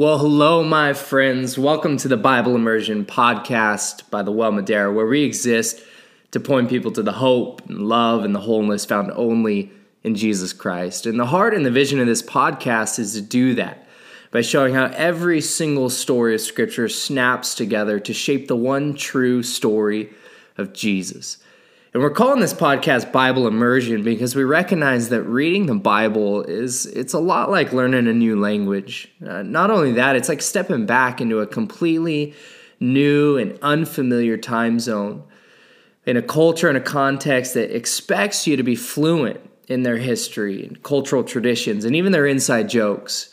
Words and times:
Well, 0.00 0.16
hello, 0.16 0.64
my 0.64 0.94
friends. 0.94 1.58
Welcome 1.58 1.98
to 1.98 2.08
the 2.08 2.16
Bible 2.16 2.54
Immersion 2.54 3.04
podcast 3.04 4.08
by 4.08 4.22
the 4.22 4.32
Well 4.32 4.50
Madera, 4.50 4.90
where 4.90 5.04
we 5.04 5.24
exist 5.24 5.82
to 6.30 6.40
point 6.40 6.70
people 6.70 6.90
to 6.92 7.02
the 7.02 7.12
hope 7.12 7.68
and 7.68 7.80
love 7.80 8.24
and 8.24 8.34
the 8.34 8.40
wholeness 8.40 8.86
found 8.86 9.10
only 9.10 9.70
in 10.02 10.14
Jesus 10.14 10.54
Christ. 10.54 11.04
And 11.04 11.20
the 11.20 11.26
heart 11.26 11.52
and 11.52 11.66
the 11.66 11.70
vision 11.70 12.00
of 12.00 12.06
this 12.06 12.22
podcast 12.22 12.98
is 12.98 13.12
to 13.12 13.20
do 13.20 13.54
that 13.56 13.86
by 14.30 14.40
showing 14.40 14.72
how 14.72 14.86
every 14.86 15.42
single 15.42 15.90
story 15.90 16.34
of 16.34 16.40
Scripture 16.40 16.88
snaps 16.88 17.54
together 17.54 18.00
to 18.00 18.14
shape 18.14 18.48
the 18.48 18.56
one 18.56 18.94
true 18.94 19.42
story 19.42 20.14
of 20.56 20.72
Jesus. 20.72 21.36
And 21.92 22.00
we're 22.00 22.10
calling 22.10 22.38
this 22.38 22.54
podcast 22.54 23.10
Bible 23.10 23.48
Immersion 23.48 24.04
because 24.04 24.36
we 24.36 24.44
recognize 24.44 25.08
that 25.08 25.24
reading 25.24 25.66
the 25.66 25.74
Bible 25.74 26.44
is 26.44 26.86
it's 26.86 27.14
a 27.14 27.18
lot 27.18 27.50
like 27.50 27.72
learning 27.72 28.06
a 28.06 28.12
new 28.12 28.38
language. 28.38 29.08
Uh, 29.26 29.42
not 29.42 29.72
only 29.72 29.90
that, 29.94 30.14
it's 30.14 30.28
like 30.28 30.40
stepping 30.40 30.86
back 30.86 31.20
into 31.20 31.40
a 31.40 31.48
completely 31.48 32.32
new 32.78 33.36
and 33.36 33.58
unfamiliar 33.60 34.36
time 34.36 34.78
zone 34.78 35.24
in 36.06 36.16
a 36.16 36.22
culture 36.22 36.68
and 36.68 36.78
a 36.78 36.80
context 36.80 37.54
that 37.54 37.74
expects 37.74 38.46
you 38.46 38.56
to 38.56 38.62
be 38.62 38.76
fluent 38.76 39.40
in 39.66 39.82
their 39.82 39.98
history 39.98 40.64
and 40.64 40.80
cultural 40.84 41.24
traditions 41.24 41.84
and 41.84 41.96
even 41.96 42.12
their 42.12 42.26
inside 42.26 42.68
jokes. 42.68 43.29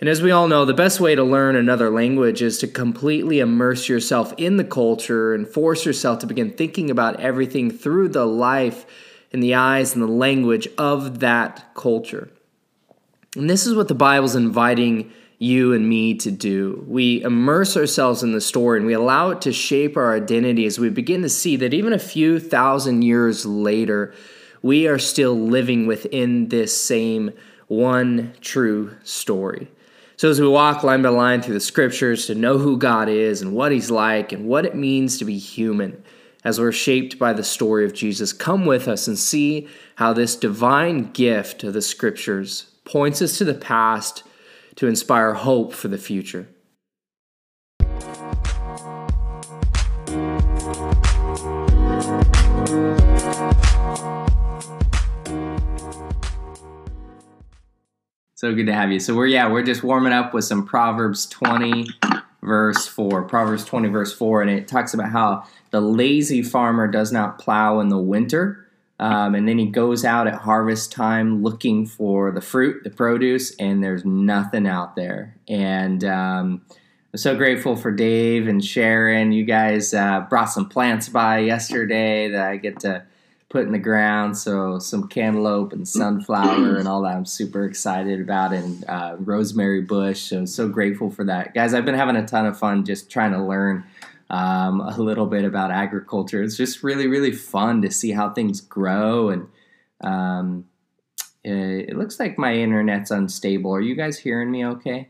And 0.00 0.08
as 0.08 0.22
we 0.22 0.30
all 0.30 0.46
know, 0.46 0.64
the 0.64 0.74
best 0.74 1.00
way 1.00 1.16
to 1.16 1.24
learn 1.24 1.56
another 1.56 1.90
language 1.90 2.40
is 2.40 2.58
to 2.58 2.68
completely 2.68 3.40
immerse 3.40 3.88
yourself 3.88 4.32
in 4.36 4.56
the 4.56 4.64
culture 4.64 5.34
and 5.34 5.46
force 5.46 5.84
yourself 5.84 6.20
to 6.20 6.26
begin 6.26 6.52
thinking 6.52 6.88
about 6.88 7.18
everything 7.18 7.70
through 7.70 8.10
the 8.10 8.24
life 8.24 8.86
and 9.32 9.42
the 9.42 9.54
eyes 9.54 9.94
and 9.94 10.02
the 10.02 10.06
language 10.06 10.68
of 10.78 11.18
that 11.18 11.74
culture. 11.74 12.30
And 13.36 13.50
this 13.50 13.66
is 13.66 13.74
what 13.74 13.88
the 13.88 13.94
Bible's 13.94 14.36
inviting 14.36 15.12
you 15.38 15.72
and 15.72 15.88
me 15.88 16.14
to 16.14 16.30
do. 16.30 16.84
We 16.86 17.22
immerse 17.22 17.76
ourselves 17.76 18.22
in 18.22 18.32
the 18.32 18.40
story 18.40 18.78
and 18.78 18.86
we 18.86 18.94
allow 18.94 19.30
it 19.30 19.40
to 19.42 19.52
shape 19.52 19.96
our 19.96 20.14
identity 20.14 20.64
as 20.66 20.78
we 20.78 20.90
begin 20.90 21.22
to 21.22 21.28
see 21.28 21.56
that 21.56 21.74
even 21.74 21.92
a 21.92 21.98
few 21.98 22.38
thousand 22.38 23.02
years 23.02 23.44
later, 23.44 24.14
we 24.62 24.86
are 24.86 24.98
still 24.98 25.38
living 25.38 25.88
within 25.88 26.48
this 26.48 26.76
same 26.80 27.32
one 27.66 28.32
true 28.40 28.96
story. 29.02 29.68
So, 30.18 30.28
as 30.28 30.40
we 30.40 30.48
walk 30.48 30.82
line 30.82 31.02
by 31.02 31.10
line 31.10 31.42
through 31.42 31.54
the 31.54 31.60
scriptures 31.60 32.26
to 32.26 32.34
know 32.34 32.58
who 32.58 32.76
God 32.76 33.08
is 33.08 33.40
and 33.40 33.54
what 33.54 33.70
He's 33.70 33.88
like 33.88 34.32
and 34.32 34.46
what 34.46 34.66
it 34.66 34.74
means 34.74 35.16
to 35.18 35.24
be 35.24 35.38
human, 35.38 36.02
as 36.42 36.58
we're 36.58 36.72
shaped 36.72 37.20
by 37.20 37.32
the 37.32 37.44
story 37.44 37.84
of 37.84 37.94
Jesus, 37.94 38.32
come 38.32 38.66
with 38.66 38.88
us 38.88 39.06
and 39.06 39.16
see 39.16 39.68
how 39.94 40.12
this 40.12 40.34
divine 40.34 41.12
gift 41.12 41.62
of 41.62 41.72
the 41.72 41.80
scriptures 41.80 42.66
points 42.84 43.22
us 43.22 43.38
to 43.38 43.44
the 43.44 43.54
past 43.54 44.24
to 44.74 44.88
inspire 44.88 45.34
hope 45.34 45.72
for 45.72 45.86
the 45.86 45.96
future. 45.96 46.48
So 58.38 58.54
good 58.54 58.66
to 58.66 58.72
have 58.72 58.92
you. 58.92 59.00
So 59.00 59.16
we're 59.16 59.26
yeah, 59.26 59.50
we're 59.50 59.64
just 59.64 59.82
warming 59.82 60.12
up 60.12 60.32
with 60.32 60.44
some 60.44 60.64
Proverbs 60.64 61.26
20 61.26 61.88
verse 62.40 62.86
4. 62.86 63.24
Proverbs 63.24 63.64
20 63.64 63.88
verse 63.88 64.14
4 64.14 64.42
and 64.42 64.50
it 64.52 64.68
talks 64.68 64.94
about 64.94 65.10
how 65.10 65.42
the 65.72 65.80
lazy 65.80 66.40
farmer 66.44 66.86
does 66.86 67.10
not 67.10 67.40
plow 67.40 67.80
in 67.80 67.88
the 67.88 67.98
winter. 67.98 68.64
Um, 69.00 69.34
and 69.34 69.48
then 69.48 69.58
he 69.58 69.66
goes 69.66 70.04
out 70.04 70.28
at 70.28 70.34
harvest 70.34 70.92
time 70.92 71.42
looking 71.42 71.84
for 71.84 72.30
the 72.30 72.40
fruit, 72.40 72.84
the 72.84 72.90
produce, 72.90 73.56
and 73.56 73.82
there's 73.82 74.04
nothing 74.04 74.68
out 74.68 74.94
there. 74.94 75.34
And 75.48 76.04
um, 76.04 76.62
I'm 77.12 77.18
so 77.18 77.34
grateful 77.34 77.74
for 77.74 77.90
Dave 77.90 78.46
and 78.46 78.64
Sharon. 78.64 79.32
You 79.32 79.42
guys 79.46 79.92
uh, 79.92 80.26
brought 80.30 80.52
some 80.52 80.68
plants 80.68 81.08
by 81.08 81.40
yesterday 81.40 82.28
that 82.28 82.48
I 82.48 82.56
get 82.56 82.78
to 82.80 83.02
put 83.50 83.64
in 83.64 83.72
the 83.72 83.78
ground. 83.78 84.36
So 84.36 84.78
some 84.78 85.08
cantaloupe 85.08 85.72
and 85.72 85.88
sunflower 85.88 86.76
and 86.76 86.86
all 86.86 87.02
that. 87.02 87.16
I'm 87.16 87.24
super 87.24 87.64
excited 87.64 88.20
about. 88.20 88.52
And 88.52 88.84
uh, 88.88 89.16
rosemary 89.18 89.80
bush. 89.82 90.20
So 90.20 90.44
so 90.44 90.68
grateful 90.68 91.10
for 91.10 91.24
that, 91.24 91.54
guys. 91.54 91.74
I've 91.74 91.84
been 91.84 91.94
having 91.94 92.16
a 92.16 92.26
ton 92.26 92.46
of 92.46 92.58
fun 92.58 92.84
just 92.84 93.10
trying 93.10 93.32
to 93.32 93.42
learn. 93.42 93.84
Um, 94.30 94.82
a 94.82 94.98
little 94.98 95.24
bit 95.24 95.46
about 95.46 95.70
agriculture. 95.70 96.42
It's 96.42 96.54
just 96.54 96.82
really, 96.82 97.06
really 97.06 97.32
fun 97.32 97.80
to 97.80 97.90
see 97.90 98.10
how 98.10 98.28
things 98.28 98.60
grow. 98.60 99.30
And 99.30 99.48
um, 100.02 100.66
it, 101.42 101.88
it 101.88 101.96
looks 101.96 102.20
like 102.20 102.36
my 102.36 102.52
internet's 102.54 103.10
unstable. 103.10 103.74
Are 103.74 103.80
you 103.80 103.94
guys 103.94 104.18
hearing 104.18 104.50
me 104.50 104.66
okay? 104.66 105.08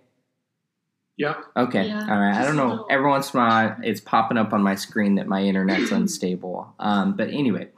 Yeah. 1.16 1.34
Okay. 1.56 1.88
Yeah, 1.88 2.00
All 2.08 2.16
right. 2.20 2.36
I 2.36 2.44
don't 2.44 2.54
know. 2.54 2.68
little. 2.68 2.86
Every 2.90 3.08
once 3.08 3.34
in 3.34 3.40
a 3.40 3.42
while, 3.42 3.76
it's 3.82 4.00
popping 4.00 4.38
up 4.38 4.52
on 4.52 4.62
my 4.62 4.76
screen 4.76 5.16
that 5.16 5.26
my 5.26 5.42
internet's 5.42 5.90
unstable. 5.92 6.72
Um, 6.78 7.16
but 7.16 7.28
anyway, 7.30 7.68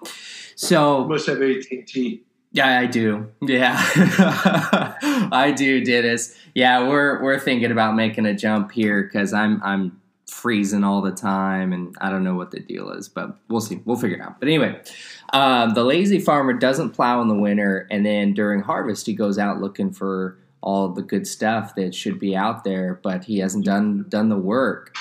so 0.60 1.04
Must 1.06 1.26
have 1.26 1.40
AT&T. 1.40 2.22
yeah, 2.52 2.78
I 2.78 2.86
do. 2.86 3.28
Yeah, 3.40 3.76
I 5.32 5.54
do, 5.56 5.82
Dennis. 5.84 6.36
Yeah, 6.54 6.88
we're 6.88 7.22
we're 7.22 7.38
thinking 7.38 7.70
about 7.70 7.94
making 7.94 8.26
a 8.26 8.34
jump 8.34 8.72
here 8.72 9.02
because 9.02 9.32
I'm 9.32 9.62
I'm 9.62 10.00
freezing 10.26 10.84
all 10.84 11.00
the 11.00 11.12
time, 11.12 11.72
and 11.72 11.94
I 12.00 12.10
don't 12.10 12.24
know 12.24 12.34
what 12.34 12.50
the 12.50 12.60
deal 12.60 12.90
is, 12.90 13.08
but 13.08 13.36
we'll 13.48 13.60
see. 13.60 13.80
We'll 13.84 13.96
figure 13.96 14.18
it 14.18 14.22
out. 14.22 14.38
But 14.38 14.48
anyway, 14.48 14.80
um, 15.32 15.74
the 15.74 15.84
lazy 15.84 16.18
farmer 16.20 16.52
doesn't 16.52 16.90
plow 16.90 17.22
in 17.22 17.28
the 17.28 17.34
winter, 17.34 17.86
and 17.90 18.04
then 18.04 18.34
during 18.34 18.60
harvest, 18.60 19.06
he 19.06 19.14
goes 19.14 19.38
out 19.38 19.60
looking 19.60 19.92
for 19.92 20.38
all 20.60 20.88
the 20.88 21.02
good 21.02 21.26
stuff 21.26 21.74
that 21.76 21.94
should 21.94 22.18
be 22.18 22.36
out 22.36 22.64
there, 22.64 23.00
but 23.02 23.24
he 23.24 23.38
hasn't 23.38 23.64
done 23.64 24.04
done 24.08 24.28
the 24.28 24.36
work. 24.36 24.94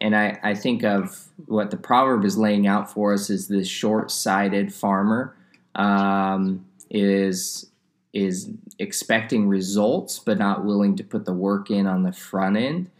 And 0.00 0.16
I, 0.16 0.38
I 0.42 0.54
think 0.54 0.84
of 0.84 1.24
what 1.46 1.70
the 1.70 1.76
proverb 1.76 2.24
is 2.24 2.38
laying 2.38 2.66
out 2.66 2.92
for 2.92 3.12
us 3.12 3.30
is 3.30 3.48
this 3.48 3.68
short-sighted 3.68 4.72
farmer 4.72 5.34
um, 5.74 6.64
is 6.90 7.66
is 8.14 8.50
expecting 8.78 9.48
results, 9.48 10.18
but 10.18 10.38
not 10.38 10.64
willing 10.64 10.96
to 10.96 11.04
put 11.04 11.24
the 11.24 11.32
work 11.32 11.70
in 11.70 11.86
on 11.86 12.02
the 12.02 12.12
front 12.12 12.56
end. 12.56 12.90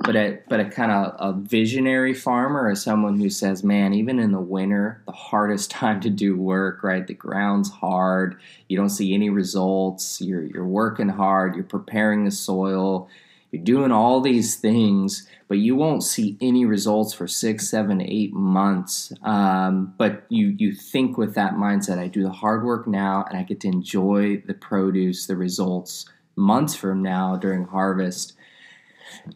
But 0.00 0.14
a 0.14 0.38
but 0.48 0.60
a 0.60 0.66
kind 0.66 0.92
of 0.92 1.16
a 1.18 1.32
visionary 1.32 2.14
farmer 2.14 2.70
is 2.70 2.80
someone 2.80 3.18
who 3.18 3.30
says, 3.30 3.64
"Man, 3.64 3.94
even 3.94 4.20
in 4.20 4.30
the 4.30 4.40
winter, 4.40 5.02
the 5.06 5.12
hardest 5.12 5.70
time 5.72 6.00
to 6.02 6.10
do 6.10 6.36
work. 6.36 6.84
Right, 6.84 7.06
the 7.06 7.14
ground's 7.14 7.70
hard. 7.70 8.38
You 8.68 8.76
don't 8.76 8.90
see 8.90 9.12
any 9.12 9.28
results. 9.28 10.20
You're 10.20 10.44
you're 10.44 10.66
working 10.66 11.08
hard. 11.08 11.56
You're 11.56 11.64
preparing 11.64 12.24
the 12.24 12.30
soil. 12.30 13.08
You're 13.50 13.64
doing 13.64 13.90
all 13.90 14.20
these 14.20 14.56
things, 14.56 15.26
but 15.48 15.58
you 15.58 15.74
won't 15.74 16.04
see 16.04 16.36
any 16.40 16.66
results 16.66 17.14
for 17.14 17.26
six, 17.26 17.68
seven, 17.68 18.02
eight 18.02 18.34
months. 18.34 19.12
Um, 19.22 19.94
but 19.96 20.24
you 20.28 20.54
you 20.58 20.72
think 20.72 21.16
with 21.16 21.34
that 21.34 21.54
mindset, 21.54 21.98
I 21.98 22.08
do 22.08 22.22
the 22.22 22.30
hard 22.30 22.64
work 22.64 22.86
now, 22.86 23.24
and 23.28 23.38
I 23.38 23.42
get 23.42 23.60
to 23.60 23.68
enjoy 23.68 24.42
the 24.46 24.54
produce, 24.54 25.26
the 25.26 25.36
results 25.36 26.06
months 26.36 26.74
from 26.76 27.02
now 27.02 27.36
during 27.36 27.64
harvest. 27.64 28.34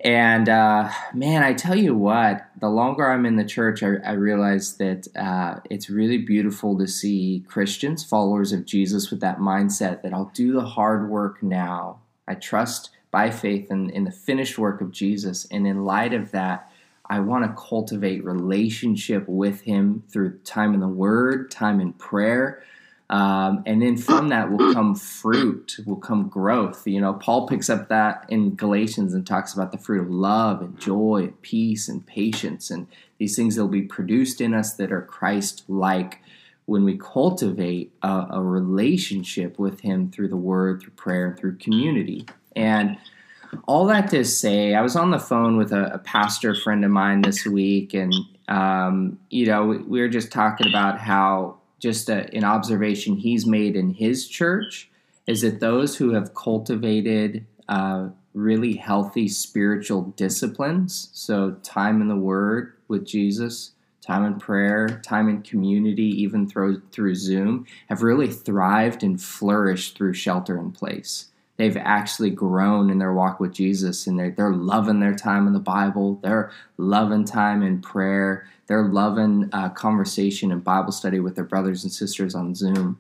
And 0.03 0.49
uh, 0.49 0.91
man, 1.15 1.43
I 1.43 1.55
tell 1.55 1.77
you 1.77 1.95
what, 1.95 2.47
the 2.61 2.69
longer 2.69 3.11
I'm 3.11 3.27
in 3.27 3.37
the 3.37 3.45
church, 3.45 3.83
I, 3.83 3.95
I 4.05 4.13
realize 4.13 4.77
that 4.77 5.09
uh, 5.17 5.61
it's 5.71 5.91
really 5.91 6.19
beautiful 6.19 6.79
to 6.79 6.87
see 6.87 7.45
Christians, 7.49 8.05
followers 8.05 8.53
of 8.53 8.65
Jesus, 8.65 9.11
with 9.11 9.21
that 9.21 9.39
mindset 9.39 10.03
that 10.03 10.13
I'll 10.13 10.31
do 10.35 10.53
the 10.53 10.65
hard 10.65 11.09
work 11.09 11.43
now. 11.43 12.01
I 12.29 12.35
trust 12.35 12.91
by 13.13 13.31
faith 13.31 13.71
in, 13.71 13.91
in 13.91 14.05
the 14.05 14.11
finished 14.11 14.59
work 14.59 14.81
of 14.81 14.91
Jesus. 14.91 15.47
And 15.53 15.67
in 15.67 15.85
light 15.85 16.15
of 16.15 16.33
that, 16.33 16.73
I 17.07 17.21
want 17.21 17.45
to 17.45 17.63
cultivate 17.63 18.25
relationship 18.25 19.29
with 19.29 19.61
Him 19.61 20.03
through 20.09 20.39
time 20.39 20.75
in 20.75 20.81
the 20.81 20.89
Word, 20.89 21.51
time 21.51 21.79
in 21.79 21.93
prayer. 21.93 22.65
Um, 23.11 23.63
and 23.67 23.83
then 23.83 23.99
from 23.99 24.31
that 24.31 24.51
will 24.51 24.73
come 24.73 24.95
fruit, 24.95 25.77
will 25.85 25.97
come 25.97 26.29
growth. 26.29 26.87
You 26.87 27.03
know, 27.03 27.13
Paul 27.13 27.47
picks 27.47 27.69
up 27.69 27.89
that 27.91 28.25
in 28.31 28.55
Galatians 28.55 29.13
and 29.13 29.27
talks 29.27 29.53
about 29.53 29.71
the 29.71 29.79
fruit 29.79 30.01
of 30.01 30.11
love 30.11 30.63
and 30.63 30.81
joy 30.81 31.25
and 31.25 31.43
peace 31.43 31.89
and 31.89 32.07
patience 32.07 32.71
and 32.71 32.87
these 33.19 33.37
things 33.37 33.57
that 33.57 33.63
will 33.63 33.69
be 33.69 33.83
produced 33.83 34.41
in 34.41 34.55
us 34.55 34.73
that 34.75 34.91
are 34.91 35.03
Christ 35.03 35.65
like 35.69 36.21
when 36.65 36.85
we 36.85 36.97
cultivate 36.97 37.93
a, 38.03 38.29
a 38.31 38.43
relationship 38.43 39.59
with 39.59 39.81
Him 39.81 40.11
through 40.11 40.29
the 40.29 40.37
Word, 40.37 40.81
through 40.81 40.93
prayer, 40.93 41.27
and 41.27 41.39
through 41.39 41.59
community. 41.59 42.25
And 42.57 42.99
all 43.67 43.87
that 43.87 44.11
to 44.11 44.25
say, 44.25 44.75
I 44.75 44.83
was 44.83 44.97
on 44.97 45.11
the 45.11 45.19
phone 45.19 45.57
with 45.57 45.73
a, 45.73 45.95
a 45.95 45.99
pastor 45.99 46.55
friend 46.55 46.85
of 46.85 46.91
mine 46.91 47.23
this 47.23 47.45
week, 47.47 47.95
and 47.95 48.15
um, 48.49 49.19
you 49.31 49.47
know, 49.47 49.65
we, 49.65 49.79
we 49.79 50.01
were 50.01 50.09
just 50.09 50.33
talking 50.33 50.69
about 50.69 50.99
how 50.99 51.59
just 51.79 52.09
a, 52.09 52.35
an 52.35 52.45
observation 52.45 53.17
he's 53.17 53.47
made 53.47 53.77
in 53.77 53.95
his 53.95 54.29
church 54.29 54.89
is 55.27 55.43
that 55.43 55.61
those 55.61 55.97
who 55.97 56.13
have 56.13 56.35
cultivated 56.35 57.47
uh, 57.69 58.09
really 58.35 58.75
healthy 58.75 59.29
spiritual 59.29 60.03
disciplines, 60.17 61.11
so 61.13 61.53
time 61.63 62.01
in 62.01 62.09
the 62.09 62.17
Word 62.17 62.75
with 62.89 63.07
Jesus, 63.07 63.73
time 64.01 64.25
in 64.25 64.39
prayer, 64.39 65.01
time 65.05 65.29
in 65.29 65.43
community, 65.43 66.09
even 66.23 66.49
through 66.49 66.83
through 66.91 67.15
Zoom, 67.15 67.67
have 67.89 68.03
really 68.03 68.29
thrived 68.29 69.03
and 69.03 69.21
flourished 69.21 69.97
through 69.97 70.15
shelter 70.15 70.59
in 70.59 70.73
place. 70.73 71.29
They've 71.63 71.77
actually 71.77 72.31
grown 72.31 72.91
in 72.91 72.99
their 72.99 73.13
walk 73.13 73.39
with 73.39 73.53
Jesus 73.53 74.09
and 74.09 74.19
they're, 74.19 74.33
they're 74.33 74.53
loving 74.53 74.99
their 74.99 75.15
time 75.15 75.47
in 75.47 75.53
the 75.53 75.61
Bible. 75.61 76.19
They're 76.21 76.51
loving 76.77 77.25
time 77.25 77.63
in 77.63 77.81
prayer. 77.81 78.49
They're 78.67 78.89
loving 78.89 79.49
uh, 79.53 79.69
conversation 79.69 80.51
and 80.51 80.65
Bible 80.65 80.91
study 80.91 81.21
with 81.21 81.37
their 81.37 81.45
brothers 81.45 81.85
and 81.85 81.93
sisters 81.93 82.35
on 82.35 82.57
Zoom. 82.57 82.99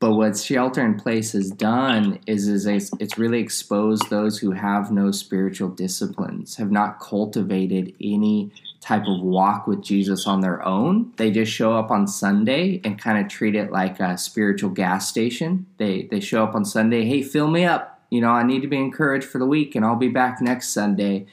But 0.00 0.14
what 0.14 0.36
Shelter 0.36 0.84
in 0.84 0.98
Place 0.98 1.30
has 1.34 1.52
done 1.52 2.18
is, 2.26 2.48
is 2.48 2.66
it's 2.66 3.16
really 3.16 3.38
exposed 3.38 4.10
those 4.10 4.40
who 4.40 4.50
have 4.50 4.90
no 4.90 5.12
spiritual 5.12 5.68
disciplines, 5.68 6.56
have 6.56 6.72
not 6.72 6.98
cultivated 6.98 7.94
any 8.00 8.50
type 8.82 9.06
of 9.06 9.20
walk 9.20 9.66
with 9.66 9.80
Jesus 9.80 10.26
on 10.26 10.40
their 10.40 10.62
own. 10.66 11.12
They 11.16 11.30
just 11.30 11.52
show 11.52 11.72
up 11.78 11.90
on 11.90 12.06
Sunday 12.08 12.80
and 12.84 12.98
kind 12.98 13.24
of 13.24 13.30
treat 13.30 13.54
it 13.54 13.70
like 13.70 14.00
a 14.00 14.18
spiritual 14.18 14.70
gas 14.70 15.08
station. 15.08 15.66
They 15.78 16.08
they 16.10 16.20
show 16.20 16.42
up 16.44 16.54
on 16.54 16.64
Sunday, 16.64 17.04
hey, 17.04 17.22
fill 17.22 17.48
me 17.48 17.64
up. 17.64 18.00
You 18.10 18.20
know, 18.20 18.30
I 18.30 18.42
need 18.42 18.60
to 18.62 18.68
be 18.68 18.76
encouraged 18.76 19.24
for 19.24 19.38
the 19.38 19.46
week 19.46 19.74
and 19.74 19.84
I'll 19.84 19.96
be 19.96 20.08
back 20.08 20.42
next 20.42 20.68
Sunday 20.68 21.26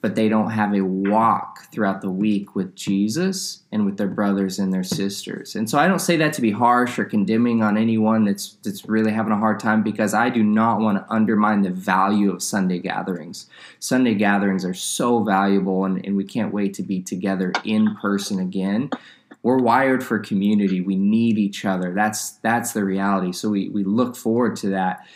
but 0.00 0.14
they 0.14 0.28
don't 0.28 0.50
have 0.50 0.74
a 0.74 0.80
walk 0.80 1.70
throughout 1.70 2.00
the 2.00 2.10
week 2.10 2.54
with 2.54 2.74
Jesus 2.74 3.62
and 3.70 3.84
with 3.84 3.98
their 3.98 4.08
brothers 4.08 4.58
and 4.58 4.72
their 4.72 4.82
sisters. 4.82 5.54
And 5.54 5.68
so 5.68 5.78
I 5.78 5.88
don't 5.88 5.98
say 5.98 6.16
that 6.16 6.32
to 6.34 6.40
be 6.40 6.50
harsh 6.50 6.98
or 6.98 7.04
condemning 7.04 7.62
on 7.62 7.76
anyone 7.76 8.24
that's 8.24 8.56
that's 8.62 8.86
really 8.86 9.12
having 9.12 9.32
a 9.32 9.38
hard 9.38 9.60
time 9.60 9.82
because 9.82 10.14
I 10.14 10.30
do 10.30 10.42
not 10.42 10.80
want 10.80 10.98
to 10.98 11.12
undermine 11.12 11.62
the 11.62 11.70
value 11.70 12.32
of 12.32 12.42
Sunday 12.42 12.78
gatherings. 12.78 13.46
Sunday 13.78 14.14
gatherings 14.14 14.64
are 14.64 14.74
so 14.74 15.22
valuable 15.22 15.84
and, 15.84 16.04
and 16.04 16.16
we 16.16 16.24
can't 16.24 16.52
wait 16.52 16.74
to 16.74 16.82
be 16.82 17.02
together 17.02 17.52
in 17.64 17.96
person 17.96 18.38
again. 18.38 18.90
We're 19.42 19.58
wired 19.58 20.04
for 20.04 20.18
community. 20.18 20.80
We 20.80 20.96
need 20.96 21.38
each 21.38 21.64
other. 21.64 21.94
That's 21.94 22.32
that's 22.42 22.72
the 22.72 22.84
reality. 22.84 23.32
So 23.32 23.50
we, 23.50 23.68
we 23.68 23.84
look 23.84 24.16
forward 24.16 24.56
to 24.56 24.70
that. 24.70 25.06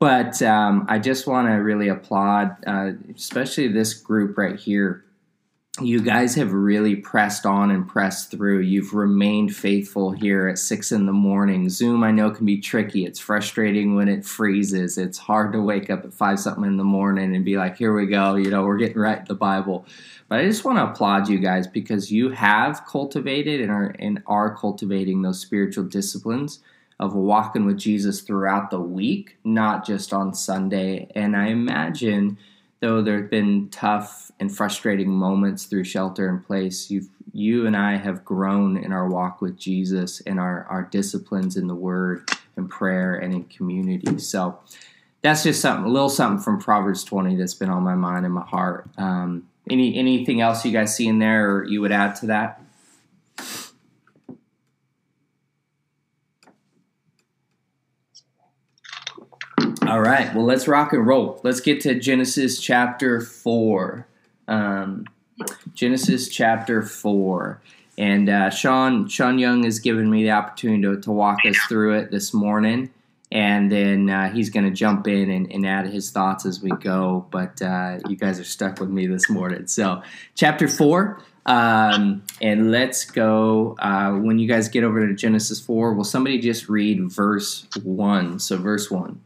But 0.00 0.40
um, 0.42 0.86
I 0.88 0.98
just 1.00 1.26
want 1.26 1.48
to 1.48 1.54
really 1.54 1.88
applaud, 1.88 2.56
uh, 2.66 2.92
especially 3.14 3.68
this 3.68 3.94
group 3.94 4.38
right 4.38 4.58
here. 4.58 5.04
You 5.80 6.00
guys 6.00 6.34
have 6.34 6.52
really 6.52 6.96
pressed 6.96 7.46
on 7.46 7.70
and 7.70 7.86
pressed 7.86 8.32
through. 8.32 8.60
You've 8.60 8.94
remained 8.94 9.54
faithful 9.54 10.10
here 10.10 10.48
at 10.48 10.58
six 10.58 10.90
in 10.90 11.06
the 11.06 11.12
morning. 11.12 11.68
Zoom, 11.68 12.02
I 12.02 12.10
know, 12.10 12.30
can 12.32 12.46
be 12.46 12.60
tricky. 12.60 13.04
It's 13.04 13.20
frustrating 13.20 13.94
when 13.94 14.08
it 14.08 14.24
freezes. 14.24 14.98
It's 14.98 15.18
hard 15.18 15.52
to 15.52 15.60
wake 15.60 15.88
up 15.88 16.04
at 16.04 16.12
five 16.12 16.40
something 16.40 16.64
in 16.64 16.78
the 16.78 16.84
morning 16.84 17.34
and 17.34 17.44
be 17.44 17.56
like, 17.56 17.76
here 17.76 17.94
we 17.94 18.06
go, 18.06 18.34
you 18.34 18.50
know, 18.50 18.64
we're 18.64 18.76
getting 18.76 18.98
right 18.98 19.24
the 19.24 19.34
Bible. 19.34 19.86
But 20.28 20.40
I 20.40 20.46
just 20.46 20.64
want 20.64 20.78
to 20.78 20.90
applaud 20.90 21.28
you 21.28 21.38
guys 21.38 21.68
because 21.68 22.10
you 22.10 22.30
have 22.30 22.84
cultivated 22.86 23.60
and 23.60 23.70
are, 23.70 23.94
and 24.00 24.20
are 24.26 24.56
cultivating 24.56 25.22
those 25.22 25.40
spiritual 25.40 25.84
disciplines 25.84 26.58
of 27.00 27.14
walking 27.14 27.64
with 27.64 27.78
Jesus 27.78 28.20
throughout 28.20 28.70
the 28.70 28.80
week, 28.80 29.36
not 29.44 29.86
just 29.86 30.12
on 30.12 30.34
Sunday. 30.34 31.10
And 31.14 31.36
I 31.36 31.48
imagine, 31.48 32.38
though 32.80 33.02
there 33.02 33.20
have 33.20 33.30
been 33.30 33.68
tough 33.70 34.32
and 34.40 34.54
frustrating 34.54 35.10
moments 35.10 35.66
through 35.66 35.84
shelter 35.84 36.28
in 36.28 36.40
place, 36.40 36.90
you 36.90 37.08
you 37.32 37.66
and 37.66 37.76
I 37.76 37.96
have 37.96 38.24
grown 38.24 38.76
in 38.76 38.90
our 38.90 39.06
walk 39.06 39.40
with 39.40 39.56
Jesus 39.56 40.20
and 40.22 40.40
our, 40.40 40.64
our 40.64 40.82
disciplines 40.84 41.56
in 41.56 41.68
the 41.68 41.74
Word 41.74 42.28
and 42.56 42.68
prayer 42.68 43.14
and 43.16 43.32
in 43.34 43.44
community. 43.44 44.18
So 44.18 44.58
that's 45.22 45.42
just 45.42 45.60
something, 45.60 45.84
a 45.84 45.88
little 45.88 46.08
something 46.08 46.42
from 46.42 46.58
Proverbs 46.58 47.04
20 47.04 47.36
that's 47.36 47.54
been 47.54 47.70
on 47.70 47.82
my 47.82 47.94
mind 47.94 48.24
and 48.24 48.34
my 48.34 48.44
heart. 48.44 48.88
Um, 48.96 49.48
any 49.70 49.96
anything 49.96 50.40
else 50.40 50.64
you 50.64 50.72
guys 50.72 50.96
see 50.96 51.06
in 51.06 51.18
there, 51.18 51.50
or 51.50 51.64
you 51.64 51.80
would 51.80 51.92
add 51.92 52.16
to 52.16 52.26
that? 52.26 52.62
All 59.88 60.00
right. 60.02 60.34
Well, 60.34 60.44
let's 60.44 60.68
rock 60.68 60.92
and 60.92 61.06
roll. 61.06 61.40
Let's 61.42 61.60
get 61.60 61.80
to 61.82 61.98
Genesis 61.98 62.60
chapter 62.60 63.22
4. 63.22 64.06
Um, 64.46 65.06
Genesis 65.72 66.28
chapter 66.28 66.82
4. 66.82 67.62
And 67.96 68.28
uh, 68.28 68.50
Sean 68.50 69.08
Sean 69.08 69.38
Young 69.38 69.62
has 69.62 69.78
given 69.78 70.10
me 70.10 70.24
the 70.24 70.32
opportunity 70.32 70.82
to, 70.82 71.00
to 71.00 71.10
walk 71.10 71.38
us 71.46 71.56
through 71.70 71.94
it 72.00 72.10
this 72.10 72.34
morning. 72.34 72.90
And 73.32 73.72
then 73.72 74.10
uh, 74.10 74.30
he's 74.30 74.50
going 74.50 74.66
to 74.66 74.70
jump 74.70 75.08
in 75.08 75.30
and, 75.30 75.50
and, 75.50 75.66
add 75.66 75.86
his 75.86 76.10
thoughts 76.10 76.44
as 76.44 76.62
we 76.62 76.70
go. 76.70 77.26
But 77.30 77.60
uh, 77.62 77.98
you 78.08 78.16
guys 78.16 78.38
are 78.38 78.44
stuck 78.44 78.80
with 78.80 78.90
me 78.90 79.06
this 79.06 79.30
morning. 79.30 79.66
So, 79.68 80.02
chapter 80.34 80.68
4. 80.68 81.18
Um, 81.46 82.22
and 82.42 82.70
let's 82.70 83.06
go. 83.06 83.74
Uh, 83.78 84.12
when 84.12 84.38
you 84.38 84.48
guys 84.48 84.68
get 84.68 84.84
over 84.84 85.06
to 85.06 85.14
Genesis 85.14 85.60
4, 85.60 85.94
will 85.94 86.04
somebody 86.04 86.38
just 86.38 86.68
read 86.68 87.10
verse 87.10 87.66
1? 87.82 88.38
So, 88.38 88.58
verse 88.58 88.90
1. 88.90 89.20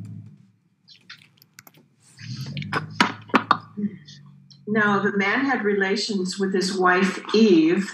now 4.66 5.00
the 5.00 5.16
man 5.16 5.44
had 5.44 5.62
relations 5.64 6.38
with 6.38 6.54
his 6.54 6.76
wife 6.76 7.20
Eve, 7.34 7.90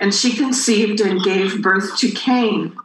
and 0.00 0.14
she 0.14 0.36
conceived 0.36 1.00
and 1.00 1.22
gave 1.22 1.62
birth 1.62 1.96
to 1.98 2.10
Cain. 2.10 2.76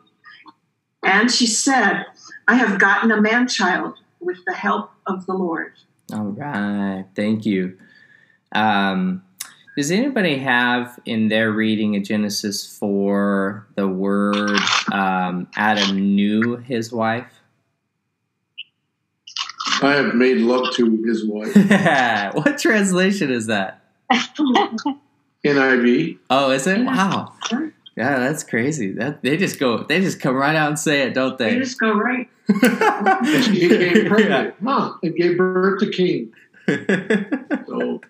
And 1.03 1.29
she 1.29 1.45
said, 1.45 2.05
I 2.47 2.55
have 2.55 2.79
gotten 2.79 3.11
a 3.11 3.21
man 3.21 3.47
child 3.47 3.99
with 4.19 4.37
the 4.45 4.53
help 4.53 4.91
of 5.05 5.25
the 5.25 5.33
Lord. 5.33 5.73
All 6.13 6.27
right. 6.27 7.05
Thank 7.15 7.45
you. 7.45 7.77
Um, 8.53 9.23
does 9.75 9.91
anybody 9.91 10.37
have 10.37 10.99
in 11.05 11.29
their 11.29 11.51
reading 11.51 11.95
of 11.95 12.03
Genesis 12.03 12.77
4 12.77 13.67
the 13.75 13.87
word 13.87 14.59
um, 14.91 15.47
Adam 15.55 16.15
knew 16.15 16.57
his 16.57 16.91
wife? 16.91 17.41
I 19.81 19.93
have 19.93 20.13
made 20.13 20.37
love 20.37 20.73
to 20.75 21.03
his 21.03 21.25
wife. 21.25 21.55
what 22.35 22.57
translation 22.57 23.31
is 23.31 23.47
that? 23.47 23.83
NIV. 25.43 26.19
Oh, 26.29 26.51
is 26.51 26.67
it? 26.67 26.85
Wow. 26.85 27.33
Yeah, 27.95 28.19
that's 28.19 28.43
crazy. 28.43 28.91
That 28.91 29.21
they 29.23 29.37
just 29.37 29.59
go, 29.59 29.83
they 29.83 29.99
just 29.99 30.19
come 30.19 30.35
right 30.35 30.55
out 30.55 30.69
and 30.69 30.79
say 30.79 31.01
it, 31.01 31.13
don't 31.13 31.37
they? 31.37 31.55
They 31.55 31.59
just 31.59 31.79
go 31.79 31.93
right. 31.93 32.29
she 32.47 33.67
became 33.67 34.07
pregnant. 34.07 34.55
Yeah. 34.61 34.69
Huh? 34.71 34.93
It 35.01 35.15
gave 35.15 35.37
birth 35.37 35.79
to 35.79 35.89
King. 35.89 36.31
so. 37.67 38.01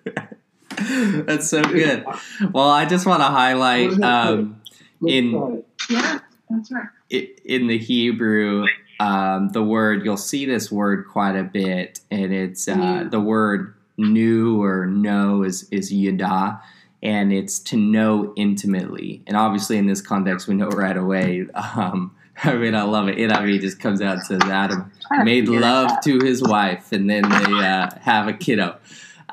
That's 1.25 1.49
so 1.49 1.61
good. 1.61 2.05
Well, 2.51 2.69
I 2.69 2.85
just 2.85 3.05
want 3.05 3.21
to 3.21 3.27
highlight 3.27 4.01
um, 4.01 4.61
in 5.05 5.63
yeah, 5.89 6.19
that's 6.49 6.71
right. 6.71 6.87
In 7.09 7.67
the 7.67 7.77
Hebrew, 7.77 8.65
um, 8.99 9.49
the 9.49 9.63
word 9.63 10.05
you'll 10.05 10.17
see 10.17 10.45
this 10.45 10.71
word 10.71 11.07
quite 11.07 11.35
a 11.35 11.43
bit, 11.43 11.99
and 12.09 12.33
it's 12.33 12.67
uh, 12.67 12.75
mm. 12.75 13.11
the 13.11 13.19
word 13.19 13.75
"knew" 13.97 14.61
or 14.61 14.85
"know" 14.85 15.43
is 15.43 15.67
is 15.69 15.91
yada, 15.91 16.61
and 17.01 17.33
it's 17.33 17.59
to 17.59 17.77
know 17.77 18.33
intimately. 18.35 19.21
And 19.27 19.35
obviously, 19.37 19.77
in 19.77 19.87
this 19.87 20.01
context, 20.01 20.47
we 20.47 20.55
know 20.55 20.69
right 20.69 20.97
away. 20.97 21.45
Um, 21.53 22.15
I 22.43 22.55
mean, 22.55 22.75
I 22.75 22.83
love 22.83 23.07
it. 23.09 23.17
NIV 23.17 23.61
just 23.61 23.79
comes 23.79 24.01
out 24.01 24.17
and 24.17 24.23
says 24.23 24.41
Adam 24.43 24.91
made 25.23 25.47
love 25.47 26.01
to 26.03 26.19
his 26.19 26.41
wife, 26.41 26.91
and 26.91 27.09
then 27.09 27.23
they 27.23 27.65
uh, 27.65 27.89
have 28.01 28.27
a 28.27 28.33
kiddo. 28.33 28.77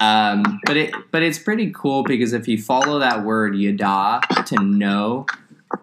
Um, 0.00 0.60
but 0.64 0.76
it 0.78 0.94
but 1.10 1.22
it's 1.22 1.38
pretty 1.38 1.70
cool 1.72 2.02
because 2.02 2.32
if 2.32 2.48
you 2.48 2.60
follow 2.60 2.98
that 2.98 3.24
word 3.24 3.54
yada 3.54 4.20
to 4.46 4.56
know 4.62 5.26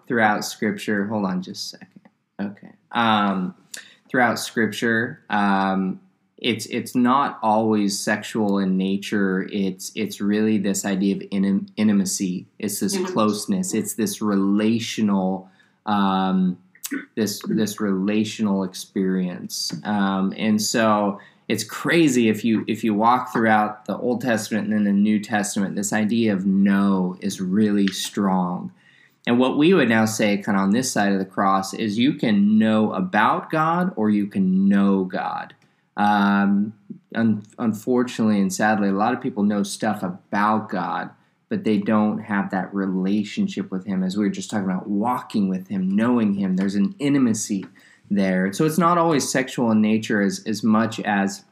throughout 0.08 0.44
Scripture, 0.44 1.06
hold 1.06 1.26
on 1.26 1.42
just 1.42 1.76
a 1.76 1.78
second. 1.78 2.02
Okay. 2.42 2.72
Um, 2.92 3.54
throughout 4.10 4.40
Scripture, 4.40 5.22
um, 5.30 6.00
it's 6.38 6.66
it's 6.68 6.96
not 6.96 7.40
always 7.44 8.00
sexual 8.00 8.58
in 8.58 8.76
nature. 8.76 9.48
It's 9.52 9.92
it's 9.96 10.20
really 10.20 10.58
this 10.58 10.84
idea 10.84 11.16
of 11.18 11.24
in, 11.30 11.70
intimacy. 11.78 12.48
It's 12.58 12.80
this 12.80 12.98
closeness. 13.12 13.74
It's 13.74 13.94
this 13.94 14.22
relational. 14.22 15.50
Um, 15.86 16.58
this 17.16 17.42
this 17.48 17.82
relational 17.82 18.64
experience, 18.64 19.74
um, 19.84 20.34
and 20.38 20.62
so 20.62 21.20
it's 21.48 21.64
crazy 21.64 22.28
if 22.28 22.44
you 22.44 22.66
if 22.68 22.84
you 22.84 22.94
walk 22.94 23.32
throughout 23.32 23.86
the 23.86 23.98
Old 23.98 24.22
Testament 24.22 24.68
and 24.68 24.74
then 24.76 24.84
the 24.84 24.92
New 24.92 25.20
Testament. 25.20 25.76
This 25.76 25.94
idea 25.94 26.34
of 26.34 26.46
know 26.46 27.18
is 27.22 27.40
really 27.40 27.88
strong. 27.88 28.72
And 29.26 29.40
what 29.40 29.58
we 29.58 29.74
would 29.74 29.90
now 29.90 30.06
say, 30.06 30.38
kind 30.38 30.58
of 30.58 30.64
on 30.64 30.72
this 30.72 30.92
side 30.92 31.12
of 31.12 31.20
the 31.20 31.26
cross, 31.26 31.74
is 31.74 31.98
you 31.98 32.14
can 32.14 32.58
know 32.58 32.94
about 32.94 33.50
God 33.50 33.92
or 33.98 34.10
you 34.10 34.28
can 34.28 34.70
know 34.70 35.04
God. 35.04 35.54
Um, 35.98 36.74
un- 37.14 37.44
unfortunately 37.58 38.40
and 38.40 38.54
sadly, 38.54 38.88
a 38.90 38.94
lot 38.94 39.14
of 39.14 39.22
people 39.22 39.44
know 39.44 39.64
stuff 39.64 40.02
about 40.02 40.70
God, 40.70 41.10
but 41.50 41.66
they 41.66 41.78
don't 41.78 42.20
have 42.20 42.52
that 42.52 42.74
relationship 42.74 43.70
with 43.70 43.86
Him. 43.86 44.02
As 44.02 44.16
we 44.16 44.24
were 44.24 44.32
just 44.32 44.50
talking 44.50 44.66
about, 44.66 44.88
walking 44.88 45.50
with 45.50 45.68
Him, 45.68 45.94
knowing 45.94 46.36
Him, 46.36 46.56
there's 46.56 46.76
an 46.76 46.96
intimacy 47.00 47.66
there. 48.10 48.52
So 48.54 48.66
it's 48.66 48.78
not 48.78 48.98
always 48.98 49.30
sexual 49.30 49.72
in 49.72 49.82
nature 49.82 50.22
as, 50.22 50.44
as 50.46 50.64
much 50.64 51.00
as 51.02 51.44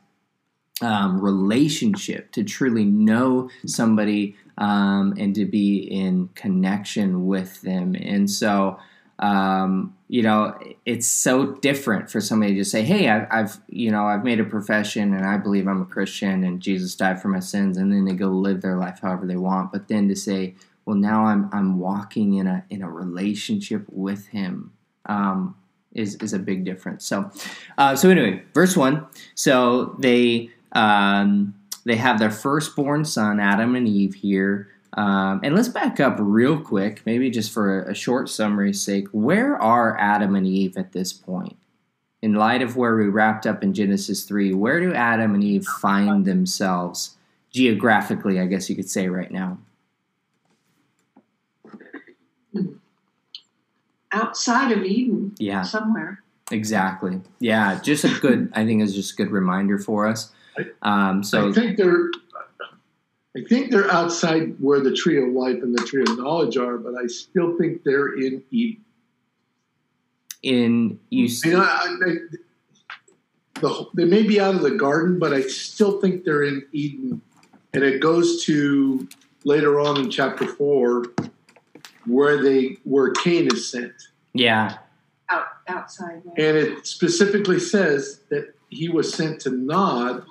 um, 0.81 1.21
relationship 1.21 2.31
to 2.33 2.43
truly 2.43 2.85
know 2.85 3.49
somebody 3.65 4.35
um, 4.57 5.13
and 5.17 5.33
to 5.35 5.45
be 5.45 5.77
in 5.77 6.29
connection 6.35 7.27
with 7.27 7.61
them. 7.61 7.95
And 7.95 8.29
so 8.29 8.77
um, 9.19 9.95
you 10.07 10.21
know, 10.21 10.57
it's 10.85 11.07
so 11.07 11.53
different 11.53 12.11
for 12.11 12.19
somebody 12.19 12.55
to 12.55 12.65
say, 12.65 12.83
"Hey, 12.83 13.09
I've, 13.09 13.27
I've, 13.31 13.61
you 13.69 13.89
know, 13.89 14.05
I've 14.05 14.23
made 14.23 14.39
a 14.39 14.45
profession 14.45 15.13
and 15.13 15.25
I 15.25 15.37
believe 15.37 15.67
I'm 15.67 15.81
a 15.81 15.85
Christian 15.85 16.43
and 16.43 16.61
Jesus 16.61 16.95
died 16.95 17.21
for 17.21 17.29
my 17.29 17.39
sins," 17.39 17.77
and 17.77 17.91
then 17.91 18.05
they 18.05 18.13
go 18.13 18.27
live 18.27 18.61
their 18.61 18.77
life 18.77 18.99
however 19.01 19.25
they 19.25 19.37
want. 19.37 19.71
But 19.71 19.87
then 19.87 20.09
to 20.09 20.15
say, 20.15 20.55
"Well, 20.85 20.97
now 20.97 21.25
I'm 21.25 21.49
I'm 21.53 21.79
walking 21.79 22.33
in 22.33 22.45
a 22.45 22.65
in 22.69 22.81
a 22.81 22.89
relationship 22.89 23.85
with 23.89 24.27
Him," 24.27 24.73
um, 25.05 25.55
is 25.95 26.15
is 26.15 26.33
a 26.33 26.39
big 26.39 26.65
difference. 26.65 27.05
So, 27.05 27.31
uh, 27.77 27.95
so 27.95 28.09
anyway, 28.09 28.43
verse 28.53 28.77
one. 28.77 29.07
So 29.33 29.95
they 29.99 30.51
um, 30.73 31.55
they 31.85 31.95
have 31.95 32.19
their 32.19 32.31
firstborn 32.31 33.05
son, 33.05 33.39
Adam 33.39 33.75
and 33.75 33.87
Eve, 33.87 34.13
here. 34.13 34.69
Um, 34.93 35.41
and 35.43 35.55
let's 35.55 35.67
back 35.67 35.99
up 35.99 36.17
real 36.19 36.59
quick, 36.59 37.01
maybe 37.05 37.29
just 37.29 37.51
for 37.51 37.83
a, 37.83 37.91
a 37.91 37.93
short 37.93 38.29
summary's 38.29 38.81
sake. 38.81 39.07
Where 39.11 39.61
are 39.61 39.97
Adam 39.99 40.35
and 40.35 40.47
Eve 40.47 40.77
at 40.77 40.93
this 40.93 41.11
point? 41.11 41.57
In 42.21 42.33
light 42.33 42.61
of 42.61 42.77
where 42.77 42.95
we 42.95 43.07
wrapped 43.07 43.45
up 43.45 43.61
in 43.61 43.73
Genesis 43.73 44.23
3, 44.23 44.53
where 44.53 44.79
do 44.79 44.93
Adam 44.93 45.35
and 45.35 45.43
Eve 45.43 45.65
find 45.65 46.25
themselves 46.25 47.17
geographically, 47.51 48.39
I 48.39 48.45
guess 48.45 48.69
you 48.69 48.75
could 48.75 48.89
say, 48.89 49.07
right 49.07 49.29
now? 49.29 49.59
Outside 54.15 54.71
of 54.71 54.83
Eden, 54.83 55.35
Yeah, 55.39 55.61
somewhere. 55.61 56.23
exactly. 56.51 57.21
Yeah, 57.39 57.79
just 57.81 58.05
a 58.05 58.09
good, 58.21 58.49
I 58.55 58.65
think, 58.65 58.81
is 58.81 58.95
just 58.95 59.13
a 59.13 59.15
good 59.17 59.29
reminder 59.31 59.77
for 59.77 60.07
us. 60.07 60.31
Um, 60.81 61.21
so, 61.21 61.49
I 61.49 61.51
think 61.51 61.77
they're. 61.77 62.09
I 63.37 63.43
think 63.49 63.69
they're 63.69 63.91
outside 63.91 64.55
where 64.61 64.79
the 64.79 64.93
tree 64.93 65.21
of 65.21 65.27
life 65.33 65.61
and 65.61 65.77
the 65.77 65.83
tree 65.83 66.03
of 66.03 66.17
knowledge 66.17 66.55
are, 66.55 66.77
but 66.77 66.95
I 66.95 67.07
still 67.07 67.57
think 67.57 67.83
they're 67.83 68.15
in 68.17 68.41
Eden. 68.51 68.85
in 70.41 70.99
you, 71.09 71.27
You 71.43 71.51
know, 71.51 71.59
I, 71.61 71.95
I, 72.07 72.15
the, 73.59 73.85
they 73.93 74.05
may 74.05 74.23
be 74.23 74.39
out 74.39 74.55
of 74.55 74.61
the 74.61 74.71
garden, 74.71 75.19
but 75.19 75.33
I 75.33 75.41
still 75.41 75.99
think 75.99 76.23
they're 76.23 76.43
in 76.43 76.65
Eden. 76.71 77.21
And 77.73 77.83
it 77.83 77.99
goes 78.01 78.45
to 78.45 79.05
later 79.43 79.81
on 79.81 79.99
in 79.99 80.09
chapter 80.09 80.47
four, 80.47 81.03
where 82.05 82.41
they 82.43 82.77
where 82.83 83.11
Cain 83.11 83.47
is 83.53 83.69
sent, 83.71 83.93
yeah, 84.33 84.77
Out 85.29 85.45
outside. 85.67 86.21
yeah. 86.37 86.45
and 86.45 86.57
it 86.57 86.85
specifically 86.87 87.59
says 87.59 88.21
that 88.29 88.53
he 88.69 88.89
was 88.89 89.13
sent 89.13 89.41
to 89.41 89.49
Nod. 89.51 90.23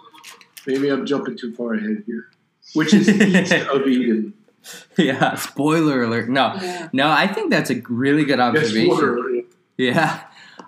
Maybe 0.66 0.88
I'm 0.90 1.04
jumping 1.06 1.36
too 1.36 1.54
far 1.54 1.74
ahead 1.74 2.04
here, 2.06 2.28
which 2.74 2.94
is 2.94 3.08
east 3.08 3.52
of 3.70 3.86
Eden. 3.86 4.32
yeah. 4.96 5.34
Spoiler 5.34 6.04
alert. 6.04 6.28
No, 6.30 6.54
Yeah. 6.60 6.88
no, 6.92 7.10
I 7.10 7.26
think 7.26 7.50
that's 7.50 7.70
a 7.70 7.82
really 7.88 8.24
good 8.24 8.38
Yes, 8.38 8.56
observation. 8.56 8.88
water. 8.88 9.20
Yeah, 9.76 10.20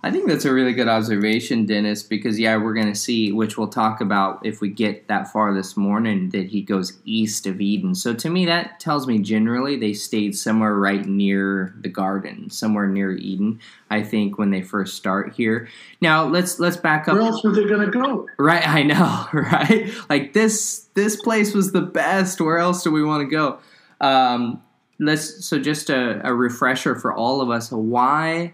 I 0.07 0.13
think 0.13 0.29
that's 0.29 0.45
a 0.45 0.53
really 0.53 0.73
good 0.73 0.87
observation, 0.87 1.67
Dennis, 1.67 2.05
because, 2.05 2.39
yeah, 2.39 2.57
we're 2.59 2.75
going 2.75 2.87
to 2.87 2.95
see, 2.95 3.33
which 3.33 3.59
we'll 3.59 3.67
talk 3.67 4.01
about 4.01 4.39
if 4.47 4.61
we 4.61 4.69
get 4.69 5.09
that 5.09 5.33
far 5.33 5.53
this 5.53 5.77
morning, 5.77 6.31
that 6.31 6.47
he 6.47 6.63
goes 6.63 6.97
east 7.05 7.45
of 7.45 7.61
Eden. 7.61 7.93
So 7.93 8.15
to 8.15 8.31
me, 8.31 8.47
that 8.47 8.79
tells 8.79 9.09
me 9.09 9.19
generally 9.19 9.75
they 9.75 9.95
stayed 9.95 10.37
somewhere 10.37 10.77
right 10.77 11.05
near 11.05 11.75
the 11.81 11.89
garden, 11.89 12.51
somewhere 12.51 12.87
near 12.87 13.17
Eden, 13.17 13.59
I 13.91 14.05
think, 14.05 14.39
when 14.39 14.51
they 14.51 14.63
first 14.63 14.97
start 14.97 15.35
here. 15.35 15.69
Now, 16.01 16.25
let's 16.25 16.61
let's 16.61 16.77
back 16.77 17.09
up. 17.09 17.15
Where 17.15 17.25
else 17.25 17.43
were 17.43 17.51
they 17.51 17.65
going 17.65 17.85
to 17.85 17.91
go? 17.91 18.29
Right, 18.39 18.65
I 18.65 18.85
know, 18.85 19.27
right? 19.33 19.91
Like 20.09 20.35
this 20.35 20.87
this 20.95 21.17
place 21.17 21.53
was 21.53 21.73
the 21.73 21.83
best. 21.83 22.41
Where 22.41 22.59
else 22.59 22.85
do 22.85 22.93
we 22.93 23.03
want 23.03 23.29
to 23.29 23.29
go? 23.29 23.59
Um, 24.01 24.63
let's 25.01 25.45
so 25.45 25.59
just 25.59 25.91
a, 25.91 26.25
a 26.25 26.33
refresher 26.33 26.95
for 26.95 27.13
all 27.13 27.41
of 27.41 27.51
us. 27.51 27.73
Why 27.73 28.53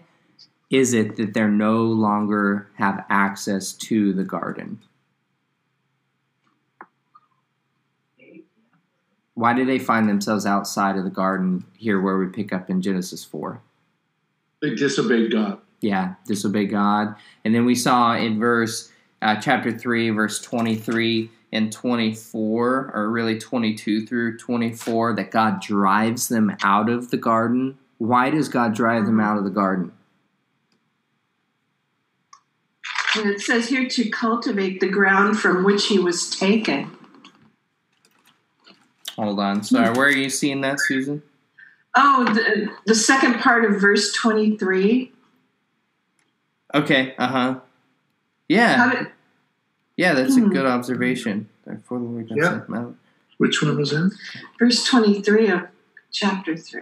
is 0.73 0.91
it 0.93 1.17
that 1.17 1.33
they're 1.35 1.47
no 1.47 1.83
longer 1.83 2.67
have 2.77 3.05
access 3.09 3.73
to 3.73 4.11
the 4.11 4.23
garden? 4.23 4.79
Why 9.35 9.53
do 9.53 9.65
they 9.65 9.79
find 9.79 10.09
themselves 10.09 10.45
outside 10.45 10.95
of 10.97 11.03
the 11.03 11.09
garden 11.09 11.65
here 11.77 12.01
where 12.01 12.17
we 12.17 12.27
pick 12.27 12.51
up 12.51 12.69
in 12.69 12.81
Genesis 12.81 13.23
4? 13.23 13.61
They 14.61 14.73
disobeyed 14.75 15.31
God. 15.31 15.59
yeah, 15.81 16.15
disobey 16.25 16.65
God. 16.65 17.15
And 17.43 17.53
then 17.53 17.65
we 17.65 17.75
saw 17.75 18.15
in 18.15 18.39
verse 18.39 18.91
uh, 19.21 19.35
chapter 19.39 19.71
three, 19.77 20.09
verse 20.09 20.39
twenty-three 20.41 21.29
and 21.51 21.71
twenty-four, 21.71 22.91
or 22.93 23.09
really 23.11 23.37
twenty-two 23.37 24.05
through 24.07 24.37
twenty-four, 24.37 25.15
that 25.15 25.31
God 25.31 25.61
drives 25.61 26.29
them 26.29 26.55
out 26.63 26.89
of 26.89 27.09
the 27.11 27.17
garden. 27.17 27.77
Why 27.97 28.29
does 28.29 28.47
God 28.49 28.73
drive 28.73 29.05
them 29.05 29.19
out 29.19 29.37
of 29.37 29.43
the 29.43 29.49
garden? 29.49 29.91
And 33.15 33.29
it 33.29 33.41
says 33.41 33.67
here 33.69 33.87
to 33.87 34.09
cultivate 34.09 34.79
the 34.79 34.89
ground 34.89 35.39
from 35.39 35.63
which 35.63 35.85
he 35.87 35.99
was 35.99 36.29
taken. 36.29 36.95
Hold 39.15 39.39
on, 39.39 39.63
sorry, 39.63 39.95
where 39.95 40.07
are 40.07 40.11
you 40.11 40.29
seeing 40.29 40.61
that, 40.61 40.79
Susan? 40.79 41.21
Oh, 41.95 42.23
the, 42.33 42.71
the 42.87 42.95
second 42.95 43.35
part 43.39 43.63
of 43.65 43.79
verse 43.79 44.11
23. 44.13 45.11
Okay, 46.73 47.13
uh 47.19 47.27
huh. 47.27 47.59
Yeah, 48.49 48.89
did, 48.89 49.07
yeah, 49.95 50.13
that's 50.13 50.35
a 50.35 50.39
Hmm. 50.39 50.49
good 50.49 50.65
observation. 50.65 51.47
Therefore, 51.65 51.99
the 51.99 52.05
Lord 52.05 52.31
Yeah. 52.35 52.49
sent 52.49 52.67
them. 52.69 52.97
Which 53.37 53.61
one 53.61 53.77
was 53.77 53.91
that? 53.91 54.11
verse 54.57 54.83
23 54.85 55.49
of 55.49 55.67
chapter 56.11 56.57
3. 56.57 56.81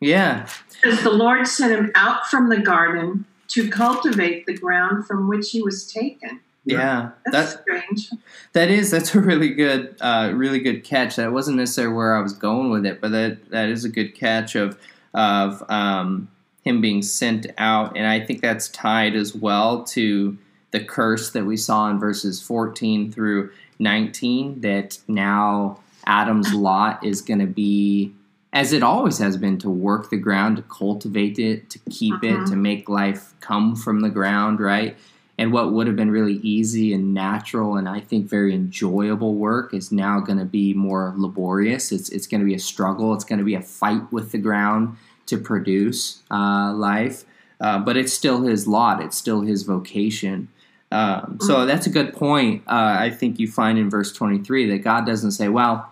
Yeah, 0.00 0.46
says 0.82 1.02
the 1.02 1.10
Lord 1.10 1.46
sent 1.46 1.72
him 1.72 1.90
out 1.94 2.26
from 2.26 2.50
the 2.50 2.58
garden 2.58 3.24
to 3.50 3.68
cultivate 3.68 4.46
the 4.46 4.56
ground 4.56 5.06
from 5.06 5.28
which 5.28 5.50
he 5.50 5.62
was 5.62 5.90
taken. 5.92 6.40
yeah. 6.64 7.10
That's 7.26 7.54
That 7.54 7.62
strange. 7.62 8.10
That 8.52 8.70
is 8.70 8.90
that's 8.90 9.14
a 9.14 9.20
really 9.20 9.50
good 9.50 9.96
uh, 10.00 10.32
really 10.34 10.60
good 10.60 10.84
catch. 10.84 11.16
That 11.16 11.32
wasn't 11.32 11.56
necessarily 11.56 11.94
where 11.94 12.14
I 12.14 12.20
was 12.20 12.32
going 12.32 12.70
with 12.70 12.86
it, 12.86 13.00
but 13.00 13.10
that 13.12 13.50
that 13.50 13.68
is 13.68 13.84
a 13.84 13.88
good 13.88 14.14
catch 14.14 14.54
of 14.54 14.78
of 15.14 15.62
um, 15.68 16.28
him 16.62 16.80
being 16.80 17.02
sent 17.02 17.46
out, 17.58 17.96
and 17.96 18.06
I 18.06 18.20
think 18.20 18.42
that's 18.42 18.68
tied 18.68 19.16
as 19.16 19.34
well 19.34 19.82
to 19.84 20.36
the 20.70 20.84
curse 20.84 21.30
that 21.30 21.44
we 21.44 21.56
saw 21.56 21.90
in 21.90 21.98
verses 21.98 22.40
fourteen 22.40 23.10
through 23.10 23.50
nineteen. 23.78 24.60
That 24.60 24.98
now 25.08 25.80
Adam's 26.06 26.52
lot 26.54 27.04
is 27.04 27.22
going 27.22 27.40
to 27.40 27.46
be. 27.46 28.12
As 28.52 28.72
it 28.72 28.82
always 28.82 29.18
has 29.18 29.36
been, 29.36 29.58
to 29.58 29.70
work 29.70 30.10
the 30.10 30.16
ground, 30.16 30.56
to 30.56 30.62
cultivate 30.62 31.38
it, 31.38 31.70
to 31.70 31.78
keep 31.90 32.22
it, 32.24 32.36
Mhm. 32.40 32.46
to 32.50 32.56
make 32.56 32.88
life 32.88 33.34
come 33.40 33.76
from 33.76 34.00
the 34.00 34.10
ground, 34.10 34.60
right? 34.60 34.96
and 35.38 35.52
what 35.54 35.72
would 35.72 35.86
have 35.86 35.96
been 35.96 36.10
really 36.10 36.34
easy 36.42 36.92
and 36.92 37.14
natural 37.14 37.76
and 37.76 37.88
I 37.88 38.00
think 38.00 38.28
very 38.28 38.54
enjoyable 38.54 39.36
work 39.36 39.72
is 39.72 39.90
now 39.90 40.20
going 40.20 40.38
to 40.38 40.44
be 40.44 40.74
more 40.74 41.14
laborious. 41.16 41.92
It's 41.92 42.10
it's 42.10 42.26
going 42.26 42.42
to 42.42 42.44
be 42.44 42.52
a 42.54 42.58
struggle. 42.58 43.14
It's 43.14 43.24
going 43.24 43.38
to 43.38 43.44
be 43.44 43.54
a 43.54 43.62
fight 43.62 44.02
with 44.12 44.32
the 44.32 44.38
ground 44.38 44.96
to 45.24 45.38
produce 45.38 46.20
uh, 46.30 46.74
life, 46.74 47.24
uh, 47.58 47.78
but 47.78 47.96
it's 47.96 48.12
still 48.12 48.42
his 48.42 48.68
lot. 48.68 49.02
It's 49.02 49.16
still 49.16 49.40
his 49.40 49.62
vocation. 49.62 50.48
Um, 50.92 51.38
so 51.40 51.64
that's 51.64 51.86
a 51.86 51.90
good 51.90 52.12
point. 52.12 52.62
Uh, 52.66 52.96
I 53.00 53.08
think 53.08 53.38
you 53.38 53.48
find 53.48 53.78
in 53.78 53.88
verse 53.88 54.12
twenty 54.12 54.40
three 54.40 54.68
that 54.68 54.84
God 54.84 55.06
doesn't 55.06 55.30
say, 55.32 55.48
"Well, 55.48 55.88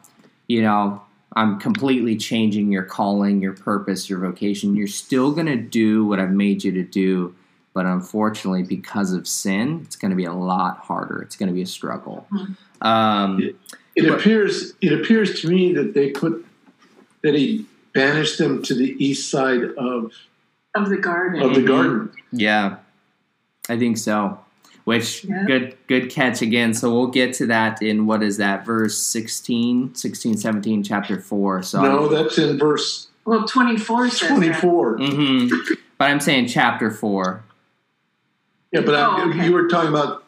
you 0.46 0.60
know." 0.60 1.00
I'm 1.38 1.60
completely 1.60 2.16
changing 2.16 2.72
your 2.72 2.82
calling, 2.82 3.40
your 3.40 3.52
purpose, 3.52 4.10
your 4.10 4.18
vocation. 4.18 4.74
You're 4.74 4.88
still 4.88 5.30
going 5.30 5.46
to 5.46 5.56
do 5.56 6.04
what 6.04 6.18
I've 6.18 6.32
made 6.32 6.64
you 6.64 6.72
to 6.72 6.82
do, 6.82 7.32
but 7.74 7.86
unfortunately, 7.86 8.64
because 8.64 9.12
of 9.12 9.28
sin, 9.28 9.82
it's 9.84 9.94
going 9.94 10.10
to 10.10 10.16
be 10.16 10.24
a 10.24 10.32
lot 10.32 10.78
harder. 10.78 11.22
It's 11.22 11.36
going 11.36 11.46
to 11.46 11.54
be 11.54 11.62
a 11.62 11.66
struggle. 11.66 12.26
Um, 12.82 13.38
It 13.94 14.08
But- 14.08 14.18
appears 14.18 14.72
it 14.80 14.92
appears 14.92 15.40
to 15.42 15.48
me 15.48 15.72
that 15.74 15.94
they 15.94 16.10
put 16.10 16.44
that 17.22 17.34
he 17.34 17.66
banished 17.94 18.38
them 18.38 18.60
to 18.64 18.74
the 18.74 18.96
east 19.04 19.30
side 19.30 19.62
of 19.78 20.12
Of 20.74 20.88
the 20.88 20.96
garden. 20.96 21.40
of 21.40 21.54
the 21.54 21.62
garden. 21.62 22.10
yeah, 22.32 22.76
I 23.68 23.76
think 23.78 23.96
so. 23.98 24.38
Which 24.88 25.22
Yeah. 25.26 25.44
good 25.44 25.76
good 25.86 26.08
catch 26.08 26.40
again. 26.40 26.72
So 26.72 26.90
we'll 26.90 27.08
get 27.08 27.34
to 27.34 27.46
that 27.48 27.82
in 27.82 28.06
what 28.06 28.22
is 28.22 28.38
that 28.38 28.64
verse 28.64 28.96
16, 28.96 29.94
16 29.94 30.38
17 30.38 30.82
chapter 30.82 31.20
4. 31.20 31.62
So 31.62 31.82
No, 31.82 32.08
that's 32.08 32.38
in 32.38 32.56
verse 32.58 33.08
well, 33.26 33.44
24 33.46 34.08
says 34.08 34.28
twenty 34.30 34.48
that. 34.48 34.62
four. 34.62 34.96
hmm 34.96 35.48
But 35.98 36.06
I'm 36.10 36.20
saying 36.20 36.46
chapter 36.46 36.90
4. 36.90 37.44
Yeah, 38.72 38.80
but 38.80 38.94
I, 38.94 39.04
Oh, 39.24 39.28
okay. 39.28 39.44
you 39.44 39.52
were 39.52 39.68
talking 39.68 39.90
about 39.90 40.24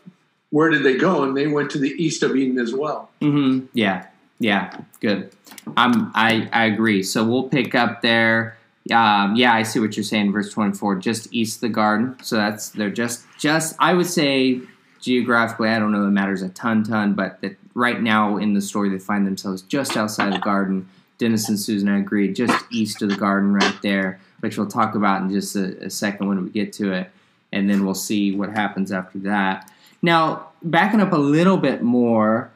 where 0.50 0.68
did 0.68 0.82
they 0.84 0.98
go, 0.98 1.22
and 1.22 1.34
they 1.34 1.46
went 1.46 1.70
to 1.70 1.78
the 1.78 1.92
east 1.92 2.22
of 2.22 2.36
Eden 2.36 2.58
as 2.58 2.74
well. 2.74 3.08
hmm 3.22 3.60
Yeah, 3.72 4.08
yeah, 4.40 4.76
good. 5.00 5.30
I'm 5.74 6.12
I 6.14 6.50
I 6.52 6.66
agree. 6.66 7.02
So 7.02 7.24
we'll 7.24 7.48
pick 7.48 7.74
up 7.74 8.02
there. 8.02 8.58
Um, 8.90 9.37
yeah, 9.37 9.54
I 9.54 9.62
see 9.62 9.80
what 9.80 9.97
you're 9.97 10.04
saying. 10.04 10.32
Verse 10.32 10.52
24, 10.52 10.97
just 10.97 11.32
east 11.32 11.59
of 11.59 11.61
the 11.62 11.68
garden. 11.68 12.16
So 12.23 12.37
that's 12.37 12.70
they're 12.70 12.90
just 12.90 13.25
just. 13.38 13.76
I 13.78 13.94
would 13.94 14.06
say 14.06 14.61
geographically, 15.00 15.68
I 15.68 15.78
don't 15.78 15.92
know. 15.92 16.06
It 16.06 16.11
matters 16.11 16.42
a 16.42 16.49
ton, 16.50 16.82
ton. 16.82 17.14
But 17.14 17.40
that 17.40 17.56
right 17.75 18.00
now 18.00 18.37
in 18.37 18.54
the 18.54 18.61
story, 18.61 18.88
they 18.88 18.99
find 18.99 19.26
themselves 19.26 19.62
just 19.62 19.97
outside 19.97 20.32
the 20.32 20.38
garden 20.38 20.88
Dennis 21.20 21.50
and 21.50 21.61
Susan 21.61 21.88
I 21.88 21.99
agree, 21.99 22.32
just 22.32 22.64
east 22.73 23.02
of 23.02 23.11
the 23.11 23.16
garden 23.16 23.52
right 23.52 23.76
there, 23.82 24.18
which 24.40 24.56
we'll 24.56 24.66
talk 24.66 24.94
about 24.94 25.20
in 25.20 25.30
just 25.30 25.54
a, 25.54 25.85
a 25.85 25.90
second 25.90 26.28
when 26.28 26.42
we 26.42 26.50
get 26.50 26.73
to 26.75 26.92
it. 26.92 27.11
And 27.52 27.68
then 27.68 27.85
we'll 27.85 27.94
see 27.94 28.35
what 28.35 28.49
happens 28.49 28.90
after 28.90 29.18
that. 29.20 29.70
Now, 30.00 30.49
backing 30.62 31.00
up 31.00 31.12
a 31.12 31.18
little 31.18 31.59
bit 31.59 31.82
more, 31.82 32.50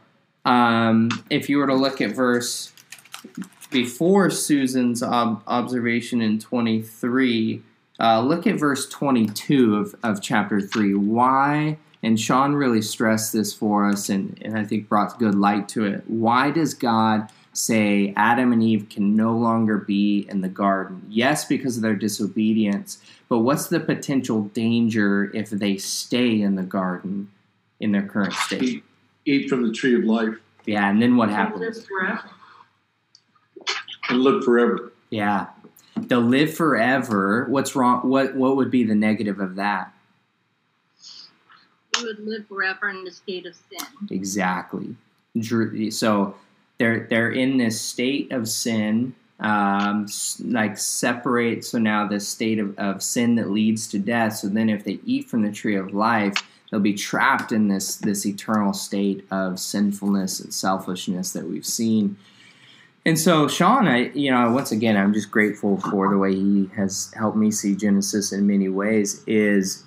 um, 0.47 1.11
if 1.29 1.51
you 1.51 1.59
were 1.59 1.67
to 1.67 1.75
look 1.75 2.01
at 2.01 2.13
verse 2.13 2.73
before 3.75 4.31
Susan's 4.31 5.03
ob- 5.03 5.43
observation 5.49 6.23
in 6.23 6.39
23, 6.39 7.61
uh, 7.99 8.21
look 8.21 8.47
at 8.47 8.55
verse 8.55 8.89
22 8.89 9.77
of, 9.77 9.95
of 10.05 10.23
chapter 10.23 10.61
3. 10.61 10.95
Why, 10.95 11.77
and 12.01 12.19
Sean 12.19 12.55
really 12.55 12.81
stressed 12.81 13.33
this 13.33 13.53
for 13.53 13.89
us 13.89 14.09
and, 14.09 14.39
and 14.43 14.57
I 14.57 14.65
think 14.65 14.89
brought 14.89 15.19
good 15.19 15.35
light 15.35 15.69
to 15.71 15.85
it. 15.87 16.05
Why 16.07 16.53
does 16.53 16.73
God 16.73 17.29
say 17.53 18.15
Adam 18.17 18.53
and 18.53 18.63
Eve 18.63 18.89
can 18.89 19.17
no 19.17 19.37
longer 19.37 19.79
be 19.79 20.25
in 20.31 20.41
the 20.41 20.49
garden? 20.49 21.05
Yes, 21.11 21.45
because 21.45 21.77
of 21.77 21.83
their 21.83 21.97
disobedience, 21.97 23.03
but 23.29 23.41
what's 23.41 23.67
the 23.67 23.81
potential 23.81 24.43
danger 24.43 25.33
if 25.35 25.51
they 25.51 25.79
stay 25.79 26.41
in 26.41 26.55
the 26.55 26.63
garden 26.63 27.29
in 27.81 27.91
their 27.91 28.07
current 28.07 28.35
state? 28.35 28.63
Eat, 28.63 28.85
eat 29.25 29.49
from 29.49 29.67
the 29.67 29.73
tree 29.73 29.97
of 29.97 30.05
life 30.05 30.37
Yeah, 30.65 30.89
and 30.89 31.03
then 31.03 31.17
what 31.17 31.29
Live 31.29 31.37
happens? 31.37 31.89
Forever. 34.07 34.15
and 34.15 34.23
live 34.23 34.45
forever. 34.45 34.93
Yeah. 35.11 35.47
They'll 35.97 36.21
live 36.21 36.55
forever. 36.55 37.47
What's 37.49 37.77
wrong? 37.77 38.09
What 38.09 38.35
what 38.35 38.57
would 38.57 38.71
be 38.71 38.85
the 38.85 38.95
negative 38.95 39.41
of 39.41 39.57
that? 39.57 39.93
We 41.99 42.07
would 42.07 42.27
live 42.27 42.47
forever 42.49 42.89
in 42.91 43.05
the 43.05 43.13
state 43.13 43.47
of 43.47 43.55
sin. 43.55 43.87
Exactly. 44.11 44.97
So 45.91 46.35
they're 46.79 47.07
they're 47.09 47.31
in 47.31 47.57
this 47.59 47.81
state 47.81 48.33
of 48.33 48.49
sin, 48.49 49.15
um, 49.39 50.07
like 50.41 50.77
separate. 50.77 51.65
So 51.65 51.79
now 51.79 52.07
this 52.07 52.27
state 52.27 52.59
of, 52.59 52.77
of 52.79 53.03
sin 53.03 53.37
that 53.37 53.51
leads 53.51 53.87
to 53.89 53.99
death. 53.99 54.37
So 54.37 54.49
then, 54.49 54.69
if 54.69 54.85
they 54.85 54.99
eat 55.05 55.29
from 55.29 55.43
the 55.43 55.53
tree 55.53 55.77
of 55.77 55.95
life, 55.95 56.35
they'll 56.71 56.81
be 56.81 56.95
trapped 56.95 57.53
in 57.53 57.69
this 57.69 57.97
this 57.97 58.27
eternal 58.27 58.73
state 58.73 59.25
of 59.31 59.61
sinfulness 59.61 60.41
and 60.41 60.53
selfishness 60.53 61.33
that 61.33 61.47
we've 61.47 61.67
seen. 61.67 62.17
And 63.07 63.19
so, 63.19 63.49
Sean, 63.49 63.87
I 63.87 64.11
you 64.15 64.31
know 64.31 64.51
once 64.51 64.73
again, 64.73 64.97
I'm 64.97 65.13
just 65.13 65.31
grateful 65.31 65.79
for 65.79 66.09
the 66.09 66.17
way 66.17 66.35
he 66.35 66.71
has 66.75 67.13
helped 67.17 67.37
me 67.37 67.51
see 67.51 67.77
Genesis 67.77 68.33
in 68.33 68.47
many 68.47 68.69
ways. 68.69 69.23
Is 69.27 69.85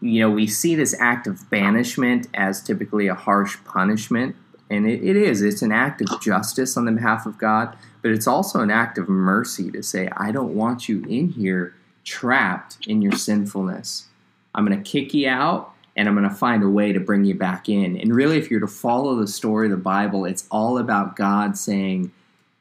you 0.00 0.20
know, 0.20 0.30
we 0.30 0.46
see 0.46 0.74
this 0.74 0.94
act 1.00 1.26
of 1.26 1.48
banishment 1.48 2.28
as 2.34 2.62
typically 2.62 3.06
a 3.08 3.14
harsh 3.14 3.56
punishment, 3.64 4.36
and 4.68 4.88
it, 4.88 5.02
it 5.02 5.16
is. 5.16 5.42
It's 5.42 5.62
an 5.62 5.72
act 5.72 6.00
of 6.02 6.20
justice 6.20 6.76
on 6.76 6.84
the 6.84 6.92
behalf 6.92 7.24
of 7.24 7.38
God, 7.38 7.76
but 8.02 8.10
it's 8.10 8.26
also 8.26 8.60
an 8.60 8.70
act 8.70 8.98
of 8.98 9.08
mercy 9.08 9.70
to 9.70 9.82
say, 9.82 10.08
I 10.16 10.32
don't 10.32 10.54
want 10.54 10.88
you 10.88 11.04
in 11.08 11.30
here 11.30 11.74
trapped 12.04 12.78
in 12.86 13.02
your 13.02 13.12
sinfulness. 13.12 14.06
I'm 14.54 14.66
going 14.66 14.82
to 14.82 14.90
kick 14.90 15.14
you 15.14 15.28
out, 15.28 15.72
and 15.96 16.08
I'm 16.08 16.14
going 16.14 16.28
to 16.28 16.34
find 16.34 16.62
a 16.62 16.68
way 16.68 16.92
to 16.92 17.00
bring 17.00 17.24
you 17.24 17.34
back 17.34 17.68
in. 17.68 17.96
And 17.96 18.14
really, 18.14 18.38
if 18.38 18.50
you're 18.50 18.60
to 18.60 18.66
follow 18.66 19.16
the 19.16 19.26
story 19.26 19.66
of 19.66 19.70
the 19.70 19.76
Bible, 19.76 20.24
it's 20.24 20.46
all 20.50 20.78
about 20.78 21.16
God 21.16 21.56
saying, 21.56 22.12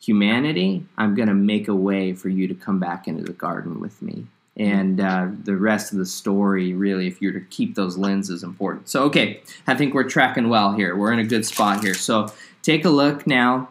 Humanity, 0.06 0.86
I'm 0.98 1.16
going 1.16 1.28
to 1.28 1.34
make 1.34 1.68
a 1.68 1.76
way 1.76 2.14
for 2.14 2.30
you 2.30 2.48
to 2.48 2.54
come 2.54 2.80
back 2.80 3.08
into 3.08 3.24
the 3.24 3.34
garden 3.34 3.80
with 3.80 4.02
me. 4.02 4.28
And 4.58 5.02
uh, 5.02 5.28
the 5.44 5.56
rest 5.56 5.92
of 5.92 5.98
the 5.98 6.06
story 6.06 6.74
really 6.74 7.08
if 7.08 7.22
you're 7.22 7.34
to 7.34 7.42
keep 7.42 7.76
those 7.76 7.98
lenses 7.98 8.42
important. 8.44 8.88
So 8.88 9.04
okay 9.04 9.42
i 9.68 9.76
think 9.76 9.94
we're 9.94 10.10
tracking 10.10 10.48
well 10.48 10.74
here. 10.74 10.96
We're 10.96 11.12
in 11.12 11.20
a 11.20 11.26
good 11.26 11.46
spot 11.46 11.84
here. 11.84 11.94
So 11.94 12.28
take 12.62 12.86
a 12.86 12.90
look 12.90 13.28
now 13.28 13.70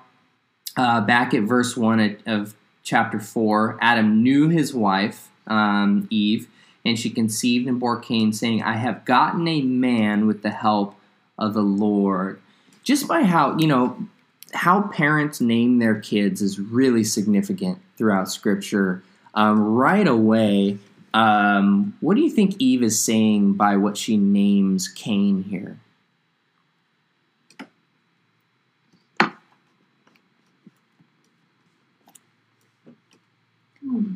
uh, 0.77 1.01
back 1.01 1.33
at 1.33 1.45
verse 1.45 1.77
1 1.77 2.19
of- 2.27 2.55
chapter 2.83 3.19
4 3.19 3.79
adam 3.81 4.23
knew 4.23 4.51
his 4.51 4.75
wife 4.75 5.31
um, 5.47 6.07
eve 6.11 6.49
and 6.85 6.99
she 6.99 7.09
conceived 7.09 7.67
and 7.67 7.81
bore 7.81 7.99
cain 7.99 8.31
saying 8.31 8.63
i 8.63 8.75
have 8.77 9.07
gotten 9.07 9.49
a 9.49 9.63
man 9.63 10.27
with 10.27 10.43
the 10.43 10.51
help 10.51 10.95
of 11.39 11.55
the 11.55 11.63
lord. 11.63 12.41
Just 12.83 13.09
by 13.09 13.25
how 13.25 13.57
you 13.57 13.67
know 13.67 13.97
how 14.55 14.83
parents 14.83 15.41
name 15.41 15.79
their 15.79 16.01
kids 16.01 16.41
is 16.41 16.59
really 16.59 17.05
significant 17.05 17.79
throughout 17.97 18.31
scripture 18.31 19.03
um, 19.35 19.61
right 19.61 20.07
away, 20.07 20.79
um, 21.13 21.97
what 22.01 22.15
do 22.15 22.23
you 22.23 22.31
think 22.31 22.57
Eve 22.59 22.83
is 22.83 23.03
saying 23.03 23.55
by 23.55 23.77
what 23.77 23.97
she 23.97 24.17
names 24.17 24.89
Cain 24.89 25.45
here? 25.45 25.79
Hmm. 33.81 34.15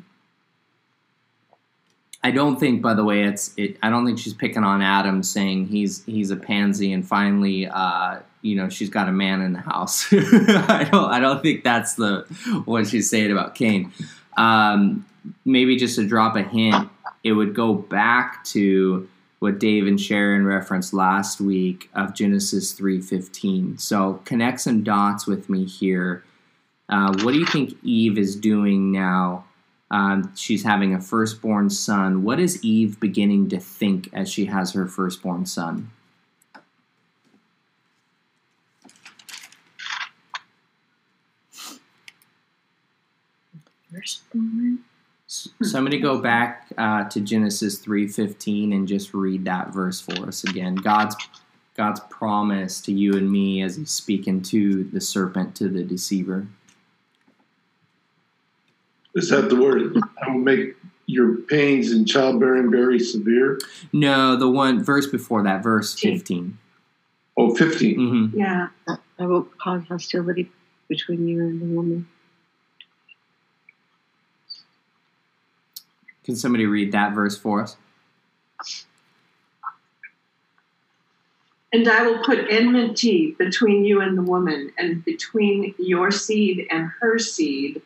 I 2.23 2.33
don't 2.33 2.59
think, 2.59 2.83
by 2.83 2.95
the 2.95 3.05
way, 3.05 3.23
it's. 3.23 3.55
It, 3.57 3.77
I 3.83 3.91
don't 3.91 4.05
think 4.05 4.19
she's 4.19 4.35
picking 4.35 4.65
on 4.65 4.83
Adam, 4.83 5.23
saying 5.23 5.69
he's 5.69 6.05
he's 6.05 6.31
a 6.31 6.37
pansy, 6.37 6.93
and 6.93 7.07
finally, 7.07 7.69
uh, 7.69 8.19
you 8.43 8.57
know, 8.57 8.69
she's 8.69 8.91
got 8.91 9.09
a 9.09 9.13
man 9.13 9.41
in 9.41 9.53
the 9.53 9.61
house. 9.61 10.07
I 10.13 10.89
don't. 10.91 11.11
I 11.11 11.21
don't 11.21 11.43
think 11.43 11.63
that's 11.63 11.95
the 11.95 12.23
what 12.65 12.89
she's 12.89 13.09
saying 13.09 13.31
about 13.31 13.55
Cain. 13.55 13.93
Um, 14.37 15.07
maybe 15.45 15.77
just 15.77 15.95
to 15.97 16.07
drop 16.07 16.35
a 16.35 16.43
hint, 16.43 16.89
it 17.23 17.33
would 17.33 17.55
go 17.55 17.75
back 17.75 18.45
to 18.47 19.09
what 19.39 19.61
Dave 19.61 19.87
and 19.87 20.01
Sharon 20.01 20.45
referenced 20.45 20.93
last 20.93 21.41
week 21.41 21.89
of 21.95 22.15
Genesis 22.15 22.73
three 22.73 23.01
fifteen. 23.01 23.79
So 23.79 24.21
connect 24.25 24.61
some 24.61 24.83
dots 24.83 25.29
with 25.29 25.49
me 25.49 25.65
here. 25.67 26.25
Uh, 26.89 27.15
what 27.23 27.33
do 27.33 27.39
you 27.39 27.47
think 27.47 27.77
Eve 27.85 28.19
is 28.19 28.35
doing 28.35 28.91
now? 28.91 29.45
Um, 29.91 30.35
she's 30.37 30.65
having 30.65 30.95
a 30.95 31.01
firstborn 31.01 31.71
son. 31.71 32.23
What 32.23 32.39
is 32.39 32.63
Eve 32.63 33.01
beginning 33.01 33.49
to 33.49 33.59
think 33.59 34.11
as 34.13 34.31
she 34.31 34.45
has 34.47 34.73
her 34.73 34.87
firstborn 34.87 35.47
son? 35.47 35.91
S- 45.27 45.49
Somebody 45.63 45.99
go 45.99 46.19
back 46.19 46.69
uh, 46.77 47.05
to 47.05 47.21
Genesis 47.21 47.79
three 47.79 48.07
fifteen 48.07 48.73
and 48.73 48.87
just 48.87 49.15
read 49.15 49.45
that 49.47 49.73
verse 49.73 50.01
for 50.01 50.27
us 50.27 50.45
again. 50.45 50.75
God's 50.75 51.17
God's 51.75 52.01
promise 52.11 52.81
to 52.83 52.93
you 52.93 53.17
and 53.17 53.31
me 53.31 53.63
as 53.63 53.77
He's 53.77 53.91
speaking 53.91 54.43
to 54.43 54.85
the 54.85 55.01
serpent, 55.01 55.55
to 55.57 55.69
the 55.69 55.83
deceiver. 55.85 56.47
Is 59.15 59.31
that 59.31 59.49
the 59.49 59.57
word? 59.57 59.97
I 60.23 60.31
will 60.31 60.39
make 60.41 60.77
your 61.07 61.37
pains 61.37 61.93
in 61.93 62.05
childbearing 62.05 62.71
very 62.71 62.99
severe. 62.99 63.59
No, 63.93 64.37
the 64.37 64.49
one 64.49 64.85
verse 64.85 65.07
before 65.07 65.43
that, 65.45 65.63
verse 65.63 65.95
fifteen. 65.99 66.59
Oh, 67.37 67.55
15. 67.55 67.95
hmm 67.95 68.37
Yeah. 68.37 68.69
I 69.19 69.27
will 69.27 69.45
cause 69.63 69.83
hostility 69.89 70.51
between 70.89 71.29
you 71.29 71.41
and 71.41 71.61
the 71.61 71.67
woman. 71.67 72.09
Can 76.25 76.35
somebody 76.35 76.67
read 76.67 76.93
that 76.93 77.15
verse 77.15 77.39
for 77.39 77.63
us? 77.63 77.77
And 81.73 81.87
I 81.89 82.03
will 82.03 82.23
put 82.25 82.51
enmity 82.51 83.37
between 83.39 83.85
you 83.85 84.01
and 84.01 84.19
the 84.19 84.23
woman, 84.23 84.73
and 84.79 85.05
between 85.05 85.75
your 85.79 86.11
seed 86.11 86.67
and 86.71 86.91
her 87.01 87.19
seed. 87.19 87.83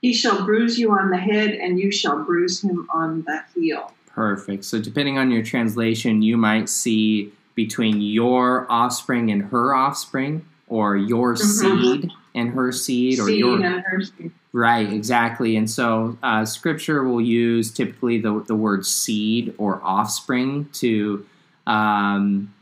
He 0.00 0.14
shall 0.14 0.44
bruise 0.44 0.78
you 0.78 0.92
on 0.92 1.10
the 1.10 1.18
head, 1.18 1.50
and 1.50 1.78
you 1.78 1.90
shall 1.90 2.24
bruise 2.24 2.62
him 2.62 2.88
on 2.92 3.22
the 3.22 3.42
heel. 3.54 3.92
Perfect. 4.06 4.64
So, 4.64 4.80
depending 4.80 5.18
on 5.18 5.30
your 5.30 5.42
translation, 5.42 6.22
you 6.22 6.36
might 6.36 6.68
see 6.68 7.32
between 7.54 8.00
your 8.00 8.66
offspring 8.70 9.30
and 9.30 9.42
her 9.44 9.74
offspring, 9.74 10.44
or 10.68 10.96
your 10.96 11.34
Mhm. 11.34 11.38
seed 11.38 12.10
and 12.34 12.50
her 12.50 12.72
seed, 12.72 13.18
or 13.18 13.26
seed 13.26 13.38
your 13.40 13.62
and 13.62 13.82
her 13.84 14.00
seed. 14.02 14.30
right, 14.52 14.90
exactly. 14.90 15.56
And 15.56 15.68
so, 15.68 16.16
uh, 16.22 16.44
Scripture 16.46 17.04
will 17.04 17.20
use 17.20 17.70
typically 17.70 18.18
the 18.18 18.42
the 18.46 18.54
word 18.54 18.86
seed 18.86 19.52
or 19.58 19.80
offspring 19.84 20.68
to 20.74 21.26
um, 21.66 22.52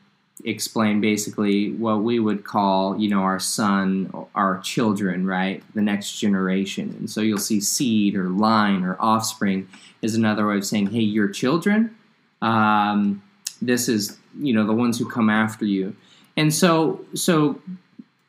explain 0.45 1.01
basically 1.01 1.73
what 1.73 2.03
we 2.03 2.19
would 2.19 2.45
call, 2.45 2.99
you 2.99 3.09
know, 3.09 3.21
our 3.21 3.41
son, 3.41 4.13
our 4.35 4.61
children, 4.61 5.27
right, 5.27 5.63
the 5.75 5.83
next 5.83 6.19
generation. 6.19 6.95
And 6.99 7.11
so, 7.11 7.21
you'll 7.21 7.39
see 7.39 7.61
seed 7.61 8.15
or 8.17 8.29
line 8.29 8.85
or 8.85 8.97
offspring 9.01 9.69
is 10.03 10.15
another 10.15 10.47
way 10.47 10.59
of 10.59 10.65
saying, 10.65 10.89
hey, 10.89 11.01
your 11.01 11.29
children. 11.29 11.97
Um, 12.41 13.23
this 13.61 13.89
is 13.89 14.19
you 14.39 14.53
know 14.53 14.67
the 14.67 14.73
ones 14.73 14.99
who 14.99 15.09
come 15.09 15.29
after 15.31 15.65
you 15.65 15.95
and 16.37 16.53
so 16.53 17.05
so 17.15 17.61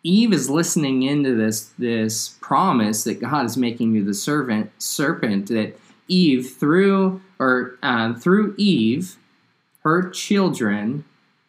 eve 0.04 0.34
is 0.34 0.50
listening 0.50 1.04
into 1.04 1.36
this 1.36 1.72
this 1.78 2.38
promise 2.42 3.04
that 3.04 3.20
god 3.20 3.46
is 3.46 3.58
making 3.58 3.94
you 3.94 4.04
the 4.04 4.14
servant 4.14 4.72
serpent 4.82 5.48
that 5.48 5.78
eve 6.08 6.56
through 6.58 7.22
or 7.38 7.78
um, 7.84 8.20
through 8.20 8.56
eve 8.58 9.18
her 9.84 10.10
children 10.10 11.04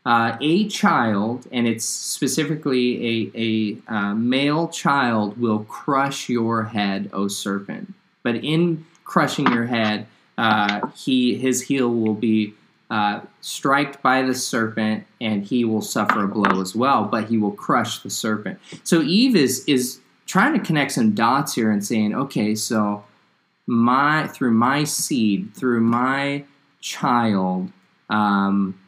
uh, 0.06 0.36
a 0.40 0.66
child, 0.68 1.46
and 1.52 1.66
it's 1.66 1.84
specifically 1.84 3.30
a, 3.34 3.38
a 3.88 3.94
uh, 3.94 4.14
male 4.14 4.68
child, 4.68 5.38
will 5.38 5.64
crush 5.64 6.28
your 6.28 6.64
head, 6.64 7.10
O 7.12 7.28
serpent. 7.28 7.92
But 8.22 8.36
in 8.36 8.86
crushing 9.04 9.52
your 9.52 9.66
head, 9.66 10.06
uh, 10.38 10.88
he 10.96 11.36
his 11.36 11.62
heel 11.62 11.90
will 11.90 12.14
be 12.14 12.54
uh, 12.90 13.20
striked 13.40 14.02
by 14.02 14.22
the 14.22 14.34
serpent, 14.34 15.04
and 15.20 15.44
he 15.44 15.64
will 15.64 15.82
suffer 15.82 16.24
a 16.24 16.28
blow 16.28 16.60
as 16.60 16.74
well. 16.74 17.04
But 17.04 17.28
he 17.28 17.36
will 17.36 17.52
crush 17.52 17.98
the 17.98 18.10
serpent. 18.10 18.58
So 18.84 19.02
Eve 19.02 19.36
is 19.36 19.64
is 19.66 20.00
trying 20.24 20.54
to 20.54 20.64
connect 20.64 20.92
some 20.92 21.12
dots 21.12 21.54
here 21.54 21.70
and 21.70 21.84
saying, 21.84 22.14
okay, 22.14 22.54
so 22.54 23.04
my 23.66 24.28
through 24.28 24.52
my 24.52 24.84
seed, 24.84 25.54
through 25.54 25.80
my 25.80 26.44
child. 26.80 27.70
Um, 28.08 28.80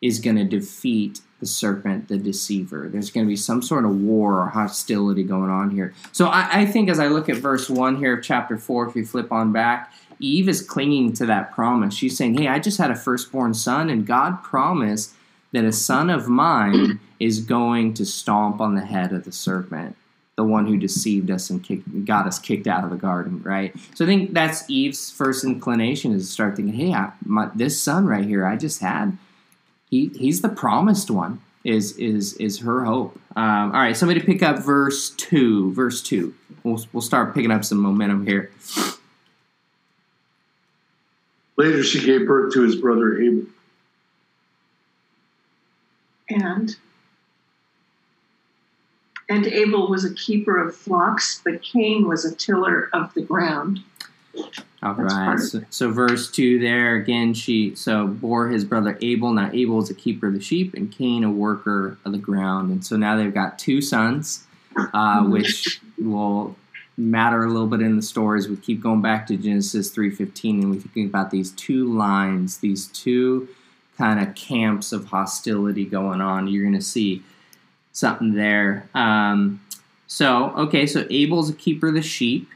is 0.00 0.20
going 0.20 0.36
to 0.36 0.44
defeat 0.44 1.20
the 1.40 1.46
serpent, 1.46 2.08
the 2.08 2.18
deceiver. 2.18 2.88
There's 2.88 3.10
going 3.10 3.26
to 3.26 3.28
be 3.28 3.36
some 3.36 3.62
sort 3.62 3.84
of 3.84 4.00
war 4.00 4.42
or 4.42 4.48
hostility 4.48 5.22
going 5.22 5.50
on 5.50 5.70
here. 5.70 5.94
So 6.12 6.26
I, 6.26 6.60
I, 6.60 6.66
think 6.66 6.88
as 6.88 6.98
I 6.98 7.08
look 7.08 7.28
at 7.28 7.36
verse 7.36 7.70
1 7.70 7.96
here 7.96 8.18
of 8.18 8.24
chapter 8.24 8.56
4, 8.56 8.88
if 8.88 8.96
you 8.96 9.04
flip 9.04 9.30
on 9.30 9.52
back, 9.52 9.92
Eve 10.20 10.48
is 10.48 10.62
clinging 10.62 11.12
to 11.14 11.26
that 11.26 11.52
promise. 11.52 11.94
She's 11.94 12.16
saying, 12.16 12.38
Hey, 12.38 12.48
I 12.48 12.58
just 12.58 12.78
had 12.78 12.90
a 12.90 12.96
firstborn 12.96 13.54
son, 13.54 13.88
and 13.88 14.06
God 14.06 14.42
promised 14.42 15.14
that 15.52 15.64
a 15.64 15.72
son 15.72 16.10
of 16.10 16.28
mine 16.28 17.00
is 17.20 17.40
going 17.40 17.94
to 17.94 18.04
stomp 18.04 18.60
on 18.60 18.74
the 18.74 18.84
head 18.84 19.12
of 19.12 19.24
the 19.24 19.32
serpent. 19.32 19.96
The 20.36 20.44
one 20.44 20.66
who 20.66 20.76
deceived 20.76 21.32
us 21.32 21.50
and 21.50 21.62
kicked, 21.62 22.04
got 22.04 22.26
us 22.26 22.38
kicked 22.38 22.68
out 22.68 22.84
of 22.84 22.90
the 22.90 22.96
garden, 22.96 23.42
right? 23.42 23.74
So 23.94 24.04
I 24.04 24.08
think 24.08 24.34
that's 24.34 24.68
Eve's 24.70 25.10
first 25.10 25.44
inclination 25.44 26.12
is 26.12 26.26
to 26.26 26.32
start 26.32 26.54
thinking, 26.54 26.74
"Hey, 26.74 26.92
I, 26.92 27.12
my, 27.24 27.50
this 27.56 27.80
son 27.80 28.06
right 28.06 28.24
here, 28.24 28.46
I 28.46 28.56
just 28.56 28.80
had, 28.80 29.18
he 29.90 30.08
he's 30.08 30.40
the 30.40 30.48
promised 30.48 31.10
one 31.10 31.40
is 31.64 31.96
is 31.96 32.34
is 32.34 32.60
her 32.60 32.84
hope. 32.84 33.18
Um, 33.36 33.72
all 33.72 33.80
right, 33.80 33.96
somebody 33.96 34.20
pick 34.20 34.42
up 34.42 34.58
verse 34.58 35.10
two. 35.10 35.72
Verse 35.74 36.02
two. 36.02 36.34
We'll 36.62 36.84
we'll 36.92 37.02
start 37.02 37.34
picking 37.34 37.50
up 37.50 37.64
some 37.64 37.78
momentum 37.78 38.26
here. 38.26 38.50
Later, 41.56 41.82
she 41.82 42.04
gave 42.04 42.26
birth 42.26 42.54
to 42.54 42.62
his 42.62 42.76
brother 42.76 43.20
Abel. 43.20 43.46
And 46.30 46.76
and 49.28 49.46
Abel 49.46 49.90
was 49.90 50.04
a 50.04 50.14
keeper 50.14 50.56
of 50.56 50.74
flocks, 50.74 51.40
but 51.44 51.62
Cain 51.62 52.06
was 52.06 52.24
a 52.24 52.34
tiller 52.34 52.88
of 52.92 53.12
the 53.14 53.22
ground. 53.22 53.80
All 54.82 54.94
right. 54.94 55.38
So, 55.38 55.62
so, 55.70 55.90
verse 55.90 56.30
two 56.30 56.60
there 56.60 56.94
again. 56.94 57.34
She 57.34 57.74
so 57.74 58.06
bore 58.06 58.48
his 58.48 58.64
brother 58.64 58.96
Abel. 59.00 59.32
Now 59.32 59.50
Abel 59.52 59.82
is 59.82 59.90
a 59.90 59.94
keeper 59.94 60.28
of 60.28 60.34
the 60.34 60.40
sheep, 60.40 60.74
and 60.74 60.92
Cain 60.92 61.24
a 61.24 61.30
worker 61.30 61.98
of 62.04 62.12
the 62.12 62.18
ground. 62.18 62.70
And 62.70 62.84
so 62.84 62.96
now 62.96 63.16
they've 63.16 63.34
got 63.34 63.58
two 63.58 63.80
sons, 63.80 64.44
uh, 64.94 65.24
which 65.24 65.80
will 65.98 66.54
matter 66.96 67.42
a 67.42 67.48
little 67.48 67.66
bit 67.66 67.80
in 67.80 67.96
the 67.96 68.02
stories. 68.02 68.48
We 68.48 68.56
keep 68.56 68.80
going 68.80 69.02
back 69.02 69.26
to 69.28 69.36
Genesis 69.36 69.90
three 69.90 70.10
fifteen, 70.10 70.62
and 70.62 70.70
we 70.70 70.78
think 70.78 71.08
about 71.08 71.32
these 71.32 71.50
two 71.52 71.92
lines, 71.92 72.58
these 72.58 72.86
two 72.88 73.48
kind 73.96 74.20
of 74.20 74.32
camps 74.36 74.92
of 74.92 75.06
hostility 75.06 75.84
going 75.84 76.20
on. 76.20 76.46
You're 76.46 76.62
going 76.62 76.74
to 76.74 76.80
see 76.80 77.24
something 77.90 78.34
there. 78.34 78.88
Um, 78.94 79.60
so 80.06 80.50
okay, 80.50 80.86
so 80.86 81.04
Abel's 81.10 81.50
a 81.50 81.54
keeper 81.54 81.88
of 81.88 81.94
the 81.94 82.02
sheep 82.02 82.48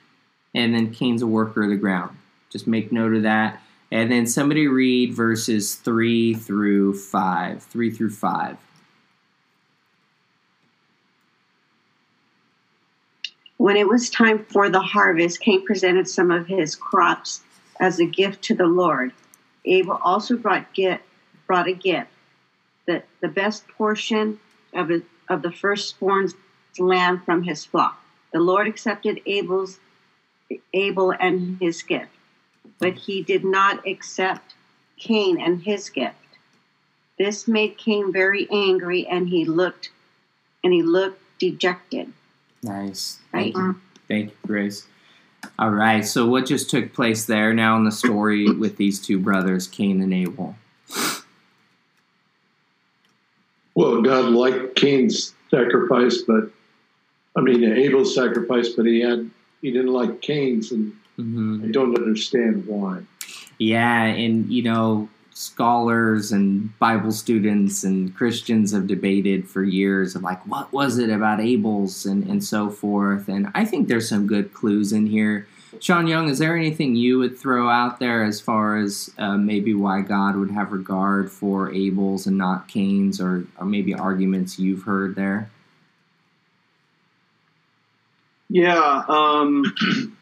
and 0.55 0.75
then 0.75 0.93
Cain's 0.93 1.23
a 1.23 1.27
worker 1.27 1.63
of 1.63 1.71
the 1.71 1.77
ground. 1.77 2.17
Just 2.51 2.67
make 2.67 2.93
note 2.93 3.15
of 3.15 3.23
that. 3.23 3.63
And 3.91 4.11
then 4.11 4.27
somebody 4.27 4.67
read 4.69 5.13
verses 5.13 5.75
3 5.75 6.35
through 6.35 6.95
5. 6.95 7.63
3 7.63 7.91
through 7.91 8.11
5. 8.11 8.57
When 13.59 13.77
it 13.77 13.87
was 13.87 14.11
time 14.11 14.45
for 14.47 14.69
the 14.69 14.81
harvest, 14.81 15.41
Cain 15.41 15.65
presented 15.65 16.09
some 16.09 16.31
of 16.31 16.47
his 16.47 16.75
crops 16.75 17.43
as 17.81 18.01
a 18.01 18.05
gift 18.07 18.43
to 18.45 18.55
the 18.55 18.67
Lord. 18.67 19.13
Abel 19.65 20.01
also 20.03 20.37
brought, 20.37 20.73
get, 20.75 21.01
brought 21.47 21.69
a 21.69 21.73
gift, 21.73 22.11
the, 22.87 23.03
the 23.21 23.29
best 23.29 23.69
portion 23.69 24.41
of, 24.73 24.91
a, 24.91 25.03
of 25.29 25.43
the 25.43 25.53
firstborn's 25.53 26.35
lamb 26.79 27.21
from 27.21 27.43
his 27.43 27.65
flock. 27.65 28.03
The 28.33 28.41
Lord 28.41 28.67
accepted 28.67 29.21
Abel's 29.27 29.79
Abel 30.73 31.13
and 31.19 31.59
his 31.61 31.83
gift, 31.83 32.11
but 32.79 32.95
he 32.95 33.23
did 33.23 33.45
not 33.45 33.87
accept 33.87 34.55
Cain 34.99 35.41
and 35.41 35.63
his 35.63 35.91
gift. 35.91 36.17
This 37.19 37.47
made 37.47 37.79
Cain 37.79 38.13
very 38.13 38.49
angry, 38.51 39.07
and 39.07 39.29
he 39.29 39.45
looked 39.45 39.91
and 40.65 40.73
he 40.73 40.83
looked 40.83 41.21
dejected. 41.39 42.13
Nice. 42.63 43.19
Thank 43.33 43.57
right? 43.57 43.65
you. 43.65 43.81
Thank 44.09 44.31
you, 44.31 44.37
Grace. 44.47 44.87
All 45.59 45.71
right. 45.71 46.05
So 46.05 46.27
what 46.27 46.47
just 46.47 46.71
took 46.71 46.93
place 46.93 47.25
there 47.25 47.53
now 47.53 47.77
in 47.77 47.85
the 47.85 47.93
story 47.93 48.51
with 48.51 48.77
these 48.77 49.01
two 49.01 49.19
brothers, 49.19 49.67
Cain 49.67 50.01
and 50.01 50.15
Abel? 50.15 50.57
Well, 53.75 54.03
God 54.03 54.27
liked 54.27 54.77
Cain's 54.77 55.35
sacrifice, 55.51 56.23
but 56.23 56.51
I 57.37 57.41
mean 57.41 57.65
Abel's 57.65 58.15
sacrifice, 58.15 58.71
but 58.71 58.87
he 58.87 59.01
had 59.01 59.31
he 59.63 59.71
didn't 59.71 59.93
like 59.93 60.21
Cain's, 60.21 60.73
and 60.73 60.93
mm-hmm. 61.19 61.65
I 61.65 61.71
don't 61.71 61.97
understand 61.97 62.67
why. 62.67 63.03
Yeah, 63.59 64.05
and 64.05 64.51
you 64.51 64.63
know, 64.63 65.09
scholars 65.35 66.33
and 66.33 66.77
Bible 66.79 67.13
students 67.13 67.85
and 67.85 68.15
Christians 68.15 68.73
have 68.73 68.87
debated 68.87 69.49
for 69.49 69.63
years 69.63 70.15
of 70.15 70.23
like, 70.23 70.45
what 70.47 70.73
was 70.73 70.99
it 70.99 71.11
about 71.11 71.41
Abel's 71.41 72.05
and, 72.07 72.29
and 72.29 72.43
so 72.45 72.71
forth. 72.71 73.29
And 73.29 73.49
I 73.55 73.65
think 73.65 73.89
there's 73.89 74.09
some 74.09 74.27
good 74.27 74.53
clues 74.53 74.93
in 74.93 75.07
here. 75.07 75.47
Sean 75.81 76.07
Young, 76.07 76.29
is 76.29 76.39
there 76.39 76.57
anything 76.57 76.95
you 76.95 77.19
would 77.19 77.39
throw 77.39 77.69
out 77.69 77.99
there 77.99 78.23
as 78.23 78.41
far 78.41 78.77
as 78.77 79.11
uh, 79.17 79.39
maybe 79.39 79.73
why 79.73 80.03
God 80.03 80.37
would 80.37 80.51
have 80.51 80.71
regard 80.71 81.31
for 81.31 81.73
Abel's 81.73 82.27
and 82.27 82.37
not 82.37 82.69
Cain's, 82.69 83.21
or, 83.21 83.47
or 83.59 83.65
maybe 83.65 83.95
arguments 83.95 84.59
you've 84.59 84.83
heard 84.83 85.15
there? 85.15 85.51
Yeah, 88.53 89.05
um, 89.09 89.63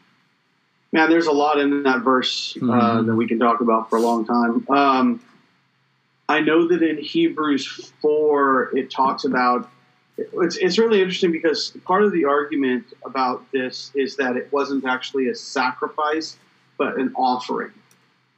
man, 0.93 1.09
there's 1.09 1.27
a 1.27 1.33
lot 1.33 1.59
in 1.59 1.83
that 1.83 1.99
verse 1.99 2.55
uh, 2.55 2.59
mm-hmm. 2.61 3.07
that 3.07 3.13
we 3.13 3.27
can 3.27 3.39
talk 3.39 3.59
about 3.59 3.89
for 3.89 3.97
a 3.97 3.99
long 3.99 4.25
time. 4.25 4.65
Um, 4.69 5.21
I 6.29 6.39
know 6.39 6.65
that 6.69 6.81
in 6.81 6.97
Hebrews 6.97 7.91
4, 8.01 8.77
it 8.77 8.89
talks 8.89 9.25
about 9.25 9.69
it's, 10.17 10.55
it's 10.55 10.77
really 10.77 11.01
interesting 11.01 11.33
because 11.33 11.71
part 11.83 12.03
of 12.03 12.13
the 12.13 12.23
argument 12.23 12.85
about 13.03 13.51
this 13.51 13.91
is 13.95 14.15
that 14.15 14.37
it 14.37 14.49
wasn't 14.53 14.85
actually 14.85 15.27
a 15.27 15.35
sacrifice, 15.35 16.37
but 16.77 16.97
an 16.97 17.11
offering. 17.17 17.73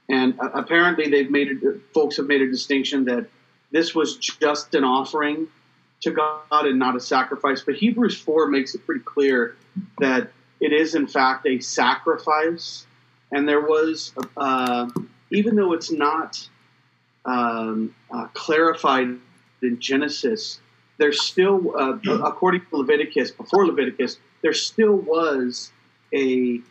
And 0.10 0.40
uh, 0.40 0.50
apparently, 0.56 1.08
they've 1.08 1.30
made 1.30 1.50
it, 1.50 1.82
folks 1.94 2.18
have 2.18 2.26
made 2.26 2.42
a 2.42 2.50
distinction 2.50 3.06
that 3.06 3.28
this 3.70 3.94
was 3.94 4.18
just 4.18 4.74
an 4.74 4.84
offering 4.84 5.50
to 6.02 6.10
God 6.10 6.66
and 6.66 6.80
not 6.80 6.96
a 6.96 7.00
sacrifice. 7.00 7.62
But 7.62 7.76
Hebrews 7.76 8.20
4 8.20 8.48
makes 8.48 8.74
it 8.74 8.88
pretty 8.88 9.02
clear 9.02 9.56
that 10.00 10.32
it 10.60 10.72
is, 10.72 10.96
in 10.96 11.08
fact, 11.08 11.46
a 11.46 11.60
sacrifice. 11.60 12.86
And 13.32 13.48
there 13.48 13.62
was, 13.62 14.14
uh, 14.38 14.90
even 15.32 15.56
though 15.56 15.74
it's 15.74 15.92
not 15.92 16.48
um, 17.26 17.96
uh, 18.12 18.28
clarified 18.34 19.18
in 19.62 19.80
Genesis, 19.80 20.60
there's 20.98 21.22
still, 21.22 21.74
uh, 21.78 21.98
according 22.24 22.62
to 22.70 22.78
Leviticus, 22.78 23.32
before 23.32 23.66
Leviticus, 23.66 24.18
there 24.42 24.54
still 24.54 24.96
was 24.96 25.72
a 26.14 26.62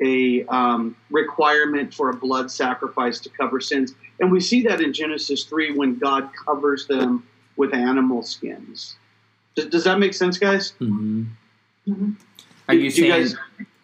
a 0.00 0.44
um, 0.46 0.96
requirement 1.10 1.92
for 1.92 2.10
a 2.10 2.14
blood 2.14 2.50
sacrifice 2.50 3.18
to 3.20 3.28
cover 3.30 3.60
sins, 3.60 3.94
and 4.20 4.30
we 4.30 4.40
see 4.40 4.62
that 4.62 4.80
in 4.80 4.92
Genesis 4.92 5.44
three 5.44 5.72
when 5.76 5.98
God 5.98 6.30
covers 6.46 6.86
them 6.86 7.26
with 7.56 7.74
animal 7.74 8.22
skins. 8.22 8.96
Does, 9.56 9.66
does 9.66 9.84
that 9.84 9.98
make 9.98 10.14
sense, 10.14 10.38
guys? 10.38 10.72
Mm-hmm. 10.80 11.24
Mm-hmm. 11.88 12.10
Are 12.68 12.74
you 12.74 12.90
saying, 12.90 13.08
guys, 13.08 13.36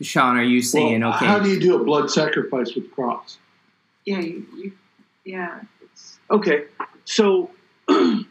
Sean? 0.02 0.36
Are 0.36 0.42
you 0.42 0.60
saying 0.60 1.00
well, 1.00 1.14
okay? 1.14 1.26
How 1.26 1.38
do 1.38 1.48
you 1.48 1.58
do 1.58 1.80
a 1.80 1.82
blood 1.82 2.10
sacrifice 2.10 2.74
with 2.74 2.90
crops? 2.92 3.38
Yeah, 4.04 4.20
you, 4.20 4.46
you 4.56 4.72
yeah. 5.24 5.60
Okay, 6.30 6.64
so 7.04 7.50
you 7.88 8.26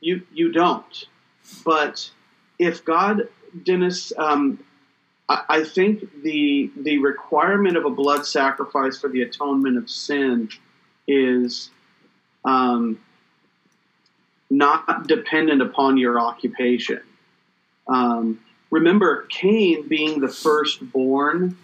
you 0.00 0.50
don't, 0.50 1.06
but 1.64 2.10
if 2.58 2.84
God, 2.84 3.28
Dennis, 3.64 4.12
um, 4.16 4.58
I, 5.28 5.44
I 5.48 5.64
think 5.64 6.22
the 6.22 6.70
the 6.76 6.98
requirement 6.98 7.76
of 7.76 7.84
a 7.84 7.90
blood 7.90 8.26
sacrifice 8.26 8.98
for 8.98 9.08
the 9.08 9.22
atonement 9.22 9.76
of 9.76 9.90
sin 9.90 10.48
is 11.06 11.70
um, 12.46 12.98
not 14.48 15.06
dependent 15.06 15.60
upon 15.60 15.98
your 15.98 16.18
occupation. 16.18 17.02
Um, 17.88 18.40
remember, 18.72 19.26
Cain 19.28 19.86
being 19.86 20.20
the 20.20 20.28
firstborn 20.28 21.56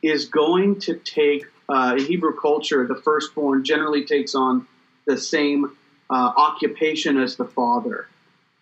is 0.00 0.26
going 0.26 0.80
to 0.80 0.94
take, 0.94 1.44
uh, 1.68 1.96
in 1.98 2.06
Hebrew 2.06 2.34
culture, 2.34 2.86
the 2.86 2.94
firstborn 2.94 3.64
generally 3.64 4.06
takes 4.06 4.34
on 4.34 4.66
the 5.04 5.18
same 5.18 5.76
uh, 6.08 6.32
occupation 6.36 7.20
as 7.20 7.36
the 7.36 7.44
father, 7.44 8.08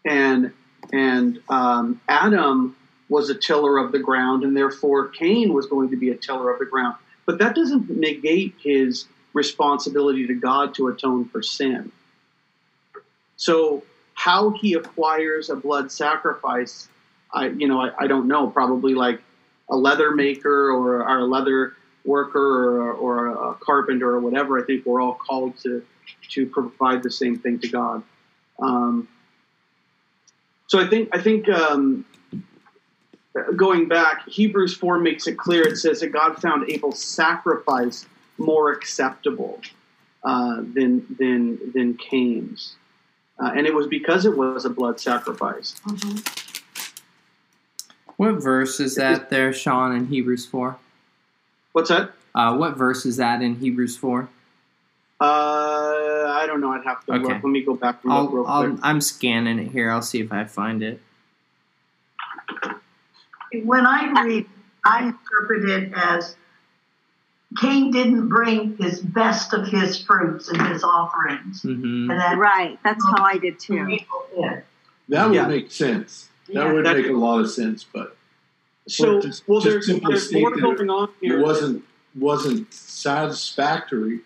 and 0.04 0.52
and 0.92 1.40
um, 1.48 2.00
Adam 2.08 2.74
was 3.08 3.28
a 3.28 3.34
tiller 3.34 3.76
of 3.76 3.92
the 3.92 3.98
ground, 3.98 4.44
and 4.44 4.56
therefore 4.56 5.08
Cain 5.08 5.52
was 5.52 5.66
going 5.66 5.90
to 5.90 5.96
be 5.96 6.10
a 6.10 6.16
tiller 6.16 6.50
of 6.50 6.58
the 6.58 6.64
ground. 6.64 6.96
But 7.26 7.38
that 7.38 7.54
doesn't 7.54 7.90
negate 7.90 8.54
his 8.62 9.06
responsibility 9.34 10.26
to 10.28 10.34
God 10.34 10.74
to 10.76 10.88
atone 10.88 11.26
for 11.26 11.42
sin. 11.42 11.92
So, 13.36 13.84
how 14.14 14.50
he 14.50 14.74
acquires 14.74 15.50
a 15.50 15.56
blood 15.56 15.90
sacrifice, 15.90 16.88
I 17.32 17.48
you 17.48 17.68
know 17.68 17.80
I, 17.80 17.90
I 17.98 18.06
don't 18.06 18.28
know. 18.28 18.48
Probably 18.48 18.94
like 18.94 19.20
a 19.70 19.76
leather 19.76 20.10
maker 20.10 20.70
or, 20.70 21.08
or 21.08 21.18
a 21.18 21.24
leather 21.24 21.74
worker 22.04 22.80
or, 22.80 22.92
or 22.92 23.50
a 23.50 23.54
carpenter 23.54 24.10
or 24.10 24.20
whatever. 24.20 24.58
I 24.58 24.64
think 24.64 24.86
we're 24.86 25.00
all 25.00 25.14
called 25.14 25.56
to 25.58 25.84
to 26.30 26.46
provide 26.46 27.02
the 27.02 27.10
same 27.10 27.38
thing 27.38 27.60
to 27.60 27.68
God. 27.68 28.02
Um, 28.58 29.08
so 30.66 30.80
I 30.80 30.86
think 30.86 31.08
I 31.12 31.20
think 31.20 31.48
um, 31.48 32.04
going 33.56 33.88
back, 33.88 34.28
Hebrews 34.28 34.74
four 34.74 34.98
makes 34.98 35.26
it 35.26 35.36
clear. 35.36 35.66
It 35.66 35.76
says 35.76 36.00
that 36.00 36.08
God 36.08 36.40
found 36.40 36.70
Abel's 36.70 37.02
sacrifice 37.02 38.06
more 38.38 38.72
acceptable 38.72 39.60
uh, 40.24 40.56
than 40.56 41.06
than 41.18 41.72
than 41.72 41.96
Cain's, 41.96 42.76
uh, 43.38 43.52
and 43.54 43.66
it 43.66 43.74
was 43.74 43.86
because 43.86 44.24
it 44.24 44.36
was 44.36 44.64
a 44.64 44.70
blood 44.70 45.00
sacrifice. 45.00 45.80
What 48.20 48.42
verse 48.42 48.80
is 48.80 48.96
that 48.96 49.30
there, 49.30 49.50
Sean, 49.50 49.96
in 49.96 50.08
Hebrews 50.08 50.44
4? 50.44 50.76
What's 51.72 51.88
that? 51.88 52.12
Uh, 52.34 52.54
what 52.54 52.76
verse 52.76 53.06
is 53.06 53.16
that 53.16 53.40
in 53.40 53.54
Hebrews 53.54 53.96
4? 53.96 54.28
Uh, 55.18 55.24
I 55.24 56.44
don't 56.46 56.60
know. 56.60 56.70
I'd 56.70 56.84
have 56.84 57.02
to 57.06 57.14
Okay. 57.14 57.22
look. 57.22 57.32
Let 57.32 57.44
me 57.44 57.64
go 57.64 57.76
back 57.76 58.04
and 58.04 58.12
look 58.12 58.30
real 58.30 58.44
I'll, 58.46 58.66
quick. 58.68 58.78
I'll, 58.82 58.90
I'm 58.90 59.00
scanning 59.00 59.58
it 59.58 59.72
here. 59.72 59.90
I'll 59.90 60.02
see 60.02 60.20
if 60.20 60.30
I 60.34 60.44
find 60.44 60.82
it. 60.82 61.00
When 63.64 63.86
I 63.86 64.12
read, 64.22 64.44
I 64.84 65.04
interpret 65.04 65.70
it 65.70 65.92
as 65.96 66.36
Cain 67.58 67.90
didn't 67.90 68.28
bring 68.28 68.76
his 68.76 69.00
best 69.00 69.54
of 69.54 69.66
his 69.66 70.04
fruits 70.04 70.50
and 70.50 70.60
his 70.66 70.84
offerings. 70.84 71.62
hmm 71.62 72.10
And 72.10 72.20
that 72.20 72.36
Right. 72.36 72.78
That's 72.84 73.02
how 73.16 73.24
I 73.24 73.38
did 73.38 73.58
too. 73.58 73.98
That 75.08 75.26
would 75.26 75.34
Yeah. 75.34 75.46
make 75.46 75.72
sense. 75.72 76.29
That 76.54 76.66
Yeah. 76.66 76.72
would 76.72 76.84
make 76.84 77.06
a 77.06 77.12
lot 77.12 77.40
of 77.40 77.50
sense, 77.50 77.84
but 77.84 78.16
so, 78.88 79.20
just- 79.20 79.46
well, 79.46 79.60
just 79.60 79.86
there's, 79.88 80.00
there's 80.00 80.32
more 80.32 80.56
going 80.56 80.90
on 80.90 81.08
here. 81.20 81.38
it 81.38 81.42
wasn't 81.42 81.84
wasn't 82.16 82.72
satisfactory, 82.74 84.20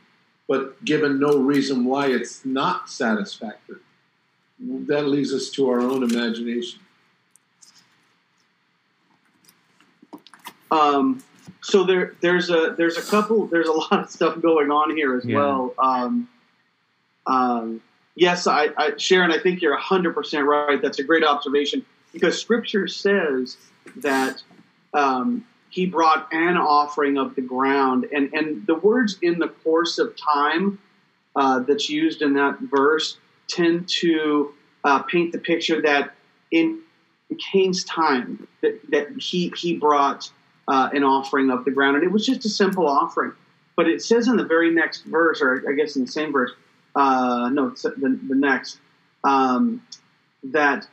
but 0.48 0.82
given 0.84 1.18
no 1.20 1.36
reason 1.36 1.84
why 1.84 2.06
it's 2.06 2.44
not 2.44 2.88
satisfactory. 2.88 3.80
That 4.58 5.06
leaves 5.06 5.34
us 5.34 5.50
to 5.50 5.68
our 5.68 5.80
own 5.80 6.02
imagination. 6.02 6.80
Um, 10.70 11.22
so 11.60 11.84
there, 11.84 12.14
there's 12.20 12.48
a 12.50 12.74
there's 12.76 12.96
a 12.96 13.02
couple 13.02 13.46
there's 13.46 13.68
a 13.68 13.72
lot 13.84 13.92
of 13.92 14.10
stuff 14.10 14.40
going 14.40 14.70
on 14.70 14.96
here 14.96 15.16
as 15.16 15.24
Yeah. 15.26 15.36
well. 15.36 15.74
Um, 15.78 16.28
um, 17.26 17.80
yes, 18.14 18.46
I, 18.46 18.68
I 18.78 18.96
Sharon, 18.96 19.30
I 19.30 19.38
think 19.38 19.60
you're 19.60 19.72
100 19.74 20.14
percent 20.14 20.46
right. 20.46 20.80
That's 20.80 20.98
a 20.98 21.04
great 21.04 21.24
observation 21.24 21.84
because 22.14 22.40
Scripture 22.40 22.88
says 22.88 23.58
that 23.96 24.42
um, 24.94 25.44
He 25.68 25.84
brought 25.84 26.32
an 26.32 26.56
offering 26.56 27.18
of 27.18 27.34
the 27.34 27.42
ground, 27.42 28.06
and 28.10 28.32
and 28.32 28.66
the 28.66 28.76
words 28.76 29.18
in 29.20 29.38
the 29.38 29.48
course 29.48 29.98
of 29.98 30.16
time 30.16 30.78
uh, 31.36 31.58
that's 31.60 31.90
used 31.90 32.22
in 32.22 32.32
that 32.34 32.58
verse 32.60 33.18
tend 33.48 33.86
to 33.88 34.54
uh, 34.84 35.00
paint 35.02 35.32
the 35.32 35.38
picture 35.38 35.82
that 35.82 36.14
in 36.50 36.80
Cain's 37.52 37.84
time 37.84 38.46
that, 38.62 38.80
that 38.90 39.08
he 39.18 39.52
he 39.56 39.76
brought 39.76 40.30
uh, 40.68 40.88
an 40.92 41.04
offering 41.04 41.50
of 41.50 41.64
the 41.64 41.70
ground, 41.70 41.96
and 41.96 42.04
it 42.04 42.12
was 42.12 42.24
just 42.24 42.44
a 42.44 42.48
simple 42.48 42.86
offering. 42.86 43.32
But 43.76 43.88
it 43.88 44.02
says 44.02 44.28
in 44.28 44.36
the 44.36 44.44
very 44.44 44.70
next 44.70 45.02
verse, 45.02 45.42
or 45.42 45.64
I 45.68 45.72
guess 45.72 45.96
in 45.96 46.04
the 46.04 46.10
same 46.10 46.32
verse, 46.32 46.52
uh, 46.94 47.50
no, 47.52 47.70
the, 47.70 48.20
the 48.28 48.34
next, 48.36 48.78
um, 49.24 49.82
that 50.44 50.86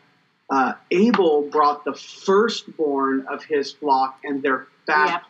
uh, 0.51 0.73
Abel 0.91 1.43
brought 1.49 1.85
the 1.85 1.93
firstborn 1.93 3.25
of 3.29 3.43
his 3.43 3.71
flock 3.71 4.19
and 4.25 4.43
their 4.43 4.67
fat. 4.85 5.07
Yep. 5.07 5.23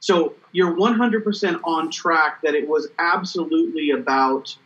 So 0.00 0.34
you're 0.52 0.74
100% 0.74 1.60
on 1.64 1.90
track 1.90 2.40
that 2.42 2.54
it 2.54 2.66
was 2.66 2.88
absolutely 2.98 3.90
about 3.90 4.56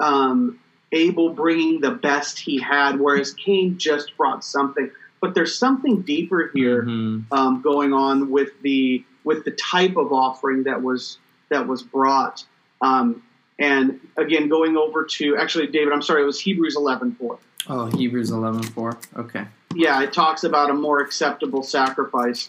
um, 0.00 0.58
Abel 0.92 1.30
bringing 1.30 1.80
the 1.80 1.92
best 1.92 2.38
he 2.40 2.60
had, 2.60 2.98
whereas 3.00 3.32
Cain 3.34 3.78
just 3.78 4.16
brought 4.16 4.44
something. 4.44 4.90
But 5.20 5.34
there's 5.34 5.56
something 5.56 6.02
deeper 6.02 6.50
here 6.54 6.82
Mhm. 6.84 7.24
um, 7.30 7.62
going 7.62 7.92
on 7.92 8.30
with 8.30 8.50
the 8.62 9.04
with 9.24 9.44
the 9.44 9.50
type 9.52 9.96
of 9.96 10.12
offering 10.12 10.64
that 10.64 10.82
was 10.82 11.18
that 11.48 11.66
was 11.66 11.82
brought. 11.82 12.44
Um, 12.80 13.22
and 13.58 13.98
again, 14.16 14.48
going 14.48 14.76
over 14.76 15.04
to 15.04 15.36
actually, 15.36 15.66
David, 15.68 15.92
I'm 15.92 16.02
sorry, 16.02 16.22
it 16.22 16.26
was 16.26 16.38
Hebrews 16.40 16.76
11:4. 16.76 17.38
Oh, 17.68 17.86
Hebrews 17.86 18.30
11.4. 18.30 19.18
Okay. 19.18 19.44
Yeah, 19.74 20.02
it 20.02 20.12
talks 20.12 20.44
about 20.44 20.70
a 20.70 20.74
more 20.74 21.00
acceptable 21.00 21.62
sacrifice, 21.62 22.48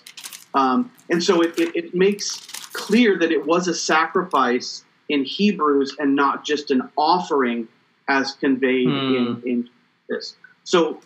um, 0.53 0.91
and 1.09 1.21
so 1.23 1.41
it, 1.41 1.57
it, 1.59 1.75
it 1.75 1.95
makes 1.95 2.37
clear 2.73 3.17
that 3.17 3.31
it 3.31 3.45
was 3.45 3.67
a 3.67 3.73
sacrifice 3.73 4.83
in 5.09 5.23
Hebrews 5.23 5.95
and 5.99 6.15
not 6.15 6.45
just 6.45 6.71
an 6.71 6.89
offering 6.97 7.67
as 8.07 8.33
conveyed 8.33 8.87
in, 8.87 9.39
Hmm. 9.41 9.47
in 9.47 9.69
this. 10.07 10.35
So, 10.63 11.01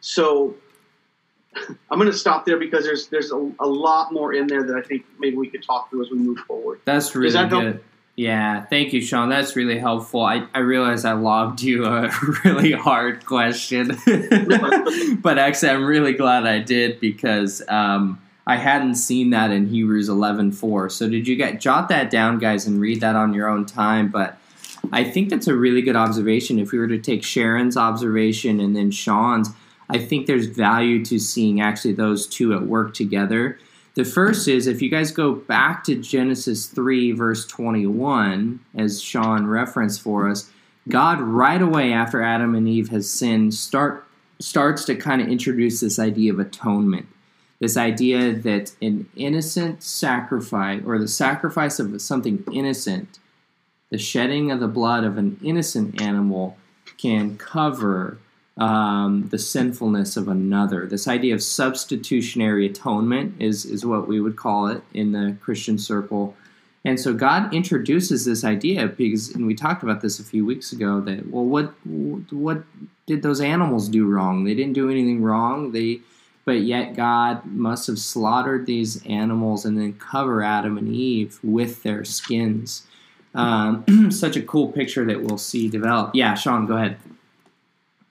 so 0.00 0.54
I'm 1.56 1.98
going 1.98 2.10
to 2.10 2.16
stop 2.16 2.44
there 2.46 2.58
because 2.58 2.84
there's 2.84 3.08
there's 3.08 3.32
a, 3.32 3.52
a 3.60 3.66
lot 3.66 4.12
more 4.12 4.32
in 4.34 4.46
there 4.46 4.62
that 4.62 4.76
I 4.76 4.82
think 4.82 5.04
maybe 5.18 5.36
we 5.36 5.48
could 5.48 5.62
talk 5.64 5.90
through 5.90 6.04
as 6.04 6.10
we 6.10 6.18
move 6.18 6.38
forward. 6.40 6.80
That's 6.84 7.14
really 7.14 7.32
that 7.32 7.48
help? 7.50 7.82
Yeah, 8.16 8.64
thank 8.66 8.92
you, 8.92 9.00
Sean. 9.00 9.28
That's 9.28 9.56
really 9.56 9.78
helpful. 9.78 10.22
I, 10.22 10.46
I 10.54 10.60
realize 10.60 11.04
I 11.04 11.14
lobbed 11.14 11.62
you 11.62 11.84
a 11.84 12.12
really 12.44 12.70
hard 12.70 13.26
question, 13.26 13.88
but 15.20 15.38
actually, 15.38 15.70
I'm 15.70 15.84
really 15.84 16.12
glad 16.12 16.46
I 16.46 16.60
did 16.60 17.00
because 17.00 17.60
um, 17.68 18.22
I 18.46 18.56
hadn't 18.56 18.94
seen 18.96 19.30
that 19.30 19.50
in 19.50 19.66
Hebrews 19.66 20.08
11:4. 20.08 20.92
So, 20.92 21.08
did 21.08 21.26
you 21.26 21.34
get 21.34 21.60
jot 21.60 21.88
that 21.88 22.08
down, 22.08 22.38
guys, 22.38 22.68
and 22.68 22.80
read 22.80 23.00
that 23.00 23.16
on 23.16 23.34
your 23.34 23.48
own 23.48 23.66
time? 23.66 24.08
But 24.08 24.38
I 24.92 25.02
think 25.02 25.28
that's 25.28 25.48
a 25.48 25.54
really 25.54 25.82
good 25.82 25.96
observation. 25.96 26.60
If 26.60 26.70
we 26.70 26.78
were 26.78 26.88
to 26.88 26.98
take 26.98 27.24
Sharon's 27.24 27.76
observation 27.76 28.60
and 28.60 28.76
then 28.76 28.92
Sean's, 28.92 29.50
I 29.90 29.98
think 29.98 30.26
there's 30.26 30.46
value 30.46 31.04
to 31.06 31.18
seeing 31.18 31.60
actually 31.60 31.94
those 31.94 32.28
two 32.28 32.54
at 32.54 32.62
work 32.62 32.94
together. 32.94 33.58
The 33.94 34.04
first 34.04 34.48
is 34.48 34.66
if 34.66 34.82
you 34.82 34.90
guys 34.90 35.12
go 35.12 35.34
back 35.34 35.84
to 35.84 35.94
Genesis 35.94 36.66
3, 36.66 37.12
verse 37.12 37.46
21, 37.46 38.58
as 38.74 39.00
Sean 39.00 39.46
referenced 39.46 40.02
for 40.02 40.28
us, 40.28 40.50
God 40.88 41.20
right 41.20 41.62
away 41.62 41.92
after 41.92 42.20
Adam 42.20 42.54
and 42.54 42.68
Eve 42.68 42.88
has 42.90 43.08
sinned 43.08 43.54
start 43.54 44.06
starts 44.40 44.84
to 44.84 44.96
kind 44.96 45.22
of 45.22 45.28
introduce 45.28 45.78
this 45.80 45.98
idea 45.98 46.32
of 46.32 46.40
atonement. 46.40 47.06
This 47.60 47.76
idea 47.76 48.32
that 48.32 48.72
an 48.82 49.08
innocent 49.14 49.82
sacrifice 49.82 50.82
or 50.84 50.98
the 50.98 51.08
sacrifice 51.08 51.78
of 51.78 52.02
something 52.02 52.44
innocent, 52.52 53.20
the 53.90 53.96
shedding 53.96 54.50
of 54.50 54.58
the 54.58 54.66
blood 54.66 55.04
of 55.04 55.16
an 55.16 55.38
innocent 55.40 56.02
animal 56.02 56.58
can 56.98 57.38
cover 57.38 58.18
um, 58.56 59.28
the 59.30 59.38
sinfulness 59.38 60.16
of 60.16 60.28
another. 60.28 60.86
This 60.86 61.08
idea 61.08 61.34
of 61.34 61.42
substitutionary 61.42 62.66
atonement 62.66 63.34
is, 63.40 63.64
is 63.64 63.84
what 63.84 64.06
we 64.06 64.20
would 64.20 64.36
call 64.36 64.68
it 64.68 64.82
in 64.92 65.12
the 65.12 65.36
Christian 65.40 65.78
circle. 65.78 66.36
And 66.84 67.00
so 67.00 67.14
God 67.14 67.52
introduces 67.52 68.24
this 68.24 68.44
idea 68.44 68.86
because, 68.86 69.30
and 69.30 69.46
we 69.46 69.54
talked 69.54 69.82
about 69.82 70.02
this 70.02 70.20
a 70.20 70.24
few 70.24 70.44
weeks 70.44 70.72
ago, 70.72 71.00
that 71.00 71.30
well, 71.30 71.44
what 71.44 71.72
what 72.30 72.62
did 73.06 73.22
those 73.22 73.40
animals 73.40 73.88
do 73.88 74.06
wrong? 74.06 74.44
They 74.44 74.54
didn't 74.54 74.74
do 74.74 74.90
anything 74.90 75.22
wrong. 75.22 75.72
They, 75.72 76.00
but 76.44 76.60
yet 76.60 76.94
God 76.94 77.46
must 77.46 77.86
have 77.86 77.98
slaughtered 77.98 78.66
these 78.66 79.04
animals 79.06 79.64
and 79.64 79.78
then 79.78 79.94
cover 79.94 80.42
Adam 80.42 80.76
and 80.76 80.94
Eve 80.94 81.38
with 81.42 81.82
their 81.82 82.04
skins. 82.04 82.86
Um, 83.34 84.10
such 84.10 84.36
a 84.36 84.42
cool 84.42 84.70
picture 84.70 85.06
that 85.06 85.22
we'll 85.22 85.38
see 85.38 85.68
develop. 85.70 86.10
Yeah, 86.14 86.34
Sean, 86.34 86.66
go 86.66 86.76
ahead. 86.76 86.98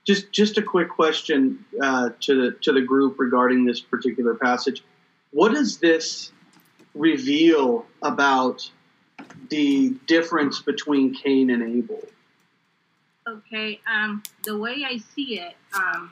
Just 0.05 0.31
just 0.31 0.57
a 0.57 0.61
quick 0.61 0.89
question 0.89 1.63
uh, 1.81 2.09
to 2.21 2.41
the 2.41 2.51
to 2.61 2.73
the 2.73 2.81
group 2.81 3.19
regarding 3.19 3.65
this 3.65 3.79
particular 3.79 4.35
passage. 4.35 4.83
What 5.31 5.53
does 5.53 5.77
this 5.77 6.31
reveal 6.93 7.85
about 8.01 8.69
the 9.49 9.95
difference 10.07 10.61
between 10.61 11.13
Cain 11.13 11.49
and 11.49 11.63
Abel? 11.63 12.01
Okay, 13.27 13.79
um, 13.87 14.21
the 14.43 14.57
way 14.57 14.83
I 14.85 14.97
see 15.15 15.39
it, 15.39 15.55
um, 15.73 16.11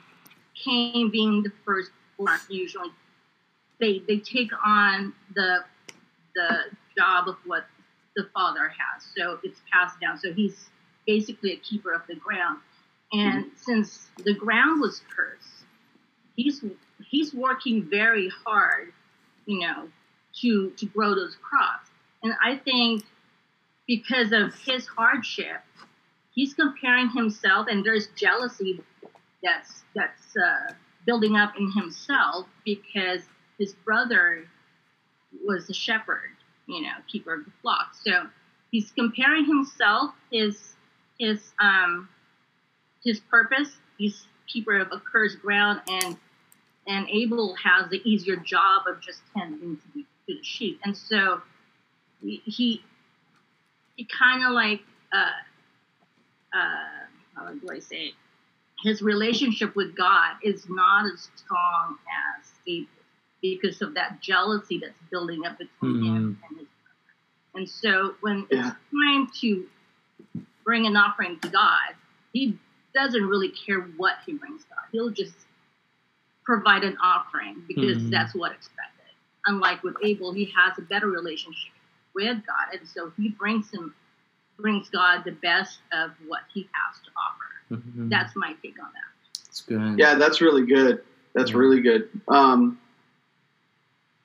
Cain 0.54 1.10
being 1.10 1.42
the 1.42 1.52
first 1.64 1.90
born, 2.16 2.38
usually 2.48 2.90
they 3.78 3.98
they 4.08 4.18
take 4.18 4.50
on 4.64 5.12
the 5.34 5.64
the 6.34 6.58
job 6.96 7.28
of 7.28 7.36
what 7.44 7.66
the 8.16 8.28
father 8.32 8.68
has, 8.68 9.04
so 9.16 9.38
it's 9.42 9.60
passed 9.70 10.00
down. 10.00 10.18
So 10.18 10.32
he's 10.32 10.70
basically 11.06 11.52
a 11.52 11.56
keeper 11.56 11.92
of 11.92 12.02
the 12.06 12.14
ground. 12.14 12.58
And 13.12 13.50
since 13.56 14.08
the 14.24 14.34
ground 14.34 14.80
was 14.80 15.02
cursed, 15.14 15.64
he's 16.36 16.64
he's 17.08 17.34
working 17.34 17.82
very 17.88 18.30
hard, 18.44 18.92
you 19.46 19.60
know, 19.60 19.88
to 20.40 20.70
to 20.70 20.86
grow 20.86 21.14
those 21.14 21.36
crops. 21.42 21.90
And 22.22 22.34
I 22.42 22.56
think 22.56 23.04
because 23.86 24.32
of 24.32 24.54
his 24.54 24.86
hardship, 24.86 25.60
he's 26.34 26.54
comparing 26.54 27.10
himself, 27.10 27.66
and 27.68 27.84
there's 27.84 28.08
jealousy 28.16 28.80
that's 29.42 29.82
that's 29.94 30.36
uh, 30.36 30.72
building 31.06 31.36
up 31.36 31.54
in 31.58 31.70
himself 31.72 32.46
because 32.64 33.22
his 33.58 33.74
brother 33.74 34.46
was 35.44 35.68
a 35.68 35.74
shepherd, 35.74 36.30
you 36.66 36.80
know, 36.82 36.92
keeper 37.08 37.34
of 37.34 37.44
the 37.44 37.52
flock. 37.60 37.94
So 38.02 38.26
he's 38.70 38.90
comparing 38.92 39.44
himself, 39.44 40.12
his 40.30 40.76
his 41.18 41.52
um 41.60 42.08
his 43.04 43.20
purpose. 43.20 43.70
He's 43.98 44.26
keeper 44.46 44.78
of 44.78 44.88
a 44.92 45.00
cursed 45.00 45.40
ground, 45.40 45.80
and 45.88 46.16
and 46.86 47.08
Abel 47.08 47.54
has 47.62 47.88
the 47.90 48.00
easier 48.08 48.36
job 48.36 48.82
of 48.88 49.00
just 49.00 49.20
tending 49.36 49.76
to 49.76 49.82
the, 49.94 50.00
to 50.02 50.38
the 50.38 50.42
sheep. 50.42 50.80
And 50.84 50.96
so 50.96 51.42
he 52.20 52.82
he 53.96 54.06
kind 54.18 54.44
of 54.44 54.52
like 54.52 54.80
uh 55.12 55.30
uh 56.54 57.06
how 57.36 57.52
do 57.52 57.70
I 57.70 57.78
say 57.78 58.06
it? 58.06 58.14
His 58.82 59.00
relationship 59.02 59.76
with 59.76 59.94
God 59.96 60.36
is 60.42 60.66
not 60.68 61.06
as 61.12 61.28
strong 61.36 61.96
as 62.40 62.46
Abel's 62.66 62.88
because 63.40 63.82
of 63.82 63.94
that 63.94 64.20
jealousy 64.20 64.78
that's 64.78 64.94
building 65.10 65.44
up 65.46 65.58
between 65.58 65.94
Mhm. 65.96 66.06
him 66.06 66.38
and 66.48 66.58
his 66.58 66.68
brother. 66.82 67.54
And 67.54 67.68
so 67.68 68.16
when 68.20 68.46
Yeah. 68.50 68.68
it's 68.68 68.76
time 68.92 69.28
to 69.40 69.68
bring 70.64 70.86
an 70.86 70.96
offering 70.96 71.38
to 71.40 71.48
God, 71.48 71.94
he 72.32 72.58
doesn't 72.94 73.24
really 73.24 73.50
care 73.50 73.80
what 73.96 74.16
he 74.26 74.34
brings 74.34 74.64
God. 74.64 74.84
He'll 74.92 75.10
just 75.10 75.34
provide 76.44 76.84
an 76.84 76.96
offering 77.02 77.64
because 77.68 78.02
Mhm. 78.02 78.10
that's 78.10 78.34
what 78.34 78.52
expected. 78.52 78.88
Unlike 79.46 79.82
with 79.82 79.96
Abel, 80.02 80.32
he 80.32 80.44
has 80.56 80.78
a 80.78 80.82
better 80.82 81.08
relationship 81.08 81.72
with 82.14 82.44
God, 82.46 82.74
and 82.78 82.86
so 82.86 83.10
he 83.16 83.30
brings 83.30 83.70
him 83.70 83.94
brings 84.58 84.88
God 84.90 85.24
the 85.24 85.32
best 85.32 85.80
of 85.92 86.12
what 86.26 86.42
he 86.52 86.68
has 86.72 87.00
to 87.00 87.10
offer. 87.16 87.82
Mhm. 87.82 88.10
That's 88.10 88.36
my 88.36 88.52
take 88.62 88.78
on 88.78 88.92
that. 88.92 89.40
That's 89.44 89.60
good. 89.62 89.98
Yeah, 89.98 90.14
that's 90.14 90.40
really 90.40 90.64
good. 90.64 91.02
That's 91.32 91.50
Yeah. 91.50 91.56
really 91.56 91.80
good. 91.80 92.08
Um, 92.28 92.78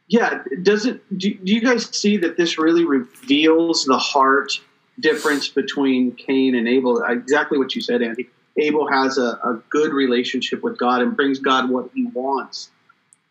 yeah, 0.08 0.44
does 0.62 0.86
it? 0.86 1.02
Do, 1.18 1.34
do 1.34 1.54
you 1.54 1.62
guys 1.62 1.86
see 1.96 2.18
that 2.18 2.38
this 2.38 2.58
really 2.60 2.86
reveals 2.86 3.86
the 3.86 3.98
heart 3.98 4.60
difference 5.00 5.48
between 5.48 6.14
Cain 6.16 6.56
and 6.56 6.68
Abel? 6.68 7.02
Exactly 7.04 7.58
what 7.58 7.74
you 7.74 7.82
said, 7.82 8.02
Andy. 8.02 8.30
Abel 8.58 8.88
has 8.88 9.18
a, 9.18 9.40
a 9.44 9.62
good 9.70 9.94
relationship 9.94 10.64
with 10.64 10.78
God 10.78 11.02
and 11.02 11.16
brings 11.16 11.40
God 11.40 11.70
what 11.70 11.90
he 11.94 12.06
wants, 12.06 12.70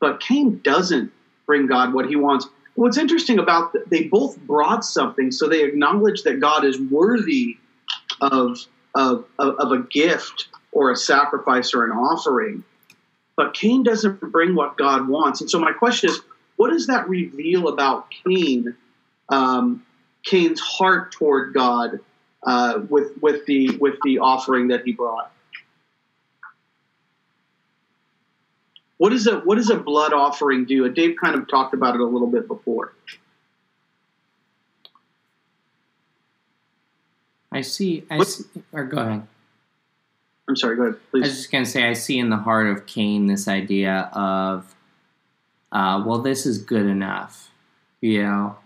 but 0.00 0.20
Cain 0.20 0.60
doesn't 0.62 1.12
bring 1.46 1.66
God 1.66 1.92
what 1.92 2.06
he 2.06 2.16
wants. 2.16 2.46
What's 2.74 2.98
interesting 2.98 3.38
about 3.38 3.72
th- 3.72 3.84
they 3.88 4.04
both 4.04 4.38
brought 4.38 4.84
something, 4.84 5.30
so 5.32 5.48
they 5.48 5.64
acknowledge 5.64 6.22
that 6.22 6.40
God 6.40 6.64
is 6.64 6.78
worthy 6.78 7.56
of 8.20 8.58
of, 8.94 9.26
of, 9.38 9.56
of 9.56 9.72
a 9.72 9.82
gift 9.82 10.48
or 10.72 10.90
a 10.90 10.96
sacrifice 10.96 11.74
or 11.74 11.84
an 11.84 11.90
offering. 11.92 12.64
But 13.36 13.52
Cain 13.52 13.82
doesn't 13.82 14.20
bring 14.20 14.54
what 14.54 14.78
God 14.78 15.06
wants. 15.06 15.42
And 15.42 15.50
so 15.50 15.58
my 15.58 15.72
question 15.72 16.08
is, 16.08 16.20
what 16.56 16.70
does 16.70 16.86
that 16.86 17.06
reveal 17.08 17.68
about 17.68 18.06
Cain, 18.24 18.74
um, 19.28 19.84
Cain's 20.24 20.60
heart 20.60 21.12
toward 21.12 21.52
God 21.52 22.00
uh, 22.42 22.80
with 22.88 23.12
with 23.20 23.44
the 23.46 23.76
with 23.78 23.96
the 24.04 24.18
offering 24.18 24.68
that 24.68 24.84
he 24.84 24.92
brought? 24.92 25.32
What 28.98 29.12
is 29.12 29.26
a 29.26 29.40
what 29.40 29.56
does 29.56 29.70
a 29.70 29.76
blood 29.76 30.12
offering 30.12 30.64
do? 30.64 30.84
And 30.84 30.94
Dave 30.94 31.16
kind 31.22 31.34
of 31.34 31.48
talked 31.48 31.74
about 31.74 31.94
it 31.94 32.00
a 32.00 32.04
little 32.06 32.28
bit 32.28 32.48
before. 32.48 32.92
I 37.52 37.60
see. 37.62 38.04
I 38.10 38.18
What- 38.18 38.28
see. 38.28 38.44
Or 38.72 38.84
go 38.84 38.98
ahead. 38.98 39.26
I'm 40.48 40.56
sorry, 40.56 40.76
go 40.76 40.82
ahead, 40.84 41.00
please. 41.10 41.22
I 41.24 41.26
was 41.26 41.36
just 41.38 41.50
gonna 41.52 41.66
say 41.66 41.88
I 41.88 41.92
see 41.92 42.18
in 42.18 42.30
the 42.30 42.36
heart 42.36 42.68
of 42.68 42.86
Cain 42.86 43.26
this 43.26 43.48
idea 43.48 44.08
of, 44.12 44.76
uh, 45.72 46.02
well, 46.06 46.18
this 46.20 46.46
is 46.46 46.58
good 46.58 46.86
enough, 46.86 47.50
you 48.00 48.22
know, 48.22 48.56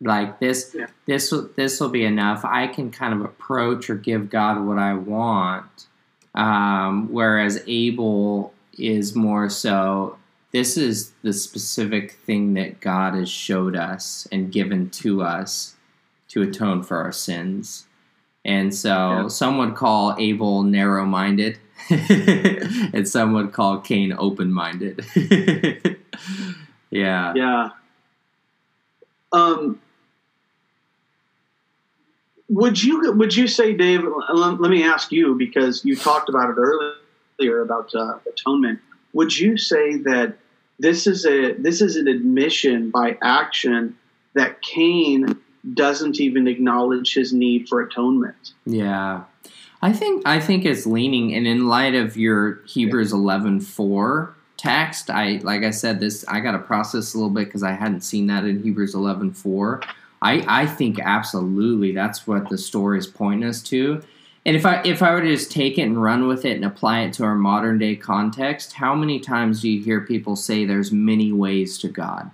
like 0.00 0.38
this, 0.40 0.74
Yeah. 0.76 0.86
this, 1.06 1.30
will- 1.30 1.50
this 1.56 1.78
will 1.80 1.88
be 1.90 2.04
enough. 2.04 2.44
I 2.44 2.66
can 2.66 2.90
kind 2.90 3.12
of 3.14 3.20
approach 3.22 3.90
or 3.90 3.94
give 3.96 4.30
God 4.30 4.64
what 4.64 4.78
I 4.78 4.94
want, 4.94 5.86
um, 6.34 7.08
whereas 7.12 7.62
Abel 7.66 8.52
is 8.78 9.14
more 9.14 9.48
so. 9.50 10.16
This 10.52 10.76
is 10.76 11.12
the 11.22 11.32
specific 11.32 12.12
thing 12.12 12.54
that 12.54 12.80
God 12.80 13.14
has 13.14 13.30
showed 13.30 13.76
us 13.76 14.26
and 14.32 14.50
given 14.50 14.90
to 14.90 15.22
us 15.22 15.76
to 16.28 16.42
atone 16.42 16.82
for 16.82 16.96
our 17.02 17.12
sins. 17.12 17.86
And 18.44 18.74
so 18.74 18.88
Yeah. 19.22 19.28
some 19.28 19.58
would 19.58 19.74
call 19.74 20.16
Abel 20.18 20.62
narrow 20.62 21.04
minded, 21.04 21.58
and 21.90 23.06
some 23.06 23.32
would 23.34 23.52
call 23.52 23.78
Cain 23.80 24.14
open 24.16 24.50
minded. 24.52 25.04
yeah. 26.90 27.32
Yeah. 27.36 27.68
Um, 29.32 29.80
would 32.50 32.82
you 32.82 33.12
would 33.12 33.34
you 33.34 33.46
say, 33.46 33.74
Dave? 33.74 34.02
Let, 34.02 34.60
let 34.60 34.70
me 34.70 34.82
ask 34.82 35.12
you 35.12 35.36
because 35.36 35.84
you 35.84 35.96
talked 35.96 36.28
about 36.28 36.50
it 36.50 36.56
earlier 36.58 37.62
about 37.62 37.94
uh, 37.94 38.18
atonement. 38.28 38.80
Would 39.12 39.38
you 39.38 39.56
say 39.56 39.96
that 39.98 40.36
this 40.78 41.06
is 41.06 41.24
a 41.24 41.52
this 41.54 41.80
is 41.80 41.96
an 41.96 42.08
admission 42.08 42.90
by 42.90 43.16
action 43.22 43.96
that 44.34 44.60
Cain 44.62 45.38
doesn't 45.74 46.18
even 46.18 46.48
acknowledge 46.48 47.14
his 47.14 47.32
need 47.32 47.68
for 47.68 47.80
atonement? 47.80 48.52
Yeah. 48.66 49.24
I 49.80 49.92
think 49.92 50.26
I 50.26 50.40
think 50.40 50.64
it's 50.64 50.86
leaning 50.86 51.34
and 51.34 51.46
in 51.46 51.68
light 51.68 51.94
of 51.94 52.16
your 52.16 52.62
Hebrews 52.66 53.12
11:4 53.12 54.32
text, 54.56 55.08
I 55.08 55.40
like 55.44 55.62
I 55.62 55.70
said 55.70 56.00
this 56.00 56.24
I 56.26 56.40
got 56.40 56.52
to 56.52 56.58
process 56.58 57.14
a 57.14 57.16
little 57.16 57.30
bit 57.30 57.50
cuz 57.52 57.62
I 57.62 57.72
hadn't 57.72 58.00
seen 58.00 58.26
that 58.26 58.44
in 58.44 58.60
Hebrews 58.62 58.94
11:4. 58.94 59.82
I 60.22 60.44
I 60.62 60.66
think 60.66 60.98
absolutely 61.00 61.92
that's 61.92 62.26
what 62.26 62.48
the 62.48 62.58
story 62.58 62.98
is 62.98 63.06
pointing 63.06 63.48
us 63.48 63.62
to. 63.64 64.02
And 64.46 64.56
if 64.56 64.64
I 64.64 64.82
if 64.84 65.02
I 65.02 65.12
were 65.12 65.20
to 65.20 65.28
just 65.28 65.52
take 65.52 65.78
it 65.78 65.82
and 65.82 66.02
run 66.02 66.26
with 66.26 66.44
it 66.44 66.56
and 66.56 66.64
apply 66.64 67.00
it 67.02 67.12
to 67.14 67.24
our 67.24 67.34
modern 67.34 67.78
day 67.78 67.96
context, 67.96 68.72
how 68.72 68.94
many 68.94 69.20
times 69.20 69.60
do 69.62 69.68
you 69.68 69.82
hear 69.82 70.00
people 70.00 70.36
say 70.36 70.64
there's 70.64 70.92
many 70.92 71.32
ways 71.32 71.78
to 71.78 71.88
God? 71.88 72.30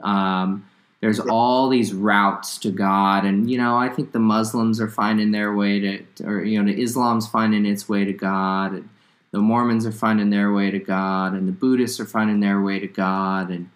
Um, 0.00 0.64
there's 1.00 1.20
all 1.20 1.68
these 1.68 1.92
routes 1.92 2.58
to 2.58 2.70
God, 2.70 3.24
and 3.24 3.50
you 3.50 3.58
know 3.58 3.76
I 3.76 3.88
think 3.88 4.12
the 4.12 4.18
Muslims 4.18 4.80
are 4.80 4.88
finding 4.88 5.30
their 5.32 5.54
way 5.54 5.80
to, 5.80 6.04
or 6.24 6.44
you 6.44 6.60
know, 6.60 6.72
the 6.72 6.80
Islam's 6.80 7.28
finding 7.28 7.66
its 7.66 7.88
way 7.88 8.04
to 8.04 8.12
God, 8.12 8.72
and 8.72 8.88
the 9.30 9.38
Mormons 9.38 9.86
are 9.86 9.92
finding 9.92 10.30
their 10.30 10.52
way 10.52 10.70
to 10.70 10.78
God, 10.78 11.34
and 11.34 11.46
the 11.46 11.52
Buddhists 11.52 12.00
are 12.00 12.04
finding 12.04 12.40
their 12.40 12.60
way 12.60 12.78
to 12.80 12.88
God, 12.88 13.50
and 13.50 13.70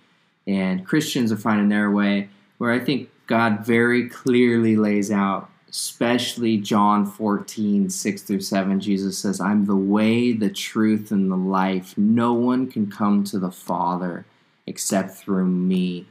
and 0.47 0.87
Christians 0.87 1.31
are 1.31 1.37
finding 1.37 1.69
their 1.69 1.91
way. 1.91 2.29
Where 2.59 2.73
I 2.73 2.81
think 2.81 3.09
God 3.33 3.65
very 3.65 4.11
clearly 4.11 4.77
lays 4.77 5.11
out, 5.11 5.49
especially 5.71 6.59
John 6.59 7.07
14, 7.07 7.89
6 7.89 8.23
through 8.23 8.43
7, 8.43 8.79
Jesus 8.79 9.17
says, 9.17 9.41
I'm 9.41 9.65
the 9.65 9.75
way, 9.75 10.35
the 10.35 10.51
truth, 10.51 11.11
and 11.11 11.31
the 11.31 11.37
life. 11.37 11.97
No 11.97 12.35
one 12.35 12.71
can 12.71 12.91
come 12.91 13.25
to 13.25 13.39
the 13.39 13.51
Father 13.51 14.27
except 14.67 15.13
through 15.13 15.47
me. 15.47 16.05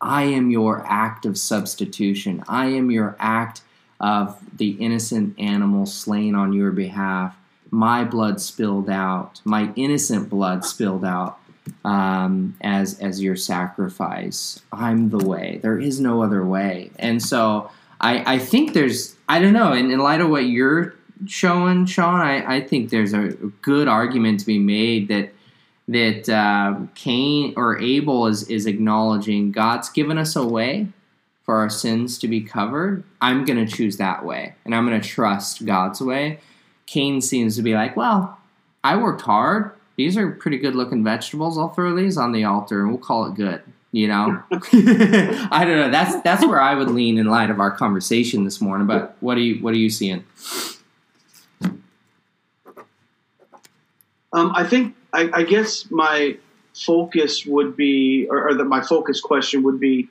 I 0.00 0.24
am 0.24 0.50
your 0.50 0.84
act 0.88 1.24
of 1.24 1.38
substitution. 1.38 2.42
I 2.48 2.66
am 2.66 2.90
your 2.90 3.14
act 3.20 3.60
of 4.00 4.36
the 4.52 4.70
innocent 4.70 5.38
animal 5.38 5.86
slain 5.86 6.34
on 6.34 6.52
your 6.52 6.72
behalf. 6.72 7.36
My 7.70 8.02
blood 8.02 8.40
spilled 8.40 8.90
out, 8.90 9.40
my 9.44 9.72
innocent 9.76 10.28
blood 10.28 10.64
spilled 10.64 11.04
out 11.04 11.38
um, 11.84 12.56
as 12.60 12.98
as 13.00 13.22
your 13.22 13.36
sacrifice. 13.36 14.60
I'm 14.72 15.10
the 15.10 15.24
way. 15.24 15.58
There 15.62 15.78
is 15.78 16.00
no 16.00 16.22
other 16.22 16.44
way. 16.44 16.90
And 16.98 17.22
so 17.22 17.70
I, 18.00 18.34
I 18.34 18.38
think 18.38 18.72
there's 18.72 19.16
I 19.28 19.40
don't 19.40 19.52
know. 19.52 19.72
In, 19.72 19.90
in 19.90 19.98
light 19.98 20.20
of 20.20 20.30
what 20.30 20.46
you're 20.46 20.94
showing, 21.26 21.86
Sean, 21.86 22.20
I, 22.20 22.56
I 22.56 22.60
think 22.60 22.90
there's 22.90 23.12
a 23.12 23.28
good 23.62 23.88
argument 23.88 24.40
to 24.40 24.46
be 24.46 24.58
made 24.58 25.08
that 25.08 25.32
that 25.88 26.28
uh, 26.28 26.86
Cain 26.94 27.54
or 27.56 27.78
Abel 27.78 28.26
is 28.26 28.48
is 28.48 28.66
acknowledging 28.66 29.52
God's 29.52 29.88
given 29.90 30.18
us 30.18 30.36
a 30.36 30.46
way 30.46 30.88
for 31.44 31.58
our 31.58 31.70
sins 31.70 32.18
to 32.18 32.28
be 32.28 32.40
covered. 32.40 33.02
I'm 33.20 33.44
going 33.44 33.64
to 33.64 33.70
choose 33.70 33.96
that 33.96 34.24
way, 34.24 34.54
and 34.64 34.74
I'm 34.74 34.86
going 34.86 35.00
to 35.00 35.06
trust 35.08 35.66
God's 35.66 36.00
way. 36.00 36.40
Cain 36.86 37.20
seems 37.20 37.56
to 37.56 37.62
be 37.62 37.74
like, 37.74 37.96
well, 37.96 38.38
I 38.82 38.96
worked 38.96 39.22
hard 39.22 39.72
these 40.00 40.16
are 40.16 40.30
pretty 40.30 40.56
good 40.56 40.74
looking 40.74 41.04
vegetables. 41.04 41.58
I'll 41.58 41.68
throw 41.68 41.94
these 41.94 42.16
on 42.16 42.32
the 42.32 42.44
altar 42.44 42.80
and 42.80 42.88
we'll 42.88 42.98
call 42.98 43.26
it 43.26 43.34
good. 43.34 43.62
You 43.92 44.08
know, 44.08 44.42
I 44.50 45.64
don't 45.66 45.76
know. 45.76 45.90
That's 45.90 46.22
that's 46.22 46.46
where 46.46 46.60
I 46.60 46.74
would 46.74 46.90
lean 46.90 47.18
in 47.18 47.26
light 47.26 47.50
of 47.50 47.60
our 47.60 47.70
conversation 47.70 48.44
this 48.44 48.62
morning. 48.62 48.86
But 48.86 49.16
what 49.20 49.36
are 49.36 49.40
you 49.40 49.62
what 49.62 49.74
are 49.74 49.78
you 49.78 49.90
seeing? 49.90 50.24
Um, 54.32 54.52
I 54.54 54.64
think 54.64 54.94
I, 55.12 55.28
I, 55.34 55.42
guess 55.42 55.90
my 55.90 56.38
focus 56.72 57.44
would 57.44 57.76
be, 57.76 58.28
or, 58.30 58.48
or 58.48 58.54
that 58.54 58.64
my 58.64 58.80
focus 58.80 59.20
question 59.20 59.64
would 59.64 59.80
be, 59.80 60.08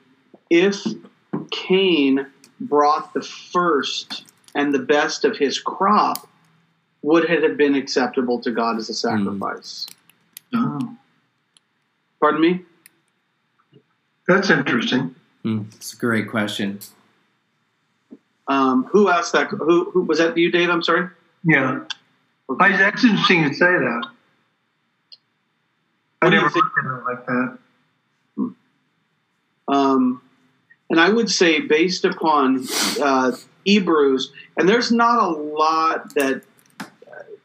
if 0.50 0.76
Cain 1.50 2.26
brought 2.60 3.14
the 3.14 3.22
first 3.22 4.24
and 4.54 4.74
the 4.74 4.78
best 4.78 5.24
of 5.24 5.38
his 5.38 5.58
crop 5.58 6.28
would 7.02 7.24
it 7.30 7.42
have 7.42 7.56
been 7.56 7.74
acceptable 7.74 8.40
to 8.40 8.50
God 8.50 8.76
as 8.78 8.88
a 8.90 8.94
sacrifice? 8.94 9.86
Oh, 10.54 10.96
Pardon 12.20 12.40
me. 12.40 12.60
that's 14.28 14.50
interesting. 14.50 15.14
Hmm, 15.42 15.62
It's 15.76 15.94
a 15.94 15.96
great 15.96 16.28
question. 16.28 16.78
Um, 18.48 18.84
who 18.84 19.08
asked 19.08 19.32
that? 19.32 19.48
Who, 19.48 19.90
who 19.90 20.02
was 20.02 20.18
that? 20.18 20.36
You, 20.36 20.50
Dave? 20.50 20.68
I'm 20.70 20.82
sorry. 20.82 21.08
Yeah, 21.44 21.84
I, 22.58 22.76
that's 22.76 23.04
interesting 23.04 23.44
to 23.48 23.54
say 23.54 23.64
that. 23.64 24.02
I 26.22 26.26
What 26.26 26.30
do 26.30 26.36
never 26.36 26.50
think? 26.50 26.64
looked 26.64 26.78
at 26.78 26.84
it 26.84 27.04
like 27.04 27.26
that. 27.26 27.58
Um, 29.68 30.20
and 30.90 31.00
I 31.00 31.08
would 31.08 31.30
say, 31.30 31.60
based 31.60 32.04
upon 32.04 32.66
uh, 33.00 33.32
Hebrews, 33.64 34.32
and 34.58 34.68
there's 34.68 34.90
not 34.90 35.22
a 35.22 35.28
lot 35.28 36.12
that 36.16 36.42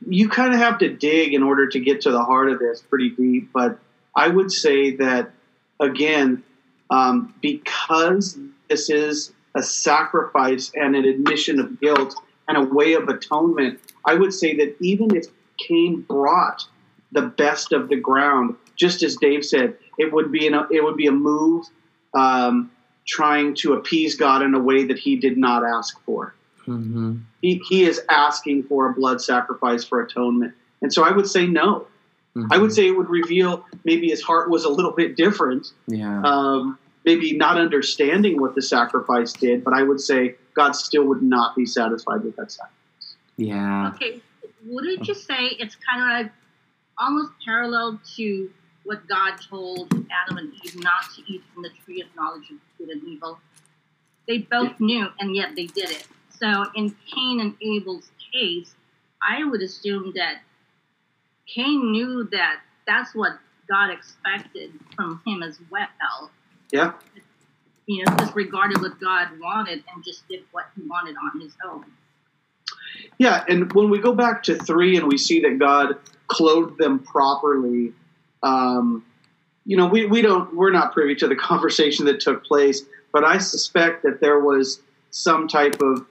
you 0.07 0.29
kind 0.29 0.53
of 0.53 0.59
have 0.59 0.79
to 0.79 0.89
dig 0.89 1.33
in 1.33 1.43
order 1.43 1.67
to 1.67 1.79
get 1.79 2.01
to 2.01 2.11
the 2.11 2.23
heart 2.23 2.49
of 2.49 2.59
this 2.59 2.81
pretty 2.81 3.09
deep. 3.09 3.51
But 3.53 3.79
I 4.15 4.27
would 4.27 4.51
say 4.51 4.95
that, 4.97 5.31
again, 5.79 6.43
um, 6.89 7.33
because 7.41 8.37
this 8.69 8.89
is 8.89 9.33
a 9.55 9.63
sacrifice 9.63 10.71
and 10.75 10.95
an 10.95 11.05
admission 11.05 11.59
of 11.59 11.79
guilt 11.79 12.15
and 12.47 12.57
a 12.57 12.63
way 12.63 12.93
of 12.93 13.07
atonement, 13.07 13.79
I 14.05 14.15
would 14.15 14.33
say 14.33 14.55
that 14.57 14.75
even 14.79 15.15
if 15.15 15.25
Cain 15.57 16.01
brought 16.01 16.63
the 17.11 17.23
best 17.23 17.71
of 17.71 17.89
the 17.89 17.95
ground, 17.95 18.55
just 18.75 19.01
as 19.03 19.15
Dave 19.15 19.45
said, 19.45 19.75
it 19.97 20.11
would 20.11 20.31
be 20.31 20.47
an, 20.47 20.67
it 20.71 20.83
would 20.83 20.97
be 20.97 21.07
a 21.07 21.11
move 21.11 21.65
um, 22.13 22.71
trying 23.07 23.55
to 23.55 23.73
appease 23.73 24.15
God 24.15 24.41
in 24.41 24.53
a 24.53 24.59
way 24.59 24.85
that 24.85 24.99
he 24.99 25.15
did 25.15 25.37
not 25.37 25.63
ask 25.63 25.99
for. 26.03 26.35
Hmm 26.65 27.17
He, 27.41 27.61
he 27.69 27.83
is 27.85 28.01
asking 28.09 28.63
for 28.63 28.89
a 28.89 28.93
blood 28.93 29.21
sacrifice 29.21 29.83
for 29.83 30.01
atonement. 30.01 30.53
And 30.81 30.91
so 30.93 31.03
I 31.03 31.11
would 31.11 31.27
say 31.27 31.47
no. 31.47 31.87
I 32.51 32.57
would 32.57 32.73
say 32.73 32.85
it 32.87 32.91
would 32.91 33.09
reveal 33.09 33.65
maybe 33.85 34.09
his 34.09 34.21
heart 34.21 34.49
was 34.49 34.65
a 34.65 34.69
little 34.69 34.91
bit 34.91 35.15
different, 35.15 35.67
Yeah. 35.87 36.21
um, 36.23 36.77
maybe 37.05 37.31
not 37.37 37.57
understanding 37.57 38.41
what 38.41 38.55
the 38.55 38.61
sacrifice 38.61 39.31
did, 39.31 39.63
but 39.63 39.73
I 39.73 39.83
would 39.83 40.01
say 40.01 40.35
God 40.53 40.73
still 40.73 41.05
would 41.05 41.21
not 41.21 41.55
be 41.55 41.65
satisfied 41.65 42.23
with 42.25 42.35
that 42.35 42.51
sacrifice. 42.51 43.15
yeah. 43.37 43.91
Okay, 43.95 44.19
wouldn't 44.65 45.07
you 45.07 45.13
say 45.13 45.45
it's 45.59 45.77
kind 45.89 46.01
of 46.01 46.07
like 46.25 46.31
almost 46.97 47.31
parallel 47.45 48.01
to 48.17 48.51
what 48.83 49.07
God 49.07 49.37
told 49.49 49.93
Adam 50.11 50.37
and 50.37 50.51
Eve 50.65 50.75
not 50.83 51.03
to 51.15 51.21
eat 51.31 51.41
from 51.53 51.63
the 51.63 51.69
tree 51.85 52.01
of 52.01 52.07
knowledge 52.17 52.49
of 52.51 52.57
good 52.77 52.89
and 52.89 53.01
evil? 53.07 53.39
They 54.27 54.39
both 54.39 54.77
knew, 54.81 55.07
and 55.19 55.33
yet 55.35 55.55
they 55.55 55.67
did 55.67 55.89
it. 55.89 56.05
So 56.39 56.65
in 56.75 56.95
Cain 57.13 57.39
and 57.39 57.55
Abel's 57.61 58.11
case, 58.33 58.75
I 59.21 59.43
would 59.43 59.61
assume 59.61 60.13
that 60.15 60.39
Cain 61.47 61.91
knew 61.91 62.27
that 62.31 62.59
that's 62.87 63.15
what 63.15 63.37
God 63.67 63.89
expected 63.91 64.71
from 64.95 65.21
him 65.25 65.43
as 65.43 65.59
well. 65.69 66.29
Yeah. 66.71 66.93
You 67.87 68.03
know, 68.03 68.15
disregarded 68.17 68.81
what 68.81 68.99
God 68.99 69.39
wanted 69.39 69.83
and 69.93 70.03
just 70.03 70.27
did 70.27 70.43
what 70.51 70.65
he 70.75 70.87
wanted 70.87 71.15
on 71.17 71.39
his 71.41 71.55
own. 71.65 71.85
Yeah, 73.17 73.43
and 73.47 73.71
when 73.73 73.89
we 73.89 73.99
go 73.99 74.13
back 74.13 74.43
to 74.43 74.55
three 74.55 74.97
and 74.97 75.07
we 75.07 75.17
see 75.17 75.41
that 75.41 75.59
God 75.59 75.97
clothed 76.27 76.77
them 76.77 76.99
properly, 76.99 77.93
um, 78.41 79.05
you 79.65 79.77
know, 79.77 79.87
we, 79.87 80.05
we 80.05 80.21
don't 80.21 80.55
we're 80.55 80.71
not 80.71 80.93
privy 80.93 81.15
to 81.15 81.27
the 81.27 81.35
conversation 81.35 82.05
that 82.05 82.19
took 82.19 82.43
place, 82.43 82.81
but 83.11 83.23
I 83.23 83.37
suspect 83.37 84.03
that 84.03 84.19
there 84.19 84.39
was 84.39 84.81
some 85.11 85.47
type 85.47 85.81
of 85.81 86.05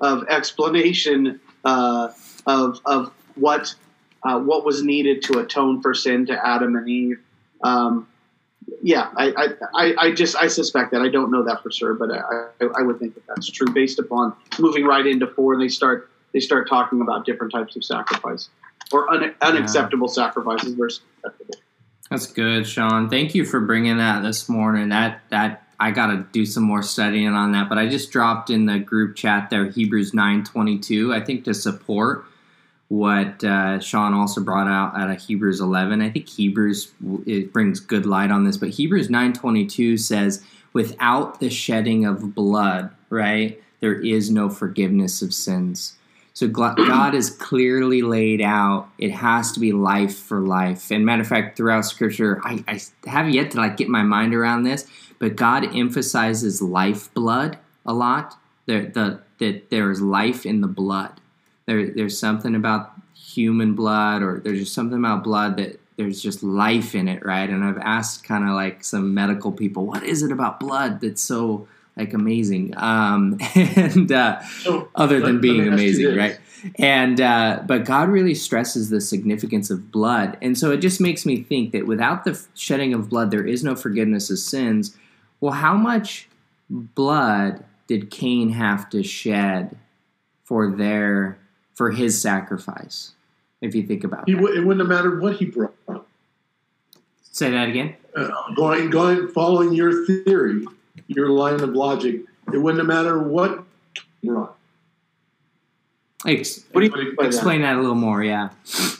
of 0.00 0.26
explanation 0.28 1.40
uh, 1.64 2.08
of 2.46 2.80
of 2.84 3.12
what 3.34 3.74
uh, 4.22 4.38
what 4.38 4.64
was 4.64 4.82
needed 4.82 5.22
to 5.22 5.38
atone 5.38 5.80
for 5.82 5.94
sin 5.94 6.26
to 6.26 6.46
Adam 6.46 6.76
and 6.76 6.88
Eve. 6.88 7.18
Um, 7.62 8.06
yeah, 8.82 9.10
I, 9.16 9.54
I, 9.74 9.94
I, 9.98 10.10
just 10.12 10.36
I 10.36 10.46
suspect 10.46 10.92
that 10.92 11.02
I 11.02 11.08
don't 11.08 11.30
know 11.30 11.42
that 11.44 11.62
for 11.62 11.70
sure, 11.70 11.94
but 11.94 12.10
I, 12.10 12.20
I, 12.60 12.66
I 12.78 12.82
would 12.82 12.98
think 12.98 13.14
that 13.14 13.26
that's 13.26 13.50
true 13.50 13.66
based 13.72 13.98
upon 13.98 14.34
moving 14.58 14.84
right 14.84 15.06
into 15.06 15.26
four 15.26 15.54
and 15.54 15.62
they 15.62 15.68
start 15.68 16.10
they 16.32 16.40
start 16.40 16.68
talking 16.68 17.00
about 17.00 17.26
different 17.26 17.52
types 17.52 17.74
of 17.76 17.84
sacrifice 17.84 18.48
or 18.92 19.10
un, 19.12 19.34
unacceptable 19.40 20.08
sacrifices 20.08 20.74
versus 20.74 21.02
acceptable. 21.18 21.54
That's 22.10 22.26
good, 22.26 22.66
Sean. 22.66 23.08
Thank 23.08 23.34
you 23.34 23.44
for 23.44 23.60
bringing 23.60 23.98
that 23.98 24.22
this 24.22 24.48
morning. 24.48 24.90
That 24.90 25.20
that 25.30 25.62
I 25.80 25.90
got 25.90 26.08
to 26.08 26.26
do 26.30 26.44
some 26.44 26.62
more 26.62 26.82
studying 26.82 27.28
on 27.28 27.52
that, 27.52 27.70
but 27.70 27.78
I 27.78 27.88
just 27.88 28.12
dropped 28.12 28.50
in 28.50 28.66
the 28.66 28.78
group 28.78 29.16
chat 29.16 29.48
there 29.48 29.64
Hebrews 29.64 30.12
9:22, 30.12 31.14
I 31.14 31.24
think 31.24 31.44
to 31.44 31.54
support 31.54 32.26
what 32.88 33.42
uh, 33.44 33.78
Sean 33.80 34.12
also 34.12 34.42
brought 34.42 34.68
out 34.68 34.94
out 34.94 35.10
of 35.10 35.22
Hebrews 35.22 35.60
11. 35.60 36.02
I 36.02 36.10
think 36.10 36.28
Hebrews 36.28 36.92
it 37.24 37.52
brings 37.52 37.80
good 37.80 38.04
light 38.04 38.30
on 38.30 38.44
this, 38.44 38.58
but 38.58 38.68
Hebrews 38.68 39.08
9:22 39.08 39.98
says 39.98 40.44
without 40.72 41.40
the 41.40 41.48
shedding 41.48 42.04
of 42.04 42.34
blood, 42.34 42.90
right? 43.08 43.60
There 43.80 43.94
is 43.94 44.30
no 44.30 44.50
forgiveness 44.50 45.22
of 45.22 45.32
sins. 45.32 45.96
So 46.40 46.48
God 46.48 47.14
is 47.14 47.28
clearly 47.28 48.00
laid 48.00 48.40
out. 48.40 48.88
It 48.96 49.10
has 49.10 49.52
to 49.52 49.60
be 49.60 49.72
life 49.72 50.18
for 50.18 50.40
life. 50.40 50.90
And 50.90 51.04
matter 51.04 51.20
of 51.20 51.28
fact, 51.28 51.58
throughout 51.58 51.84
Scripture, 51.84 52.40
I, 52.42 52.64
I 52.66 52.80
have 53.10 53.28
yet 53.28 53.50
to 53.50 53.58
like 53.58 53.76
get 53.76 53.90
my 53.90 54.02
mind 54.02 54.34
around 54.34 54.62
this, 54.62 54.86
but 55.18 55.36
God 55.36 55.76
emphasizes 55.76 56.62
life 56.62 57.12
blood 57.12 57.58
a 57.84 57.92
lot. 57.92 58.38
There, 58.64 58.86
the 58.86 59.20
that 59.38 59.68
there 59.68 59.90
is 59.90 60.00
life 60.00 60.46
in 60.46 60.62
the 60.62 60.66
blood. 60.66 61.20
There, 61.66 61.90
there's 61.90 62.18
something 62.18 62.54
about 62.54 62.92
human 63.14 63.74
blood, 63.74 64.22
or 64.22 64.40
there's 64.42 64.60
just 64.60 64.74
something 64.74 64.98
about 64.98 65.22
blood 65.22 65.58
that 65.58 65.78
there's 65.96 66.22
just 66.22 66.42
life 66.42 66.94
in 66.94 67.06
it, 67.06 67.22
right? 67.22 67.50
And 67.50 67.62
I've 67.62 67.78
asked 67.78 68.24
kind 68.24 68.44
of 68.44 68.54
like 68.54 68.82
some 68.82 69.12
medical 69.12 69.52
people, 69.52 69.84
what 69.86 70.02
is 70.02 70.22
it 70.22 70.32
about 70.32 70.58
blood 70.58 71.02
that's 71.02 71.22
so 71.22 71.68
like 72.00 72.14
amazing? 72.14 72.74
Um, 72.76 73.38
and 73.54 74.10
uh, 74.10 74.40
So, 74.62 74.88
other 74.94 75.20
than 75.20 75.34
let- 75.34 75.42
being 75.42 75.68
amazing, 75.68 76.16
right? 76.16 76.38
And 76.76 77.20
uh, 77.20 77.62
but 77.66 77.84
God 77.86 78.08
really 78.10 78.34
stresses 78.34 78.90
the 78.90 79.00
significance 79.00 79.70
of 79.70 79.90
blood, 79.90 80.36
and 80.42 80.58
so 80.58 80.70
it 80.72 80.78
just 80.78 81.00
makes 81.00 81.24
me 81.24 81.42
think 81.42 81.72
that 81.72 81.86
without 81.86 82.24
the 82.24 82.38
shedding 82.54 82.92
of 82.92 83.08
blood, 83.08 83.30
there 83.30 83.46
is 83.46 83.64
no 83.64 83.74
forgiveness 83.74 84.30
of 84.30 84.38
sins. 84.38 84.94
Well, 85.40 85.52
how 85.54 85.74
much 85.74 86.28
blood 86.68 87.64
did 87.86 88.10
Cain 88.10 88.50
have 88.50 88.90
to 88.90 89.02
shed 89.02 89.74
for 90.44 90.70
their 90.70 91.38
for 91.74 91.92
his 91.92 92.20
sacrifice? 92.20 93.12
If 93.62 93.74
you 93.74 93.82
think 93.86 94.04
about 94.04 94.28
it 94.28 94.34
wou- 94.36 94.52
it 94.54 94.60
wouldn't 94.64 94.80
have 94.80 94.88
mattered 94.88 95.22
what 95.22 95.36
he 95.36 95.46
brought. 95.46 95.74
say 97.22 97.50
that 97.50 97.68
again. 97.70 97.96
Uh, 98.14 98.28
going, 98.54 98.90
going, 98.90 99.28
following 99.28 99.72
your 99.72 100.04
theory, 100.04 100.66
your 101.10 101.28
line 101.30 101.60
of 101.60 101.70
logic, 101.70 102.20
it 102.52 102.58
wouldn't 102.58 102.86
matter 102.86 103.18
what 103.18 103.64
brought. 104.22 104.56
Ex- 106.26 106.64
What 106.72 106.80
do 106.82 106.86
you 106.86 107.16
by 107.16 107.24
that? 107.24 107.26
explain 107.28 107.62
that 107.62 107.76
a 107.76 107.80
little 107.80 107.94
more? 107.94 108.22
Yeah. 108.22 108.50
It 108.66 108.98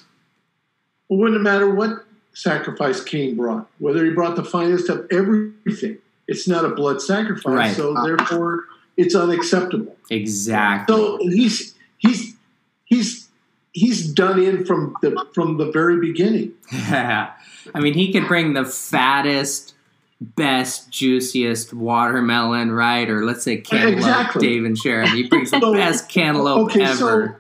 wouldn't 1.09 1.43
matter 1.43 1.69
what 1.71 2.05
sacrifice 2.33 3.03
Cain 3.03 3.37
brought, 3.37 3.69
whether 3.79 4.05
he 4.05 4.11
brought 4.11 4.37
the 4.37 4.45
finest 4.45 4.89
of 4.89 5.07
everything. 5.11 5.99
It's 6.27 6.49
not 6.49 6.65
a 6.65 6.71
blood 6.71 7.03
sacrifice, 7.03 7.45
Right. 7.53 7.77
so 7.77 7.95
therefore 8.05 8.65
it's 8.97 9.15
unacceptable. 9.15 9.97
Exactly. 10.11 10.95
So 10.97 11.19
he's 11.19 11.75
he's 11.99 12.37
he's 12.85 13.29
he's 13.73 14.13
done 14.13 14.41
in 14.41 14.65
from 14.65 14.97
the 15.03 15.27
from 15.35 15.59
the 15.59 15.71
very 15.71 15.99
beginning. 16.01 16.53
Yeah. 16.73 17.33
I 17.75 17.81
mean, 17.81 17.95
he 17.95 18.13
could 18.13 18.27
bring 18.27 18.55
the 18.55 18.65
fattest, 18.65 19.75
best, 20.21 20.91
juiciest 20.91 21.73
watermelon, 21.73 22.71
right? 22.73 23.09
Or 23.09 23.25
let's 23.25 23.43
say 23.43 23.57
cantaloupe, 23.59 23.97
Exactly. 23.99 24.47
Dave 24.47 24.65
and 24.65 24.77
Sharon. 24.77 25.09
He 25.09 25.25
brings 25.29 25.51
the 25.51 25.61
best 25.61 26.09
cantaloupe 26.09 26.71
okay, 26.71 26.83
ever. 26.85 26.95
so- 26.97 27.35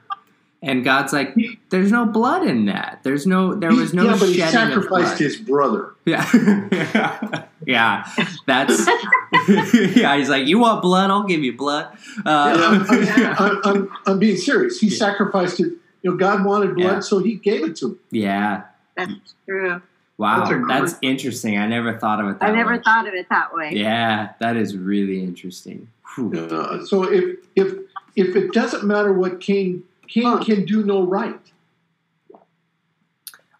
and 0.62 0.84
God's 0.84 1.14
like, 1.14 1.34
there's 1.70 1.90
no 1.90 2.04
blood 2.04 2.46
in 2.46 2.66
that. 2.66 3.00
There's 3.02 3.26
no, 3.26 3.54
there 3.54 3.72
was 3.72 3.94
no 3.94 4.04
yeah, 4.04 4.16
but 4.18 4.28
he 4.28 4.34
shedding 4.34 4.44
of 4.60 4.84
sacrificed 4.84 4.90
blood. 4.90 5.18
his 5.18 5.36
brother. 5.38 5.94
Yeah, 6.04 7.46
yeah, 7.66 8.06
that's 8.46 8.86
yeah. 9.96 10.16
He's 10.18 10.28
like, 10.28 10.46
you 10.46 10.58
want 10.58 10.82
blood? 10.82 11.08
I'll 11.10 11.24
give 11.24 11.42
you 11.42 11.56
blood. 11.56 11.96
Uh, 12.26 12.84
Yeah, 12.92 13.36
I'm, 13.38 13.56
I'm, 13.56 13.60
I'm, 13.64 13.90
I'm 14.06 14.18
being 14.18 14.36
serious. 14.36 14.78
He 14.78 14.90
sacrificed 14.90 15.60
it. 15.60 15.72
You 16.02 16.10
know, 16.10 16.16
God 16.18 16.44
wanted 16.44 16.74
blood, 16.74 16.92
Yeah. 16.94 17.00
so 17.00 17.20
He 17.20 17.36
gave 17.36 17.64
it 17.64 17.76
to 17.76 17.86
him. 17.86 17.98
yeah. 18.10 18.64
That's 18.98 19.12
true. 19.46 19.80
Wow, 20.20 20.44
That's 20.44 20.68
that's, 20.92 20.94
interesting. 21.00 21.56
I 21.56 21.66
never 21.66 21.98
thought 21.98 22.20
of 22.20 22.28
it 22.28 22.40
that 22.40 22.46
way. 22.50 22.52
I 22.52 22.54
never 22.54 22.72
way. 22.76 22.82
thought 22.84 23.08
of 23.08 23.14
it 23.14 23.26
that 23.30 23.54
way. 23.54 23.70
Yeah, 23.72 24.34
that 24.38 24.54
is 24.54 24.76
really 24.76 25.22
interesting. 25.24 25.88
Uh, 26.18 26.84
so 26.84 27.04
if 27.10 27.38
if 27.56 27.78
if 28.16 28.36
it 28.36 28.52
doesn't 28.52 28.84
matter 28.84 29.14
what 29.14 29.40
Cain 29.40 29.82
Cain 30.08 30.24
Huh. 30.24 30.44
can 30.44 30.66
do 30.66 30.84
no 30.84 31.04
right. 31.06 31.40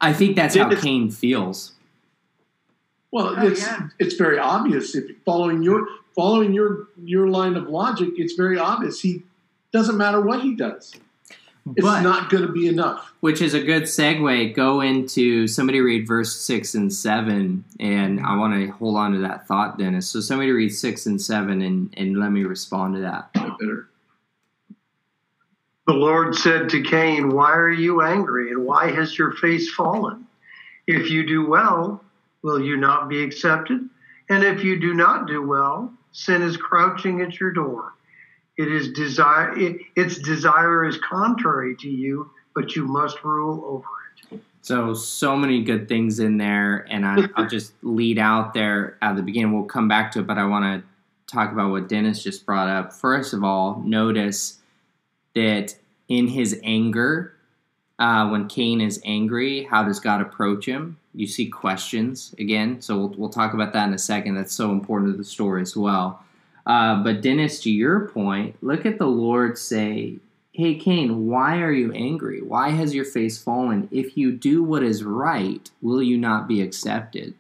I 0.03 0.13
think 0.13 0.37
that's 0.37 0.55
how 0.55 0.69
Cain 0.75 1.11
feels. 1.11 1.73
Well, 3.11 3.35
Oh, 3.39 3.47
it's 3.47 3.63
yeah. 3.63 3.89
it's 3.99 4.17
very 4.17 4.39
obvious 4.39 4.95
if 4.95 5.05
following 5.25 5.63
your 5.63 5.87
following 6.15 6.53
your 6.53 6.89
your 7.03 7.29
line 7.29 7.57
of 7.57 7.69
logic, 7.71 8.11
it's 8.19 8.35
very 8.35 8.59
obvious. 8.59 9.01
He 9.01 9.23
doesn't 9.73 9.97
matter 9.97 10.21
what 10.21 10.43
he 10.43 10.55
does. 10.55 10.95
It's 11.77 11.85
But 11.87 12.03
not 12.03 12.31
going 12.31 12.47
to 12.47 12.53
be 12.53 12.67
enough. 12.69 13.13
which 13.21 13.41
is 13.43 13.55
a 13.55 13.63
good 13.63 13.85
segue. 13.85 14.55
Go 14.55 14.81
into 14.81 15.47
somebody 15.47 15.81
read 15.81 16.07
verse 16.07 16.35
six 16.35 16.75
and 16.75 16.93
seven, 16.93 17.65
and 17.79 18.21
I 18.21 18.37
want 18.37 18.55
to 18.55 18.71
hold 18.73 18.97
on 18.97 19.13
to 19.13 19.19
that 19.21 19.47
thought, 19.47 19.79
Dennis. 19.79 20.09
So 20.09 20.21
somebody 20.21 20.51
read 20.51 20.71
six 20.71 21.07
and 21.07 21.21
seven, 21.21 21.63
and 21.63 21.93
and 21.97 22.19
let 22.19 22.31
me 22.33 22.45
respond 22.45 22.95
to 22.97 23.01
that. 23.03 23.31
The 25.87 25.93
Lord 25.97 26.35
said 26.37 26.69
to 26.71 26.83
Cain, 26.83 27.31
Why 27.31 27.53
are 27.53 27.71
you 27.71 28.03
angry, 28.03 28.51
and 28.51 28.65
why 28.65 28.91
has 28.93 29.19
your 29.19 29.33
face 29.33 29.71
fallen? 29.73 30.25
If 30.87 31.11
you 31.11 31.27
do 31.27 31.47
well, 31.47 32.03
will 32.43 32.61
you 32.61 32.77
not 32.77 33.09
be 33.09 33.23
accepted? 33.23 33.89
And 34.29 34.45
if 34.45 34.63
you 34.63 34.79
do 34.79 34.95
not 34.95 35.27
do 35.27 35.43
well, 35.47 35.93
sin 36.13 36.43
is 36.43 36.57
crouching 36.57 37.21
at 37.23 37.41
your 37.41 37.51
door. 37.51 37.95
It 38.61 38.71
is 38.71 38.93
desire 38.93 39.59
it, 39.59 39.81
its 39.97 40.19
desire 40.19 40.85
is 40.85 40.99
contrary 40.99 41.75
to 41.77 41.89
you, 41.89 42.31
but 42.55 42.77
you 42.77 42.85
must 42.85 43.25
rule 43.25 43.65
over 43.65 43.87
it. 44.31 44.41
So 44.61 44.93
so 44.93 45.35
many 45.35 45.63
good 45.65 45.89
things 45.89 46.21
in 46.21 46.37
there, 46.37 46.87
and 46.91 47.07
I, 47.07 47.27
I'll 47.37 47.49
just 47.49 47.73
lead 47.83 48.19
out 48.19 48.53
there 48.53 48.99
at 49.01 49.17
the 49.17 49.23
beginning. 49.23 49.55
We'll 49.55 49.65
come 49.65 49.89
back 49.89 50.13
to 50.13 50.21
it, 50.21 50.27
but 50.27 50.37
I 50.37 50.45
want 50.45 50.85
to 50.85 51.35
talk 51.35 51.53
about 51.53 51.71
what 51.71 51.89
Dennis 51.89 52.23
just 52.23 52.45
brought 52.45 52.69
up. 52.69 52.93
First 52.93 53.33
of 53.33 53.43
all, 53.43 53.83
notice 53.83 54.59
that 55.35 55.77
in 56.09 56.29
his 56.29 56.61
anger, 56.63 57.35
uh, 57.99 58.29
when 58.29 58.47
Cain 58.47 58.83
is 58.83 59.01
angry, 59.07 59.65
how 59.65 59.85
does 59.85 60.01
God 60.01 60.21
approach 60.21 60.67
him? 60.67 60.99
You 61.15 61.27
see 61.27 61.49
questions 61.49 62.35
again. 62.39 62.83
So 62.83 62.99
we'll, 62.99 63.15
we'll 63.17 63.31
talk 63.31 63.55
about 63.55 63.73
that 63.73 63.89
in 63.89 63.95
a 63.95 63.99
second. 63.99 64.35
That's 64.35 64.53
so 64.53 64.71
important 64.71 65.13
to 65.13 65.17
the 65.17 65.25
story 65.25 65.63
as 65.63 65.75
well. 65.75 66.23
Uh, 66.71 67.03
but 67.03 67.21
Dennis, 67.21 67.61
to 67.63 67.69
your 67.69 68.07
point, 68.11 68.55
look 68.63 68.87
at 68.87 68.97
the 68.97 69.09
Lord 69.09 69.59
say, 69.59 70.19
Hey, 70.53 70.77
Cain, 70.77 71.27
why 71.27 71.63
are 71.63 71.73
you 71.73 71.93
angry? 71.93 72.43
Why 72.43 72.71
has 72.71 72.95
your 72.95 73.05
face 73.05 73.43
fallen? 73.43 73.89
If 73.91 74.17
you 74.17 74.31
do 74.31 74.63
what 74.63 74.85
is 74.85 75.03
right, 75.03 75.69
will 75.83 76.01
you 76.01 76.17
not 76.17 76.47
be 76.47 76.63
accepted? 76.63 77.35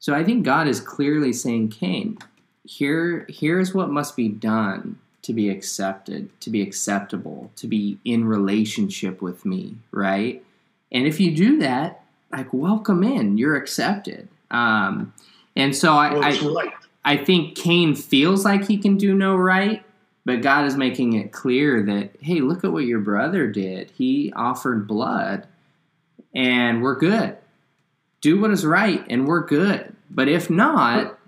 So 0.00 0.12
I 0.12 0.24
think 0.24 0.44
God 0.44 0.66
is 0.66 0.80
clearly 0.80 1.32
saying, 1.32 1.68
Cain, 1.68 2.18
here, 2.64 3.26
here's 3.28 3.74
what 3.74 3.90
must 3.90 4.16
be 4.16 4.28
done 4.28 4.98
to 5.22 5.32
be 5.32 5.48
accepted, 5.48 6.28
to 6.40 6.50
be 6.50 6.62
acceptable, 6.62 7.52
to 7.54 7.68
be 7.68 7.98
in 8.04 8.24
relationship 8.24 9.22
with 9.22 9.46
me, 9.46 9.76
right? 9.92 10.42
And 10.90 11.06
if 11.06 11.20
you 11.20 11.36
do 11.36 11.60
that, 11.60 12.02
like 12.32 12.52
welcome 12.52 13.04
in, 13.04 13.38
you're 13.38 13.54
accepted. 13.54 14.26
Um, 14.50 15.14
and 15.54 15.76
so 15.76 15.92
I, 15.92 16.12
Well, 16.12 16.24
I, 16.24 16.30
right. 16.30 16.72
I 17.04 17.16
think 17.16 17.56
Cain 17.56 17.94
feels 17.94 18.44
like 18.44 18.66
he 18.66 18.78
can 18.78 18.96
do 18.96 19.14
no 19.14 19.34
right, 19.34 19.84
but 20.24 20.40
God 20.42 20.66
is 20.66 20.76
making 20.76 21.14
it 21.14 21.32
clear 21.32 21.82
that, 21.82 22.10
hey, 22.20 22.40
look 22.40 22.64
at 22.64 22.72
what 22.72 22.84
your 22.84 23.00
brother 23.00 23.48
did. 23.48 23.90
He 23.90 24.32
offered 24.36 24.86
blood, 24.86 25.46
and 26.34 26.82
we're 26.82 26.94
good. 26.96 27.36
Do 28.20 28.40
what 28.40 28.52
is 28.52 28.64
right, 28.64 29.04
and 29.10 29.26
we're 29.26 29.44
good. 29.44 29.96
But 30.10 30.28
if 30.28 30.48
not, 30.48 31.18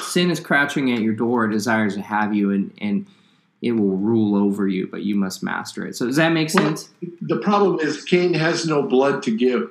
sin 0.00 0.30
is 0.30 0.40
crouching 0.40 0.90
at 0.92 1.00
your 1.00 1.14
door, 1.14 1.46
desires 1.48 1.94
to 1.96 2.00
have 2.00 2.34
you, 2.34 2.50
and, 2.50 2.72
and 2.80 3.06
it 3.60 3.72
will 3.72 3.96
rule 3.96 4.36
over 4.36 4.66
you, 4.68 4.86
but 4.86 5.02
you 5.02 5.16
must 5.16 5.42
master 5.42 5.86
it. 5.86 5.96
So, 5.96 6.06
does 6.06 6.16
that 6.16 6.32
make 6.32 6.48
Well, 6.54 6.64
sense? 6.64 6.90
the 7.20 7.36
problem 7.36 7.80
is 7.80 8.04
Cain 8.04 8.32
has 8.34 8.66
no 8.66 8.82
blood 8.82 9.22
to 9.24 9.36
give. 9.36 9.70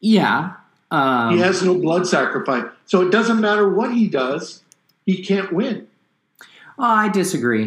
Yeah. 0.00 0.54
Um, 0.90 1.34
he 1.34 1.40
has 1.40 1.62
no 1.62 1.74
blood 1.74 2.06
sacrifice. 2.06 2.64
So 2.92 3.00
it 3.00 3.10
doesn't 3.10 3.40
matter 3.40 3.66
what 3.72 3.94
he 3.94 4.06
does, 4.06 4.62
he 5.06 5.24
can't 5.24 5.50
win. 5.50 5.88
Oh, 6.78 6.84
I 6.84 7.08
disagree. 7.08 7.66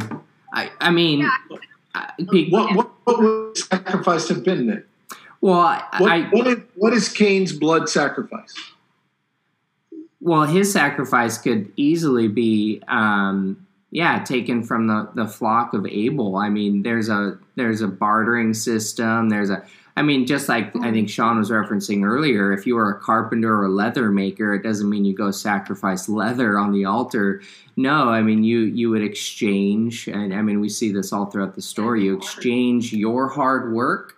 I, 0.53 0.69
I 0.79 0.91
mean, 0.91 1.21
Yeah. 1.21 1.57
I, 1.95 2.11
be- 2.29 2.51
What, 2.51 2.75
what, 2.75 2.91
what 3.05 3.17
would 3.17 3.55
the 3.55 3.59
sacrifice 3.59 4.27
have 4.27 4.43
been 4.43 4.67
then? 4.67 4.83
well, 5.41 5.57
I, 5.57 5.81
What, 5.97 6.11
I 6.11 6.21
what, 6.29 6.45
is, 6.45 6.57
what 6.75 6.93
is 6.93 7.09
Cain's 7.09 7.53
blood 7.53 7.89
sacrifice? 7.89 8.53
Well, 10.21 10.43
his 10.43 10.71
sacrifice 10.71 11.39
could 11.39 11.73
easily 11.75 12.27
be, 12.27 12.83
um, 12.87 13.65
yeah, 13.89 14.23
taken 14.23 14.61
from 14.61 14.85
the, 14.85 15.09
the 15.15 15.25
flock 15.27 15.73
of 15.73 15.87
Abel. 15.87 16.35
I 16.35 16.49
mean, 16.49 16.83
there's 16.83 17.09
a 17.09 17.39
there's 17.55 17.81
a 17.81 17.87
bartering 17.87 18.53
system. 18.53 19.29
There's 19.29 19.49
a, 19.49 19.65
I 19.97 20.01
mean, 20.01 20.25
just 20.25 20.49
like 20.49 20.75
I 20.81 20.91
think 20.91 21.09
Sean 21.09 21.37
was 21.37 21.49
referencing 21.49 22.03
earlier, 22.03 22.51
if 22.51 22.67
you 22.67 22.75
were 22.75 22.89
a 22.89 22.99
carpenter 22.99 23.55
or 23.55 23.65
a 23.65 23.69
leather 23.69 24.11
maker, 24.11 24.53
it 24.53 24.61
doesn't 24.61 24.89
mean 24.89 25.05
you 25.05 25.15
go 25.15 25.31
sacrifice 25.31 26.09
leather 26.09 26.59
on 26.59 26.73
the 26.73 26.83
altar. 26.83 27.41
No, 27.77 28.09
I 28.09 28.21
mean 28.21 28.43
you 28.43 28.59
you 28.59 28.89
would 28.89 29.01
exchange, 29.01 30.07
and 30.07 30.33
I 30.33 30.41
mean 30.41 30.59
we 30.59 30.67
see 30.67 30.91
this 30.91 31.13
all 31.13 31.27
throughout 31.27 31.55
the 31.55 31.61
story. 31.61 32.03
You 32.03 32.17
exchange 32.17 32.91
your 32.91 33.29
hard 33.29 33.73
work 33.73 34.17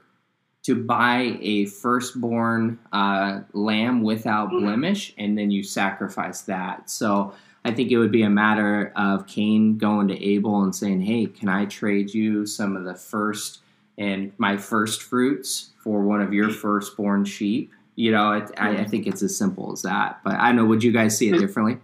to 0.63 0.75
buy 0.75 1.37
a 1.41 1.65
firstborn 1.65 2.79
uh, 2.91 3.41
lamb 3.53 4.01
without 4.01 4.49
blemish, 4.49 5.13
and 5.19 5.37
then 5.37 5.51
you 5.51 5.63
sacrifice 5.63 6.41
that. 6.41 6.89
So 6.89 7.33
I 7.63 7.71
think 7.71 7.91
it 7.91 7.99
would 7.99 8.11
be 8.11 8.23
a 8.23 8.29
matter 8.29 8.91
of 8.95 9.27
Cain 9.27 9.77
going 9.77 10.07
to 10.07 10.23
Abel 10.23 10.63
and 10.63 10.75
saying, 10.75 11.01
"Hey, 11.01 11.27
can 11.27 11.49
I 11.49 11.65
trade 11.65 12.15
you 12.15 12.47
some 12.47 12.75
of 12.75 12.83
the 12.83 12.95
first 12.95 13.59
and 13.97 14.31
my 14.37 14.57
first 14.57 15.03
fruits 15.03 15.71
for 15.83 16.01
one 16.01 16.21
of 16.21 16.33
your 16.33 16.49
firstborn 16.49 17.25
sheep?" 17.25 17.71
You 17.95 18.11
know, 18.11 18.33
it, 18.33 18.51
I, 18.57 18.77
I 18.77 18.85
think 18.85 19.07
it's 19.07 19.23
as 19.23 19.35
simple 19.35 19.71
as 19.71 19.81
that. 19.81 20.19
But 20.23 20.35
I 20.35 20.51
know. 20.51 20.65
Would 20.65 20.83
you 20.83 20.91
guys 20.91 21.17
see 21.17 21.29
it 21.29 21.39
differently? 21.39 21.79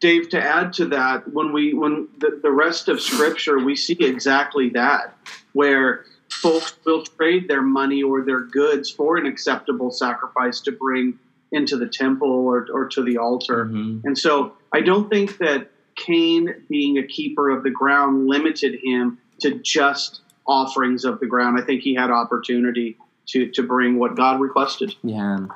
Dave, 0.00 0.28
to 0.28 0.42
add 0.42 0.74
to 0.74 0.84
that, 0.86 1.32
when 1.32 1.52
we 1.52 1.72
when 1.72 2.08
the, 2.18 2.38
the 2.42 2.50
rest 2.50 2.88
of 2.88 3.00
Scripture, 3.00 3.58
we 3.58 3.74
see 3.74 3.96
exactly 4.00 4.68
that, 4.70 5.16
where 5.54 6.04
folks 6.28 6.76
will 6.84 7.04
trade 7.04 7.48
their 7.48 7.62
money 7.62 8.02
or 8.02 8.22
their 8.22 8.40
goods 8.40 8.90
for 8.90 9.16
an 9.16 9.24
acceptable 9.24 9.90
sacrifice 9.90 10.60
to 10.60 10.72
bring 10.72 11.18
into 11.52 11.76
the 11.76 11.86
temple 11.86 12.30
or, 12.30 12.66
or 12.72 12.88
to 12.88 13.02
the 13.02 13.16
altar. 13.16 13.66
Mhm. 13.66 14.02
And 14.04 14.18
so 14.18 14.54
I 14.72 14.80
don't 14.80 15.08
think 15.08 15.38
that 15.38 15.70
Cain, 15.94 16.66
being 16.68 16.98
a 16.98 17.06
keeper 17.06 17.48
of 17.50 17.62
the 17.62 17.70
ground, 17.70 18.26
limited 18.26 18.80
him 18.82 19.18
to 19.40 19.60
just 19.60 20.20
offerings 20.46 21.04
of 21.04 21.20
the 21.20 21.26
ground. 21.26 21.58
I 21.58 21.64
think 21.64 21.82
he 21.82 21.94
had 21.94 22.10
opportunity 22.10 22.96
to, 23.26 23.50
to 23.50 23.62
bring 23.62 23.98
what 23.98 24.16
God 24.16 24.40
requested. 24.40 24.94
Yeah. 25.02 25.46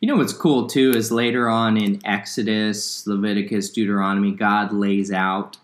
You 0.00 0.08
know 0.08 0.16
what's 0.16 0.34
cool 0.34 0.66
too 0.66 0.90
is 0.90 1.10
later 1.10 1.48
on 1.48 1.76
in 1.76 2.00
Exodus, 2.04 3.06
Leviticus, 3.06 3.70
Deuteronomy, 3.70 4.32
God 4.32 4.72
lays 4.72 5.10
out 5.10 5.56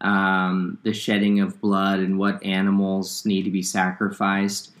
um, 0.00 0.78
the 0.82 0.92
shedding 0.92 1.40
of 1.40 1.60
blood 1.60 2.00
and 2.00 2.18
what 2.18 2.42
animals 2.44 3.24
need 3.24 3.44
to 3.44 3.50
be 3.50 3.62
sacrificed. 3.62 4.72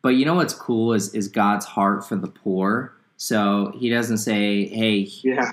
But 0.00 0.10
you 0.10 0.24
know 0.24 0.34
what's 0.34 0.54
cool 0.54 0.92
is 0.92 1.12
is 1.14 1.28
God's 1.28 1.66
heart 1.66 2.06
for 2.06 2.16
the 2.16 2.28
poor. 2.28 2.94
So 3.16 3.72
He 3.76 3.88
doesn't 3.90 4.18
say, 4.18 4.66
"Hey, 4.66 5.08
Yeah. 5.22 5.52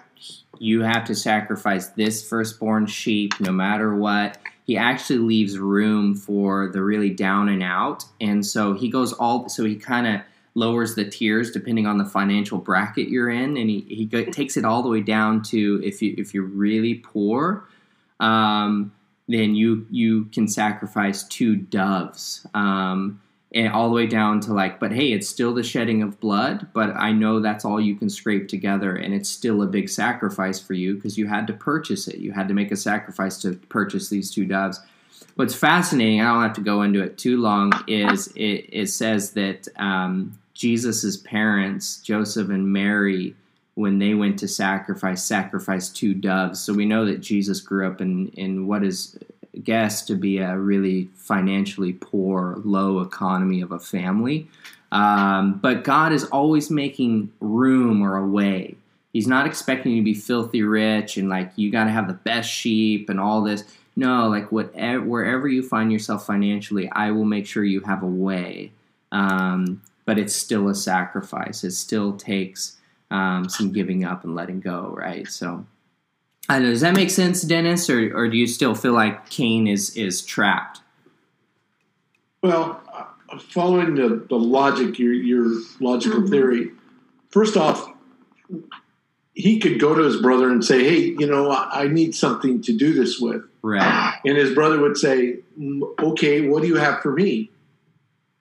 you 0.59 0.81
have 0.81 1.05
to 1.05 1.15
sacrifice 1.15 1.87
this 1.87 2.27
firstborn 2.27 2.85
sheep 2.85 3.39
no 3.39 3.51
matter 3.51 3.95
what. 3.95 4.37
He 4.69 4.77
actually 4.77 5.17
leaves 5.17 5.57
room 5.57 6.13
for 6.13 6.69
the 6.71 6.83
really 6.83 7.09
down 7.09 7.49
and 7.49 7.63
out. 7.63 8.05
And 8.21 8.45
so 8.45 8.75
he 8.75 8.87
goes 8.87 9.13
all, 9.13 9.49
so 9.49 9.65
he 9.65 9.75
kind 9.75 10.05
of 10.05 10.21
lowers 10.53 10.93
the 10.93 11.09
tiers 11.09 11.49
depending 11.49 11.87
on 11.87 11.97
the 11.97 12.05
financial 12.05 12.59
bracket 12.59 13.09
you're 13.09 13.31
in. 13.31 13.57
And 13.57 13.67
he, 13.67 13.79
he 13.89 14.05
go, 14.05 14.23
takes 14.25 14.57
it 14.57 14.65
all 14.65 14.83
the 14.83 14.89
way 14.89 15.01
down 15.01 15.41
to 15.45 15.81
if, 15.83 16.03
you, 16.03 16.13
if 16.19 16.35
you're 16.35 16.43
really 16.43 16.93
poor, 16.93 17.67
um, 18.19 18.93
then 19.27 19.55
you, 19.55 19.87
you 19.89 20.25
can 20.25 20.47
sacrifice 20.47 21.23
two 21.23 21.55
doves. 21.55 22.45
Um, 22.53 23.19
and 23.51 23.73
all 23.73 23.89
the 23.89 23.95
way 23.95 24.05
down 24.05 24.39
to 24.39 24.53
like, 24.53 24.79
but 24.79 24.91
hey, 24.91 25.11
it's 25.11 25.27
still 25.27 25.53
the 25.53 25.63
shedding 25.63 26.03
of 26.03 26.19
blood, 26.19 26.67
but 26.73 26.95
I 26.95 27.11
know 27.11 27.39
that's 27.39 27.65
all 27.65 27.81
you 27.81 27.95
can 27.95 28.09
scrape 28.09 28.47
together, 28.47 28.95
and 28.95 29.13
it's 29.13 29.29
still 29.29 29.63
a 29.63 29.67
big 29.67 29.89
sacrifice 29.89 30.59
for 30.59 30.73
you 30.73 30.95
because 30.95 31.17
you 31.17 31.27
had 31.27 31.47
to 31.47 31.53
purchase 31.53 32.07
it. 32.07 32.19
You 32.19 32.31
had 32.31 32.47
to 32.47 32.53
make 32.53 32.71
a 32.71 32.75
sacrifice 32.75 33.41
to 33.41 33.53
purchase 33.53 34.09
these 34.09 34.29
two 34.31 34.45
doves. 34.45 34.79
What's 35.35 35.55
fascinating, 35.55 36.21
I 36.21 36.31
don't 36.31 36.43
have 36.43 36.53
to 36.53 36.61
go 36.61 36.83
into 36.83 37.01
it 37.01 37.17
too 37.17 37.37
long, 37.37 37.71
is 37.87 38.27
it, 38.35 38.69
it 38.71 38.87
says 38.87 39.31
that 39.31 39.67
um, 39.77 40.37
Jesus' 40.53 41.17
parents, 41.17 41.97
Joseph 42.01 42.49
and 42.49 42.71
Mary, 42.71 43.35
when 43.73 43.97
they 43.97 44.13
went 44.13 44.37
to 44.39 44.47
sacrifice, 44.47 45.23
sacrificed 45.23 45.95
two 45.95 46.13
doves. 46.13 46.59
So 46.59 46.73
we 46.73 46.85
know 46.85 47.05
that 47.05 47.21
Jesus 47.21 47.61
grew 47.61 47.87
up 47.87 48.01
in, 48.01 48.27
in 48.29 48.67
what 48.67 48.83
is 48.83 49.17
guessed 49.63 50.07
to 50.07 50.15
be 50.15 50.39
a 50.39 50.57
really 50.57 51.09
financially 51.15 51.93
poor, 51.93 52.61
low 52.63 53.01
economy 53.01 53.61
of 53.61 53.71
a 53.71 53.79
family. 53.79 54.47
Um, 54.91 55.53
but 55.53 55.83
God 55.83 56.11
is 56.11 56.25
always 56.25 56.69
making 56.69 57.31
room 57.39 58.01
or 58.01 58.17
a 58.17 58.27
way. 58.27 58.75
He's 59.13 59.27
not 59.27 59.45
expecting 59.45 59.93
you 59.93 60.01
to 60.01 60.05
be 60.05 60.13
filthy 60.13 60.61
rich 60.61 61.17
and 61.17 61.29
like 61.29 61.51
you 61.55 61.71
got 61.71 61.85
to 61.85 61.91
have 61.91 62.07
the 62.07 62.13
best 62.13 62.49
sheep 62.49 63.09
and 63.09 63.19
all 63.19 63.41
this. 63.41 63.63
No, 63.95 64.27
like 64.29 64.51
whatever, 64.51 65.03
wherever 65.03 65.47
you 65.47 65.61
find 65.61 65.91
yourself 65.91 66.25
financially, 66.25 66.89
I 66.91 67.11
will 67.11 67.25
make 67.25 67.45
sure 67.45 67.63
you 67.63 67.81
have 67.81 68.03
a 68.03 68.07
way 68.07 68.71
um, 69.11 69.81
but 70.05 70.17
it's 70.17 70.35
still 70.35 70.69
a 70.69 70.75
sacrifice. 70.75 71.63
It 71.63 71.71
still 71.71 72.13
takes 72.13 72.77
um, 73.11 73.47
some 73.49 73.71
giving 73.71 74.03
up 74.03 74.23
and 74.23 74.35
letting 74.35 74.59
go, 74.59 74.93
right? 74.95 75.27
So, 75.27 75.65
I 76.49 76.53
don't 76.55 76.63
know, 76.63 76.69
does 76.71 76.81
that 76.81 76.95
make 76.95 77.11
sense, 77.11 77.43
Dennis, 77.43 77.89
or, 77.91 78.11
or 78.17 78.27
do 78.27 78.35
you 78.35 78.47
still 78.47 78.73
feel 78.73 78.93
like 78.93 79.29
Cain 79.29 79.67
is 79.67 79.95
is 79.95 80.21
trapped? 80.23 80.81
Well, 82.41 82.81
uh, 82.91 83.37
following 83.37 83.93
the, 83.95 84.25
the 84.27 84.35
logic, 84.35 84.97
your 84.97 85.13
your 85.13 85.45
logical 85.79 86.21
Mhm. 86.21 86.29
theory. 86.29 86.71
First 87.29 87.55
off, 87.55 87.93
he 89.35 89.59
could 89.59 89.79
go 89.79 89.93
to 89.93 90.01
his 90.01 90.17
brother 90.21 90.49
and 90.49 90.65
say, 90.65 90.83
"Hey, 90.83 91.15
you 91.19 91.27
know, 91.27 91.51
I, 91.51 91.83
I 91.83 91.87
need 91.87 92.15
something 92.15 92.61
to 92.63 92.75
do 92.75 92.93
this 92.93 93.19
with," 93.19 93.43
Right. 93.61 94.15
and 94.25 94.35
his 94.35 94.51
brother 94.55 94.79
would 94.79 94.97
say, 94.97 95.39
"Mm, 95.59 95.81
"Okay, 96.01 96.47
what 96.47 96.63
do 96.63 96.67
you 96.67 96.77
have 96.77 97.01
for 97.03 97.11
me?" 97.11 97.51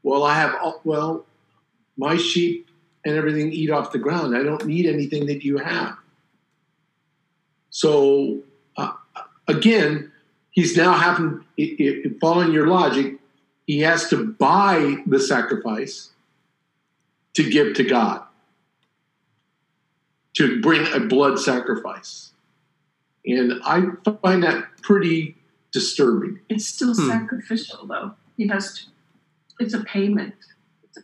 Well, 0.02 0.22
I 0.24 0.34
have 0.34 0.54
well, 0.84 1.26
my 1.98 2.16
sheep 2.16 2.70
and 3.04 3.16
everything 3.16 3.52
eat 3.52 3.68
off 3.70 3.92
the 3.92 3.98
ground. 3.98 4.34
I 4.34 4.42
don't 4.42 4.64
need 4.64 4.86
anything 4.86 5.26
that 5.26 5.44
you 5.44 5.58
have. 5.58 5.96
So 7.70 8.40
uh, 8.76 8.92
again, 9.46 10.12
he's 10.50 10.76
now 10.76 10.92
having, 10.94 11.44
i- 11.58 11.76
i- 11.80 12.02
following 12.20 12.52
your 12.52 12.66
logic, 12.68 13.18
he 13.66 13.80
has 13.80 14.08
to 14.10 14.24
buy 14.38 15.02
the 15.06 15.20
sacrifice 15.20 16.10
to 17.34 17.48
give 17.48 17.74
to 17.74 17.84
God, 17.84 18.22
to 20.34 20.60
bring 20.60 20.86
a 20.92 21.00
blood 21.00 21.38
sacrifice. 21.38 22.32
And 23.26 23.60
I 23.64 23.82
find 24.22 24.42
that 24.42 24.64
pretty 24.82 25.36
disturbing. 25.72 26.40
It's 26.48 26.66
still 26.66 26.94
Hmm. 26.94 27.08
sacrificial, 27.08 27.86
though. 27.86 28.14
He 28.36 28.46
has 28.48 28.74
to. 28.74 28.80
It's 29.60 29.74
a 29.74 29.80
payment. 29.84 30.34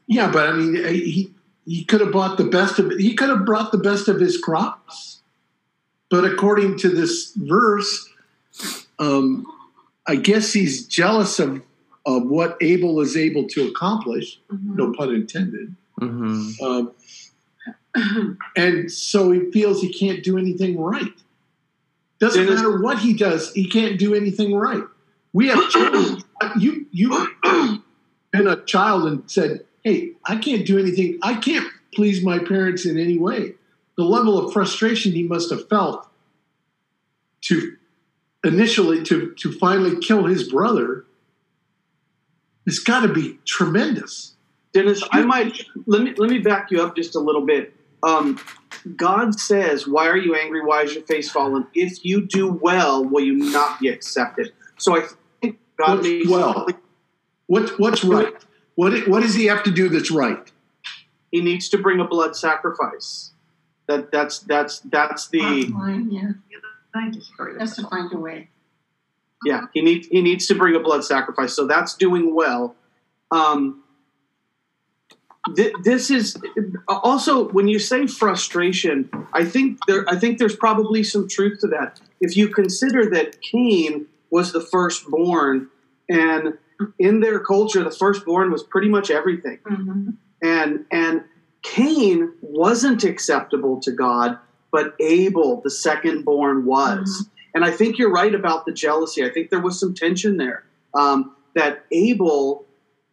Yeah, 0.07 0.31
but 0.31 0.49
I 0.49 0.53
mean, 0.55 0.75
he 0.95 1.33
he 1.67 1.85
could 1.85 2.01
have 2.01 2.12
bought 2.12 2.37
the 2.39 2.45
best 2.45 2.79
of 2.79 2.91
he 2.93 3.15
could 3.15 3.29
have 3.29 3.45
brought 3.45 3.73
the 3.73 3.79
best 3.79 4.07
of 4.09 4.21
his 4.21 4.39
crops, 4.39 5.21
but 6.15 6.25
according 6.25 6.79
to 6.79 6.89
this 6.89 7.33
verse, 7.35 8.09
um, 9.01 9.45
I 10.07 10.15
guess 10.15 10.53
he's 10.53 10.87
jealous 10.87 11.41
of 11.41 11.61
of 12.07 12.27
what 12.27 12.57
Abel 12.61 13.01
is 13.01 13.17
able 13.17 13.49
to 13.49 13.67
accomplish. 13.67 14.39
Mhm. 14.53 14.77
No 14.77 14.93
pun 14.93 15.12
intended. 15.12 15.75
hmm 15.99 16.51
Um, 16.62 16.93
and 18.57 18.93
so 18.93 19.33
he 19.33 19.51
feels 19.51 19.81
he 19.81 19.93
can't 19.93 20.23
do 20.23 20.39
anything 20.39 20.79
right. 20.81 21.12
Doesn't 22.21 22.45
Dennis- 22.45 22.61
matter 22.61 22.81
what 22.81 23.01
he 23.01 23.12
does, 23.12 23.53
he 23.53 23.67
can't 23.69 23.99
do 23.99 24.15
anything 24.15 24.55
right. 24.55 24.85
We 25.33 25.49
have 25.49 25.69
children. 25.71 26.23
You 26.61 26.87
you 26.93 27.09
been 28.31 28.47
a 28.47 28.62
child 28.67 29.07
and 29.09 29.25
said, 29.27 29.65
"Hey, 29.83 30.12
I 30.25 30.37
can't 30.37 30.65
do 30.65 30.79
anything. 30.79 31.19
I 31.23 31.35
can't 31.35 31.67
please 31.93 32.23
my 32.23 32.39
parents 32.39 32.87
in 32.87 32.99
any 32.99 33.19
way." 33.19 33.55
The 33.97 34.05
level 34.05 34.38
of 34.38 34.53
frustration 34.53 35.12
he 35.12 35.22
must 35.22 35.51
have 35.51 35.68
felt 35.68 36.09
to 37.42 37.76
initially 38.42 39.03
to 39.05 39.34
to 39.34 39.53
finally 39.53 39.99
kill 40.01 40.26
his 40.26 40.51
brother 40.51 41.05
it's 42.66 42.78
got 42.78 43.01
to 43.01 43.12
be 43.12 43.38
tremendous. 43.45 44.34
Dennis, 44.72 45.03
I 45.12 45.22
might 45.22 45.57
let 45.86 46.03
me 46.03 46.14
let 46.16 46.30
me 46.30 46.38
back 46.38 46.70
you 46.70 46.82
up 46.82 46.97
just 46.97 47.14
a 47.14 47.20
little 47.20 47.45
bit. 47.45 47.74
Um, 48.03 48.40
God 48.97 49.38
says, 49.38 49.86
"Why 49.86 50.09
are 50.09 50.16
you 50.16 50.34
angry? 50.34 50.64
Why 50.64 50.82
is 50.82 50.95
your 50.95 51.05
face 51.05 51.30
fallen? 51.30 51.66
If 51.74 52.05
you 52.05 52.26
do 52.26 52.49
well, 52.49 53.05
will 53.05 53.22
you 53.22 53.34
not 53.34 53.80
be 53.80 53.88
accepted?" 53.88 54.53
So 54.78 54.97
I 54.97 55.07
think 55.40 55.59
God 55.78 55.99
What's 55.99 56.09
makes 56.09 56.28
well? 56.28 56.68
What 57.47 57.78
what's 57.78 58.03
right? 58.03 58.34
What 58.74 59.07
what 59.07 59.22
does 59.22 59.34
he 59.34 59.47
have 59.47 59.62
to 59.64 59.70
do 59.70 59.88
that's 59.88 60.11
right? 60.11 60.51
he 61.30 61.40
needs 61.40 61.68
to 61.68 61.78
bring 61.78 61.99
a 61.99 62.05
blood 62.05 62.36
sacrifice. 62.36 63.32
That 63.87 64.11
that's 64.11 64.41
that's 64.41 64.80
that's 64.80 65.28
the 65.28 65.41
Bottom 65.41 65.78
line, 65.78 66.11
yeah. 66.11 66.30
I 66.95 67.11
He 67.11 67.59
has 67.59 67.76
to 67.76 67.87
find 67.89 68.12
a 68.12 68.18
way. 68.18 68.49
yeah 69.45 69.66
he 69.74 69.82
needs 69.82 70.07
he 70.09 70.22
needs 70.22 70.47
to 70.47 70.55
bring 70.55 70.74
a 70.74 70.80
blood 70.80 71.05
sacrifice. 71.05 71.53
So 71.55 71.66
that's 71.66 71.95
doing 71.95 72.35
well. 72.35 72.76
Um, 73.30 73.82
th- 75.57 75.74
this 75.82 76.11
is 76.11 76.37
also 76.89 77.49
when 77.49 77.68
you 77.68 77.78
say 77.78 78.07
frustration. 78.07 79.11
I 79.32 79.45
think 79.45 79.78
there 79.87 80.05
I 80.09 80.16
think 80.16 80.39
there's 80.39 80.57
probably 80.57 81.03
some 81.03 81.28
truth 81.28 81.61
to 81.61 81.66
that. 81.68 82.01
If 82.20 82.37
you 82.37 82.49
consider 82.49 83.11
that 83.11 83.41
Cain 83.43 84.07
was 84.30 84.53
the 84.53 84.61
firstborn, 84.61 85.68
and 86.09 86.55
in 86.99 87.20
their 87.20 87.39
culture, 87.41 87.85
the 87.85 87.91
firstborn 87.91 88.51
was 88.51 88.62
pretty 88.62 88.89
much 88.89 89.11
everything. 89.11 89.59
Mm-hmm. 89.64 90.11
and 90.43 90.87
and 90.91 91.24
Cain 91.65 92.33
wasn't 92.43 93.03
acceptable 93.05 93.81
to 93.81 93.91
God, 93.91 94.39
but 94.71 94.95
Abel, 95.01 95.61
the 95.65 95.71
second 95.71 96.25
born, 96.25 96.65
was. 96.65 97.29
And 97.55 97.65
I 97.65 97.71
think 97.71 97.99
you're 97.99 98.12
right 98.12 98.35
about 98.35 98.67
the 98.67 98.73
jealousy. 98.73 99.25
I 99.25 99.31
think 99.31 99.51
there 99.51 99.61
was 99.61 99.81
some 99.81 99.95
tension 99.95 100.37
there. 100.37 100.65
Um, 100.95 101.35
that 101.55 101.87
Abel, 101.91 102.67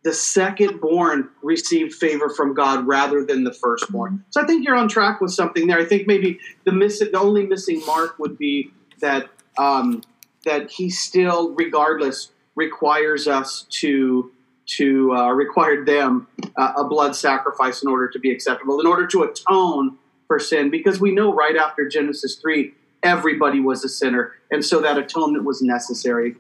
the 0.04 0.14
second 0.14 0.82
born, 0.82 1.30
received 1.42 1.94
favor 1.94 2.30
from 2.30 2.54
God 2.54 2.86
rather 2.86 3.24
than 3.24 3.44
the 3.44 3.54
firstborn. 3.54 4.26
So 4.32 4.42
I 4.42 4.46
think 4.46 4.66
you're 4.66 4.76
on 4.76 4.90
track 4.90 5.22
with 5.22 5.32
something 5.32 5.68
there. 5.68 5.80
I 5.80 5.86
think 5.86 6.08
maybe 6.08 6.40
the 6.66 6.72
miss 6.72 7.00
the 7.00 7.18
only 7.18 7.46
missing 7.46 7.84
mark 7.86 8.20
would 8.20 8.38
be 8.38 8.72
that 9.00 9.30
um, 9.58 10.02
that 10.46 10.72
he 10.72 10.90
still, 10.90 11.54
regardless, 11.54 12.32
requires 12.56 13.28
us 13.28 13.66
to 13.70 14.32
to 14.78 15.14
uh, 15.14 15.30
required 15.32 15.86
them 15.86 16.28
uh, 16.58 16.74
a 16.78 16.84
blood 16.84 17.16
sacrifice 17.16 17.84
in 17.84 17.90
order 17.90 18.08
to 18.08 18.20
be 18.20 18.32
acceptable, 18.32 18.80
in 18.80 18.88
order 18.88 19.06
to 19.08 19.24
atone 19.24 19.98
for 20.28 20.40
sin, 20.40 20.70
because 20.70 21.00
we 21.00 21.12
know 21.12 21.34
right 21.34 21.58
after 21.58 21.88
Genesis 21.88 22.36
3, 22.36 22.72
everybody 23.04 23.60
was 23.60 23.84
a 23.84 23.90
sinner. 23.90 24.34
And 24.50 24.64
so 24.64 24.80
that 24.82 24.98
atonement 24.98 25.44
was 25.44 25.62
necessary. 25.62 26.36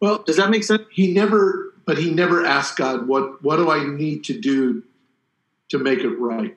Well, 0.00 0.22
Does 0.22 0.36
that 0.36 0.50
make 0.50 0.64
sense? 0.64 0.82
he 0.90 1.12
never, 1.12 1.74
but 1.86 1.98
he 1.98 2.10
never 2.10 2.44
asked 2.44 2.76
God, 2.78 3.06
"What 3.06 3.42
what 3.42 3.56
do 3.56 3.70
I 3.70 3.84
need 3.86 4.24
to 4.24 4.38
do 4.38 4.82
to 5.68 5.78
make 5.78 6.00
it 6.00 6.08
right?" 6.18 6.56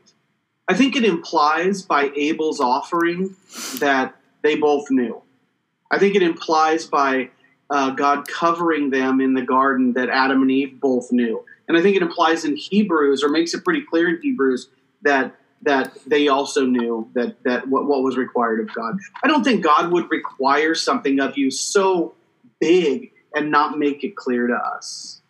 I 0.68 0.74
think 0.74 0.95
it 0.95 1.03
implies 1.03 1.82
by 1.82 2.11
Abel's 2.16 2.61
offering 2.61 3.36
that 3.80 4.16
they 4.43 4.55
both 4.55 4.89
knew. 4.89 5.22
I 5.91 5.99
think 5.99 6.16
it 6.16 6.24
implies 6.24 6.88
by 6.88 7.30
uh, 7.74 7.89
God 7.89 8.28
covering 8.28 8.91
them 8.91 9.19
in 9.19 9.34
the 9.34 9.41
garden 9.41 9.93
that 9.93 10.07
Adam 10.07 10.43
and 10.43 10.51
Eve 10.51 10.80
both 10.80 11.11
knew. 11.11 11.43
And 11.67 11.76
I 11.76 11.82
think 11.82 11.95
it 11.95 12.03
implies 12.03 12.45
in 12.45 12.55
Hebrews, 12.55 13.24
or 13.24 13.30
makes 13.30 13.55
it 13.55 13.63
pretty 13.63 13.82
clear 13.82 14.09
in 14.09 14.21
Hebrews, 14.21 14.69
that 15.01 15.36
that 15.63 15.97
they 16.05 16.28
also 16.28 16.65
knew 16.65 17.09
that 17.15 17.41
that 17.45 17.67
what, 17.67 17.88
what 17.88 18.03
was 18.03 18.15
required 18.15 18.59
of 18.59 18.74
God. 18.76 18.99
I 19.24 19.28
don't 19.28 19.43
think 19.43 19.63
God 19.63 19.91
would 19.91 20.11
require 20.11 20.76
something 20.76 21.19
of 21.19 21.36
you 21.36 21.49
so 21.49 22.13
big 22.59 23.11
and 23.34 23.49
not 23.49 23.80
make 23.80 24.03
it 24.03 24.15
clear 24.15 24.45
to 24.45 24.53
us. 24.53 25.22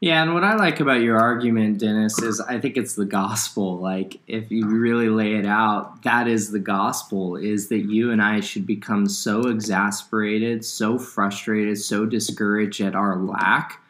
Yeah, 0.00 0.22
and 0.22 0.34
what 0.34 0.44
I 0.44 0.56
like 0.56 0.80
about 0.80 1.00
your 1.00 1.18
argument, 1.18 1.78
Dennis, 1.78 2.20
is 2.20 2.38
I 2.38 2.60
think 2.60 2.76
it's 2.76 2.94
the 2.94 3.06
gospel. 3.06 3.78
Like, 3.78 4.20
if 4.26 4.50
you 4.50 4.66
really 4.66 5.08
lay 5.08 5.36
it 5.36 5.46
out, 5.46 6.02
that 6.02 6.28
is 6.28 6.50
the 6.50 6.58
gospel 6.58 7.36
is 7.36 7.68
that 7.68 7.78
you 7.78 8.12
and 8.12 8.20
I 8.20 8.40
should 8.40 8.66
become 8.66 9.08
so 9.08 9.48
exasperated, 9.48 10.66
so 10.66 10.98
frustrated, 10.98 11.78
so 11.78 12.04
discouraged 12.04 12.82
at 12.82 12.94
our 12.94 13.16
lack, 13.16 13.80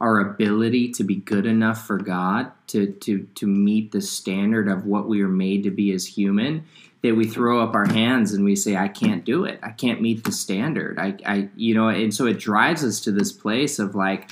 our 0.00 0.20
ability 0.20 0.92
to 0.92 1.04
be 1.04 1.16
good 1.16 1.44
enough 1.44 1.86
for 1.86 1.98
God, 1.98 2.50
to, 2.68 2.86
to, 2.92 3.28
to 3.34 3.46
meet 3.46 3.92
the 3.92 4.00
standard 4.00 4.66
of 4.66 4.86
what 4.86 5.08
we 5.08 5.20
are 5.20 5.28
made 5.28 5.64
to 5.64 5.70
be 5.70 5.92
as 5.92 6.06
human, 6.06 6.64
that 7.02 7.14
we 7.14 7.26
throw 7.26 7.62
up 7.62 7.74
our 7.74 7.86
hands 7.86 8.32
and 8.32 8.46
we 8.46 8.56
say, 8.56 8.76
I 8.76 8.88
can't 8.88 9.26
do 9.26 9.44
it. 9.44 9.60
I 9.62 9.70
can't 9.72 10.00
meet 10.00 10.24
the 10.24 10.32
standard. 10.32 10.98
I, 10.98 11.16
I 11.26 11.48
you 11.54 11.74
know, 11.74 11.88
and 11.88 12.14
so 12.14 12.24
it 12.24 12.38
drives 12.38 12.82
us 12.82 12.98
to 13.00 13.12
this 13.12 13.30
place 13.30 13.78
of 13.78 13.94
like, 13.94 14.30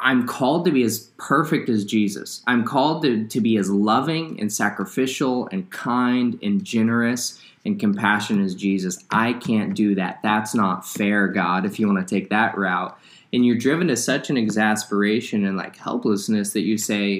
I'm 0.00 0.26
called 0.26 0.64
to 0.66 0.70
be 0.70 0.84
as 0.84 1.10
perfect 1.16 1.68
as 1.68 1.84
Jesus. 1.84 2.42
I'm 2.46 2.64
called 2.64 3.02
to, 3.02 3.26
to 3.26 3.40
be 3.40 3.56
as 3.56 3.68
loving 3.68 4.40
and 4.40 4.52
sacrificial 4.52 5.48
and 5.50 5.68
kind 5.70 6.38
and 6.42 6.62
generous 6.64 7.42
and 7.64 7.80
compassionate 7.80 8.44
as 8.44 8.54
Jesus. 8.54 9.04
I 9.10 9.32
can't 9.32 9.74
do 9.74 9.96
that. 9.96 10.20
That's 10.22 10.54
not 10.54 10.86
fair, 10.86 11.28
God, 11.28 11.66
if 11.66 11.80
you 11.80 11.86
want 11.86 12.06
to 12.06 12.14
take 12.14 12.30
that 12.30 12.56
route. 12.56 12.96
And 13.32 13.44
you're 13.44 13.56
driven 13.56 13.88
to 13.88 13.96
such 13.96 14.30
an 14.30 14.36
exasperation 14.36 15.44
and 15.44 15.56
like 15.56 15.76
helplessness 15.76 16.52
that 16.52 16.62
you 16.62 16.78
say, 16.78 17.18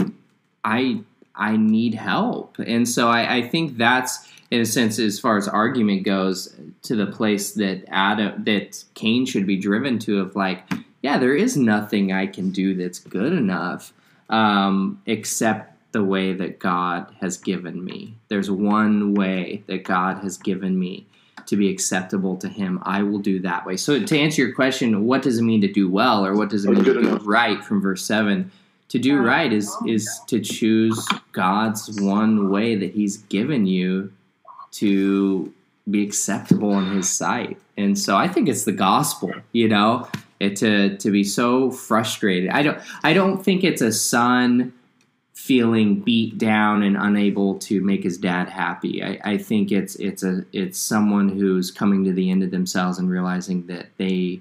I 0.64 1.00
I 1.34 1.56
need 1.56 1.94
help. 1.94 2.58
And 2.58 2.88
so 2.88 3.08
I, 3.08 3.36
I 3.36 3.48
think 3.48 3.76
that's 3.76 4.28
in 4.50 4.60
a 4.60 4.66
sense, 4.66 4.98
as 4.98 5.20
far 5.20 5.36
as 5.36 5.46
argument 5.46 6.04
goes, 6.04 6.54
to 6.82 6.96
the 6.96 7.06
place 7.06 7.52
that 7.52 7.84
Adam 7.88 8.44
that 8.44 8.84
Cain 8.94 9.26
should 9.26 9.46
be 9.46 9.56
driven 9.56 9.98
to 10.00 10.20
of 10.20 10.34
like, 10.34 10.62
yeah, 11.02 11.18
there 11.18 11.34
is 11.34 11.56
nothing 11.56 12.12
I 12.12 12.26
can 12.26 12.50
do 12.50 12.74
that's 12.74 12.98
good 12.98 13.32
enough 13.32 13.92
um, 14.28 15.00
except 15.06 15.74
the 15.92 16.04
way 16.04 16.32
that 16.34 16.58
God 16.58 17.06
has 17.20 17.36
given 17.36 17.84
me. 17.84 18.14
There's 18.28 18.50
one 18.50 19.14
way 19.14 19.62
that 19.66 19.84
God 19.84 20.18
has 20.18 20.36
given 20.36 20.78
me 20.78 21.06
to 21.46 21.56
be 21.56 21.70
acceptable 21.70 22.36
to 22.36 22.48
Him. 22.48 22.78
I 22.82 23.02
will 23.02 23.20
do 23.20 23.40
that 23.40 23.64
way. 23.64 23.76
So, 23.76 24.04
to 24.04 24.18
answer 24.18 24.42
your 24.42 24.54
question, 24.54 25.06
what 25.06 25.22
does 25.22 25.38
it 25.38 25.42
mean 25.42 25.62
to 25.62 25.72
do 25.72 25.88
well, 25.88 26.26
or 26.26 26.34
what 26.34 26.50
does 26.50 26.64
it 26.64 26.70
mean 26.70 26.82
good 26.82 27.02
to 27.02 27.18
do 27.18 27.24
right 27.24 27.64
from 27.64 27.80
verse 27.80 28.04
7? 28.04 28.50
to 28.88 28.98
do 28.98 29.18
right 29.18 29.52
is 29.52 29.74
is 29.86 30.20
to 30.26 30.40
choose 30.40 31.06
God's 31.32 32.00
one 32.00 32.50
way 32.50 32.74
that 32.74 32.92
He's 32.92 33.18
given 33.18 33.66
you 33.66 34.12
to 34.72 35.52
be 35.90 36.02
acceptable 36.02 36.78
in 36.78 36.92
His 36.92 37.08
sight. 37.08 37.58
And 37.76 37.98
so 37.98 38.16
I 38.16 38.28
think 38.28 38.48
it's 38.48 38.64
the 38.64 38.72
gospel, 38.72 39.32
you 39.52 39.68
know, 39.68 40.08
it, 40.40 40.56
to 40.56 40.96
to 40.98 41.10
be 41.10 41.24
so 41.24 41.70
frustrated. 41.70 42.50
I 42.50 42.62
don't 42.62 42.78
I 43.02 43.12
don't 43.12 43.42
think 43.42 43.64
it's 43.64 43.82
a 43.82 43.92
son 43.92 44.72
feeling 45.34 46.00
beat 46.00 46.36
down 46.36 46.82
and 46.82 46.96
unable 46.96 47.58
to 47.58 47.80
make 47.80 48.02
his 48.02 48.18
dad 48.18 48.48
happy. 48.48 49.02
I, 49.02 49.18
I 49.24 49.38
think 49.38 49.72
it's 49.72 49.96
it's 49.96 50.22
a 50.22 50.44
it's 50.52 50.78
someone 50.78 51.28
who's 51.28 51.70
coming 51.70 52.04
to 52.04 52.12
the 52.12 52.30
end 52.30 52.42
of 52.42 52.50
themselves 52.50 52.98
and 52.98 53.08
realizing 53.08 53.66
that 53.66 53.86
they 53.96 54.40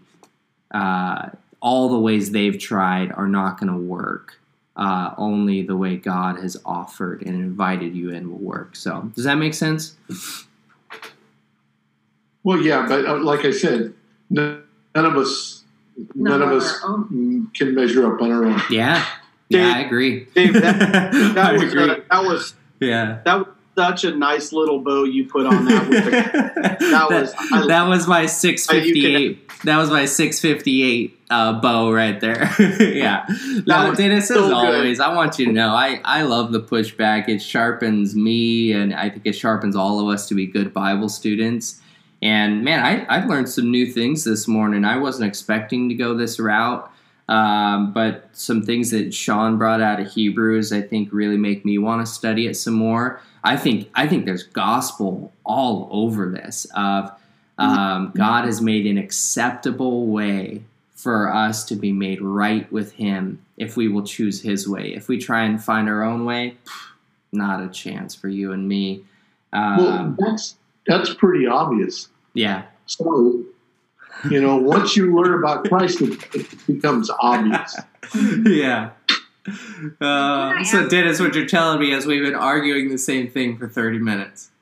uh, 0.72 1.30
all 1.62 1.90
the 1.90 2.00
ways 2.00 2.32
they've 2.32 2.60
tried 2.60 3.12
are 3.14 3.28
not 3.28 3.60
going 3.60 3.72
to 3.72 3.78
work. 3.78 4.40
Uh, 4.76 5.14
only 5.18 5.64
the 5.64 5.76
way 5.76 5.96
God 5.96 6.38
has 6.38 6.56
offered 6.64 7.24
and 7.24 7.34
invited 7.36 7.96
you 7.96 8.12
in 8.12 8.30
will 8.30 8.38
work. 8.38 8.76
So, 8.76 9.12
does 9.16 9.24
that 9.24 9.36
make 9.36 9.56
sense? 9.56 9.96
Well, 12.44 12.62
yeah, 12.62 12.86
but 12.88 13.06
uh, 13.06 13.18
like 13.18 13.44
I 13.44 13.52
said, 13.52 13.94
none, 14.30 14.64
none 14.94 15.06
of 15.06 15.18
us, 15.18 15.57
none, 16.16 16.42
of 16.42 16.50
us 16.52 16.80
can 16.80 17.76
measure 17.76 18.14
up 18.14 18.22
on 18.22 18.32
our 18.32 18.46
own. 18.46 18.62
Yeah, 18.70 19.06
Dave, 19.50 19.62
yeah, 19.62 19.74
I 19.76 19.80
agree. 19.80 20.26
Dave, 20.36 20.54
that, 20.54 20.80
that 21.34 21.38
I 21.38 21.54
was 21.54 21.64
agree. 21.64 21.90
uh, 21.90 21.96
that 22.10 22.24
was 22.24 22.54
yeah. 22.80 23.20
that 23.26 23.38
was 23.40 23.48
such 23.78 24.04
a 24.06 24.16
nice 24.16 24.52
little 24.52 24.80
bow 24.80 25.04
you 25.04 25.28
put 25.30 25.46
on 25.46 25.66
that. 25.66 25.88
With 25.88 26.06
the, 26.06 26.12
that 26.92 27.08
was- 27.10 27.34
I- 27.52 27.68
that 27.68 27.88
was 27.88 28.08
my 28.08 28.26
six 28.26 28.66
fifty 28.66 29.16
eight. 29.16 29.44
That 29.64 29.78
was 29.78 29.90
my 29.90 30.06
six 30.06 30.40
fifty 30.40 30.84
eight 30.84 31.20
uh, 31.32 31.60
bow 31.60 31.92
right 31.92 32.20
there. 32.22 32.50
yeah, 32.80 33.26
no, 33.66 33.94
Dennis. 33.96 34.28
so 34.28 34.44
as 34.44 34.50
good. 34.50 34.54
always, 34.54 35.00
I 35.00 35.14
want 35.16 35.40
you 35.40 35.48
to 35.48 35.52
know 35.52 35.70
I 35.70 36.00
I 36.04 36.22
love 36.24 36.52
the 36.52 36.60
pushback. 36.62 37.28
It 37.28 37.40
sharpens 37.42 38.16
me, 38.16 38.72
and 38.74 38.94
I 38.94 39.10
think 39.10 39.24
it 39.26 39.34
sharpens 39.34 39.76
all 39.76 40.00
of 40.00 40.14
us 40.14 40.28
to 40.30 40.36
be 40.36 40.46
good 40.46 40.74
Bible 40.74 41.10
students. 41.10 41.82
And 42.22 42.64
man, 42.64 42.84
I 42.84 43.06
I've 43.10 43.28
learned 43.28 43.50
some 43.50 43.72
new 43.72 43.92
things 43.92 44.24
this 44.24 44.48
morning. 44.48 44.86
I 44.86 44.98
wasn't 44.98 45.28
expecting 45.28 45.90
to 45.90 45.96
go 45.96 46.14
this 46.16 46.40
route. 46.40 46.92
Um, 47.30 47.92
but 47.92 48.30
some 48.32 48.62
things 48.62 48.92
that 48.92 49.14
Sean 49.14 49.58
brought 49.58 49.82
out 49.82 50.00
of 50.00 50.10
Hebrews, 50.10 50.72
I 50.72 50.82
think, 50.82 51.10
really 51.12 51.36
make 51.36 51.66
me 51.66 51.78
want 51.78 52.06
to 52.06 52.12
study 52.12 52.48
it 52.48 52.56
some 52.56 52.76
more. 52.76 53.22
I 53.44 53.58
think 53.58 53.90
I 53.96 54.08
think 54.08 54.26
there's 54.26 54.44
gospel 54.44 55.34
all 55.46 55.90
over 55.92 56.30
this. 56.30 56.66
Of 56.76 57.12
um, 57.58 58.12
God 58.16 58.46
has 58.46 58.62
made 58.62 58.86
an 58.86 58.98
acceptable 58.98 60.08
way 60.08 60.64
for 60.96 61.34
us 61.34 61.66
to 61.66 61.76
be 61.76 61.92
made 61.92 62.22
right 62.22 62.72
with 62.72 62.94
Him 62.94 63.44
if 63.58 63.76
we 63.76 63.88
will 63.88 64.04
choose 64.04 64.42
His 64.42 64.68
way. 64.68 64.94
If 64.94 65.08
we 65.08 65.18
try 65.18 65.44
and 65.44 65.62
find 65.62 65.90
our 65.90 66.04
own 66.04 66.26
way, 66.26 66.56
not 67.32 67.62
a 67.62 67.68
chance 67.68 68.16
for 68.16 68.30
you 68.30 68.54
and 68.54 68.68
me. 68.68 69.04
Um, 69.54 69.78
Well, 69.78 70.16
that's 70.18 70.56
that's 70.88 71.14
pretty 71.14 71.48
obvious. 71.48 72.10
yeah, 72.34 72.64
So, 72.86 73.44
you 74.30 74.42
know, 74.42 74.58
once 74.58 74.96
you 74.96 75.16
learn 75.16 75.34
about 75.40 75.66
Christ, 75.66 76.02
it, 76.02 76.36
it 76.36 76.68
becomes 76.68 77.10
obvious. 77.20 77.78
yeah. 78.46 78.92
Uh, 80.02 80.64
so, 80.64 80.88
Dennis, 80.90 81.20
what 81.20 81.36
you're 81.36 81.46
telling 81.46 81.80
me 81.80 81.92
is 81.94 82.06
we've 82.06 82.24
been 82.24 82.36
arguing 82.36 82.90
the 82.90 82.98
same 82.98 83.30
thing 83.30 83.58
for 83.58 83.68
30 83.68 84.00
minutes. 84.00 84.52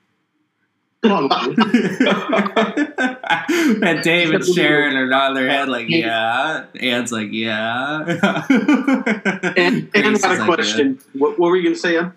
And 3.82 4.02
Dave 4.02 4.32
and 4.32 4.44
Sharon 4.44 4.96
are 4.96 5.08
nodding 5.08 5.36
their 5.36 5.50
head 5.50 5.70
like, 5.70 5.88
yeah. 5.88 6.66
Ann's 6.80 7.12
like, 7.12 7.30
yeah. 7.32 8.04
and, 8.06 8.18
and 9.58 9.92
Grace 9.92 10.24
had 10.24 10.38
a 10.38 10.40
like, 10.40 10.46
question. 10.46 11.00
What, 11.14 11.38
what 11.38 11.50
were 11.50 11.58
you 11.58 11.64
going 11.64 11.76
to 11.76 11.80
say, 11.80 11.98
Em? 11.98 12.14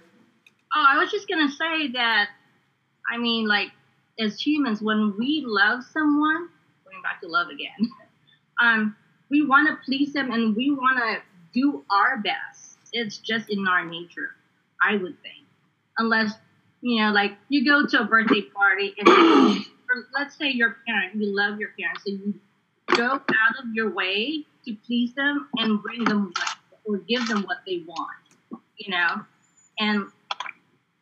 Oh, 0.75 0.85
I 0.87 0.99
was 0.99 1.11
just 1.11 1.29
gonna 1.29 1.51
say 1.51 1.89
that. 1.93 2.29
I 3.11 3.19
mean, 3.19 3.47
like 3.47 3.69
as 4.19 4.41
humans, 4.41 4.83
when 4.83 5.15
we 5.19 5.45
love 5.47 5.85
someone, 5.85 6.49
going 6.85 7.03
back 7.03 7.21
to 7.23 7.29
love 7.29 7.49
again, 7.49 7.91
um, 8.63 8.97
we 9.31 9.45
want 9.45 9.69
to 9.69 9.77
please 9.85 10.13
them 10.13 10.31
and 10.31 10.57
we 10.57 10.71
want 10.71 10.99
to 10.99 11.19
do 11.53 11.85
our 11.91 12.19
best. 12.19 12.79
It's 12.93 13.19
just 13.19 13.51
in 13.51 13.67
our 13.69 13.85
nature, 13.85 14.31
I 14.83 14.97
would 14.97 15.21
think, 15.23 15.47
unless 15.99 16.33
you 16.81 17.03
know, 17.03 17.11
like 17.11 17.33
you 17.49 17.65
go 17.65 17.87
to 17.87 18.01
a 18.01 18.05
birthday 18.05 18.43
party 18.43 18.95
and 18.99 19.09
let's 20.19 20.37
say 20.37 20.51
your 20.51 20.77
parent, 20.87 21.15
you 21.17 21.35
love 21.35 21.59
your 21.59 21.71
parents, 21.79 22.03
so 22.05 22.13
you 22.13 22.35
go 22.95 23.15
out 23.15 23.63
of 23.63 23.75
your 23.75 23.91
way 23.91 24.45
to 24.65 24.77
please 24.87 25.15
them 25.15 25.49
and 25.57 25.83
bring 25.83 26.05
them 26.05 26.33
what, 26.37 26.57
or 26.85 26.99
give 26.99 27.27
them 27.29 27.43
what 27.43 27.59
they 27.67 27.83
want, 27.87 28.63
you 28.77 28.91
know, 28.91 29.23
and 29.79 30.07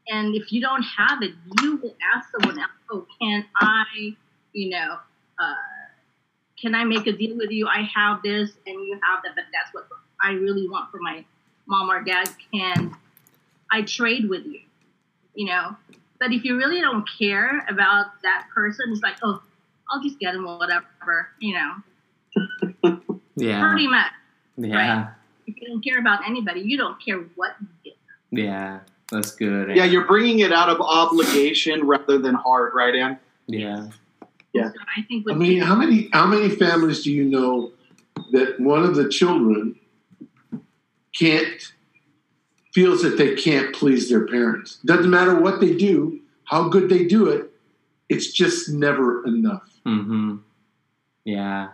and 0.09 0.35
if 0.35 0.53
you 0.53 0.61
don't 0.61 0.83
have 0.83 1.23
it, 1.23 1.33
you 1.63 1.77
will 1.77 1.97
ask 2.15 2.31
someone 2.31 2.59
else, 2.59 2.71
"Oh, 2.91 3.07
can 3.21 3.45
I, 3.57 4.17
you 4.53 4.71
know, 4.71 4.99
uh, 5.39 5.55
can 6.61 6.75
I 6.75 6.85
make 6.85 7.07
a 7.07 7.13
deal 7.13 7.37
with 7.37 7.51
you? 7.51 7.67
I 7.67 7.83
have 7.95 8.23
this, 8.23 8.51
and 8.67 8.85
you 8.87 8.99
have 9.03 9.23
that, 9.25 9.35
but 9.35 9.45
that's 9.53 9.73
what 9.75 9.89
I 10.23 10.33
really 10.33 10.69
want 10.69 10.91
for 10.91 10.99
my 11.01 11.25
mom 11.67 11.91
or 11.91 12.03
dad. 12.03 12.29
Can 12.53 12.97
I 13.71 13.83
trade 13.83 14.29
with 14.29 14.47
you? 14.47 14.61
You 15.35 15.47
know." 15.47 15.77
But 16.19 16.33
if 16.33 16.45
you 16.45 16.57
really 16.57 16.81
don't 16.81 17.07
care 17.19 17.67
about 17.69 18.23
that 18.23 18.47
person, 18.55 18.87
it's 18.91 19.03
like, 19.03 19.17
"Oh, 19.23 19.43
I'll 19.91 20.03
just 20.03 20.19
get 20.19 20.35
him 20.35 20.45
whatever," 20.45 21.29
you 21.41 21.55
know. 21.55 21.75
yeah. 23.37 23.69
Pretty 23.69 23.87
much. 23.87 24.13
Yeah. 24.57 25.13
If 25.47 25.61
you 25.61 25.69
don't 25.69 25.85
care 25.85 25.99
about 25.99 26.27
anybody, 26.27 26.61
you 26.61 26.77
don't 26.77 27.03
care 27.05 27.19
what 27.35 27.55
you 27.61 27.67
get. 27.85 27.97
Yeah. 28.31 28.81
That's 29.11 29.33
good. 29.33 29.77
Yeah, 29.77 29.85
you're 29.85 30.07
bringing 30.07 30.41
it 30.41 30.53
out 30.53 30.69
of 30.69 30.81
obligation 30.81 31.87
rather 31.87 32.19
than 32.19 32.35
heart, 32.35 32.75
right, 32.75 32.95
Ann? 32.95 33.19
Yeah. 33.47 33.89
Yeah. 34.53 34.71
I 34.97 35.03
think 35.03 35.31
I 35.31 35.35
mean, 35.35 35.61
how 35.61 35.75
many 35.75 36.09
how 36.13 36.27
many 36.27 36.49
families 36.49 37.05
do 37.05 37.13
you 37.13 37.25
know 37.25 37.73
that 38.33 38.59
one 38.59 38.83
of 38.83 38.97
the 38.97 39.09
children 39.09 39.79
can't 41.17 41.73
feels 42.73 43.03
that 43.03 43.17
they 43.19 43.35
can't 43.35 43.75
please 43.75 44.09
their 44.09 44.27
parents? 44.27 44.79
Doesn't 44.85 45.11
matter 45.11 45.39
what 45.39 45.61
they 45.61 45.77
do, 45.77 46.21
how 46.45 46.69
good 46.69 46.89
they 46.89 47.05
do 47.05 47.29
it, 47.29 47.51
it's 48.09 48.33
just 48.33 48.71
never 48.71 49.25
enough. 49.27 49.69
Mm-hmm. 49.87 50.37
Yeah. 51.25 51.69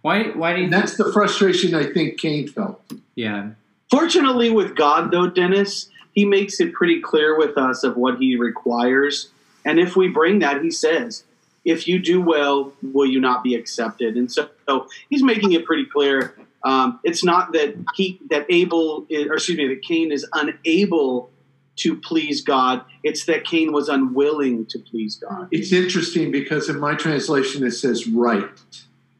Why? 0.00 0.30
Why 0.30 0.54
do 0.54 0.58
you? 0.60 0.64
And 0.64 0.72
that's 0.72 0.96
the 0.96 1.12
frustration 1.12 1.74
I 1.74 1.92
think 1.92 2.18
Cain 2.18 2.48
felt. 2.48 2.82
yeah. 3.14 3.50
Fortunately, 3.90 4.48
with 4.48 4.74
God, 4.74 5.10
though, 5.10 5.28
Dennis, 5.28 5.90
He 6.12 6.24
makes 6.24 6.60
it 6.60 6.72
pretty 6.72 7.00
clear 7.00 7.36
with 7.38 7.56
us 7.58 7.84
of 7.84 7.96
what 7.96 8.18
He 8.18 8.36
requires. 8.36 9.30
And 9.64 9.78
if 9.78 9.96
we 9.96 10.08
bring 10.08 10.40
that, 10.40 10.62
He 10.62 10.70
says, 10.70 11.24
if 11.64 11.86
you 11.86 11.98
do 11.98 12.20
well, 12.20 12.72
will 12.82 13.06
you 13.06 13.20
not 13.20 13.44
be 13.44 13.54
accepted? 13.54 14.16
And 14.16 14.30
so, 14.30 14.48
so 14.68 14.88
He's 15.10 15.22
making 15.22 15.52
it 15.52 15.64
pretty 15.64 15.86
clear. 15.86 16.34
Um, 16.64 17.00
it's 17.02 17.24
not 17.24 17.52
that 17.54 17.74
he 17.96 18.20
that 18.30 18.46
Abel, 18.48 19.04
is, 19.08 19.26
or 19.26 19.34
excuse 19.34 19.58
me, 19.58 19.66
that 19.68 19.82
Cain 19.82 20.12
is 20.12 20.24
unable 20.32 21.30
to 21.76 21.96
please 21.96 22.42
God. 22.42 22.84
It's 23.02 23.24
that 23.26 23.44
Cain 23.44 23.72
was 23.72 23.88
unwilling 23.88 24.66
to 24.66 24.78
please 24.78 25.16
God. 25.16 25.48
It's 25.50 25.72
interesting 25.72 26.30
because 26.30 26.68
in 26.68 26.78
my 26.78 26.94
translation 26.94 27.66
it 27.66 27.72
says 27.72 28.06
right 28.06 28.48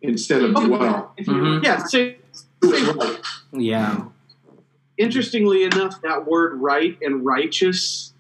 instead 0.03 0.43
of 0.43 0.53
Oh, 0.57 0.69
well. 0.69 1.15
Mhm. 1.19 1.65
Yeah. 1.65 1.85
So, 1.85 2.13
Right. 2.63 3.21
Yeah. 3.53 4.05
Interestingly 4.99 5.65
enough, 5.65 6.01
that 6.03 6.27
word 6.27 6.61
"right" 6.61 6.97
and 7.03 7.25
"righteous." 7.25 8.13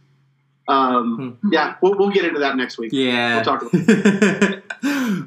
Um, 0.68 1.38
Hmm. 1.42 1.52
yeah, 1.52 1.74
we'll, 1.82 1.98
we'll 1.98 2.10
get 2.10 2.24
into 2.24 2.38
that 2.40 2.56
next 2.56 2.78
week. 2.78 2.92
Yeah. 2.92 3.34
We'll 3.36 3.44
talk 3.44 3.62
about 3.62 3.72
it. 3.88 4.62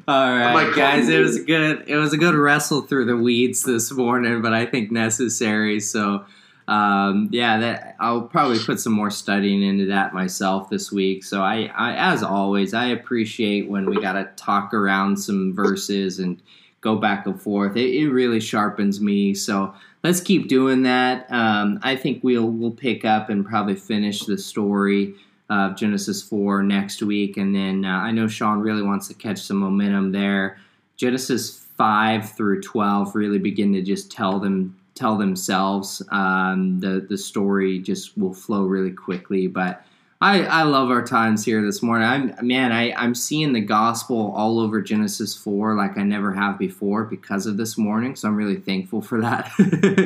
All 0.08 0.30
right, 0.30 0.72
guys. 0.74 1.08
It 1.08 1.20
was 1.20 1.36
a 1.36 1.42
good. 1.44 1.84
It 1.88 1.96
was 1.96 2.12
a 2.12 2.16
good 2.16 2.34
wrestle 2.34 2.82
through 2.82 3.04
the 3.04 3.16
weeds 3.16 3.62
this 3.62 3.92
morning, 3.92 4.40
but 4.42 4.52
I 4.54 4.64
think 4.66 4.90
necessary. 4.90 5.78
So, 5.80 6.24
um, 6.68 7.28
yeah, 7.32 7.58
that 7.58 7.96
I'll 8.00 8.22
probably 8.22 8.58
put 8.58 8.80
some 8.80 8.92
more 8.94 9.10
studying 9.10 9.62
into 9.62 9.86
that 9.86 10.14
myself 10.14 10.70
this 10.70 10.90
week. 10.90 11.22
So, 11.22 11.42
I, 11.42 11.70
I 11.76 12.12
as 12.12 12.22
always, 12.22 12.72
I 12.74 12.86
appreciate 12.86 13.68
when 13.68 13.86
we 13.86 14.00
got 14.00 14.14
to 14.14 14.24
talk 14.36 14.72
around 14.72 15.18
some 15.18 15.52
verses 15.54 16.18
and 16.18 16.40
go 16.86 16.96
back 16.96 17.26
and 17.26 17.40
forth. 17.40 17.76
It, 17.76 17.94
it 17.94 18.08
really 18.10 18.40
sharpens 18.40 19.00
me. 19.00 19.34
So, 19.34 19.74
let's 20.06 20.20
keep 20.20 20.48
doing 20.48 20.84
that. 20.84 21.26
Um, 21.30 21.80
I 21.82 21.96
think 21.96 22.22
we'll 22.22 22.48
we'll 22.48 22.70
pick 22.70 23.04
up 23.04 23.28
and 23.28 23.44
probably 23.44 23.74
finish 23.74 24.24
the 24.24 24.38
story 24.38 25.14
of 25.50 25.76
Genesis 25.76 26.22
4 26.22 26.62
next 26.62 27.02
week. 27.02 27.36
And 27.36 27.54
then 27.54 27.84
uh, 27.84 27.98
I 27.98 28.10
know 28.12 28.26
Sean 28.28 28.60
really 28.60 28.82
wants 28.82 29.08
to 29.08 29.14
catch 29.14 29.40
some 29.40 29.58
momentum 29.58 30.12
there. 30.12 30.58
Genesis 30.96 31.66
5 31.76 32.30
through 32.30 32.62
12 32.62 33.14
really 33.14 33.38
begin 33.38 33.72
to 33.72 33.82
just 33.82 34.10
tell 34.10 34.40
them 34.40 34.76
tell 34.94 35.18
themselves. 35.18 36.02
Um, 36.10 36.80
the 36.80 37.06
the 37.08 37.18
story 37.18 37.78
just 37.80 38.16
will 38.16 38.32
flow 38.34 38.64
really 38.64 38.92
quickly. 38.92 39.46
But 39.46 39.84
I, 40.20 40.44
I 40.44 40.62
love 40.62 40.88
our 40.90 41.04
times 41.04 41.44
here 41.44 41.60
this 41.62 41.82
morning. 41.82 42.08
I'm 42.08 42.46
man, 42.46 42.72
I, 42.72 42.92
I'm 42.92 43.14
seeing 43.14 43.52
the 43.52 43.60
gospel 43.60 44.32
all 44.34 44.58
over 44.60 44.80
Genesis 44.80 45.34
four 45.34 45.74
like 45.74 45.98
I 45.98 46.02
never 46.04 46.32
have 46.32 46.58
before 46.58 47.04
because 47.04 47.44
of 47.46 47.58
this 47.58 47.76
morning. 47.76 48.16
So 48.16 48.28
I'm 48.28 48.36
really 48.36 48.56
thankful 48.56 49.02
for 49.02 49.20
that. 49.20 49.50